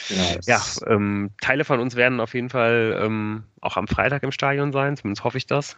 Genau, 0.10 0.38
ja, 0.46 0.62
ähm, 0.88 1.32
Teile 1.42 1.66
von 1.66 1.80
uns 1.80 1.96
werden 1.96 2.22
auf 2.22 2.34
jeden 2.34 2.50
Fall 2.50 3.00
ähm, 3.02 3.44
auch 3.62 3.76
am 3.76 3.88
Freitag 3.88 4.24
im 4.24 4.32
Stadion 4.32 4.72
sein, 4.72 4.96
zumindest 4.96 5.24
hoffe 5.26 5.38
ich 5.38 5.48
das. 5.48 5.78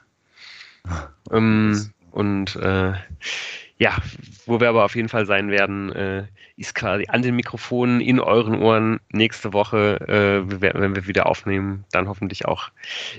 Ähm, 1.31 1.91
und 2.11 2.55
äh, 2.55 2.93
ja, 3.79 3.97
wo 4.45 4.59
wir 4.59 4.69
aber 4.69 4.85
auf 4.85 4.95
jeden 4.95 5.09
Fall 5.09 5.25
sein 5.25 5.51
werden, 5.51 5.91
äh, 5.91 6.25
ist 6.55 6.73
quasi 6.73 7.05
an 7.09 7.21
den 7.21 7.35
Mikrofonen 7.35 8.01
in 8.01 8.19
euren 8.19 8.61
Ohren 8.61 8.99
nächste 9.11 9.53
Woche, 9.53 9.99
äh, 10.07 10.61
wenn 10.61 10.95
wir 10.95 11.07
wieder 11.07 11.27
aufnehmen, 11.27 11.85
dann 11.91 12.07
hoffentlich 12.07 12.45
auch 12.45 12.69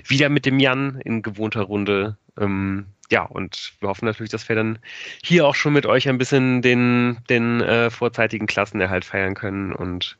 wieder 0.05 0.27
mit 0.29 0.45
dem 0.45 0.59
Jan 0.59 0.99
in 1.05 1.21
gewohnter 1.21 1.61
Runde. 1.61 2.17
Ähm, 2.37 2.87
ja, 3.09 3.23
und 3.23 3.73
wir 3.79 3.89
hoffen 3.89 4.05
natürlich, 4.05 4.31
dass 4.31 4.49
wir 4.49 4.55
dann 4.55 4.79
hier 5.23 5.47
auch 5.47 5.55
schon 5.55 5.73
mit 5.73 5.85
euch 5.85 6.09
ein 6.09 6.17
bisschen 6.17 6.61
den, 6.61 7.17
den 7.29 7.61
äh, 7.61 7.89
vorzeitigen 7.89 8.45
Klassenerhalt 8.45 9.05
feiern 9.05 9.35
können 9.35 9.73
und 9.73 10.17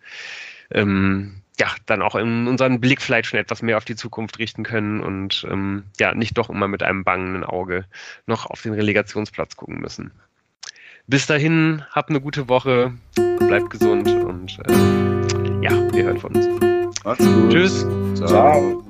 ähm, 0.72 1.42
ja, 1.60 1.68
dann 1.86 2.02
auch 2.02 2.16
in 2.16 2.48
unseren 2.48 2.80
Blick 2.80 3.02
vielleicht 3.02 3.28
schon 3.28 3.40
etwas 3.40 3.62
mehr 3.62 3.78
auf 3.78 3.86
die 3.86 3.98
Zukunft 3.98 4.40
richten 4.40 4.64
können 4.64 5.02
und 5.02 5.46
ähm, 5.50 5.84
ja, 6.00 6.16
nicht 6.16 6.38
doch 6.38 6.50
immer 6.50 6.70
mit 6.70 6.82
einem 6.82 7.04
bangenden 7.04 7.44
Auge 7.44 7.86
noch 8.26 8.46
auf 8.46 8.62
den 8.62 8.74
Relegationsplatz 8.74 9.58
gucken 9.58 9.80
müssen. 9.80 10.12
Bis 11.10 11.26
dahin, 11.26 11.82
habt 11.90 12.12
eine 12.12 12.22
gute 12.22 12.48
Woche, 12.50 12.94
bleibt 13.40 13.72
gesund 13.72 14.08
und 14.08 14.60
äh, 14.68 15.64
ja, 15.64 15.72
wir 15.92 16.04
hören 16.04 16.20
von 16.20 16.36
uns. 16.36 16.48
Macht's 17.04 17.26
gut. 17.26 17.50
Tschüss. 17.50 17.80
Ciao. 18.14 18.28
Ciao. 18.28 18.84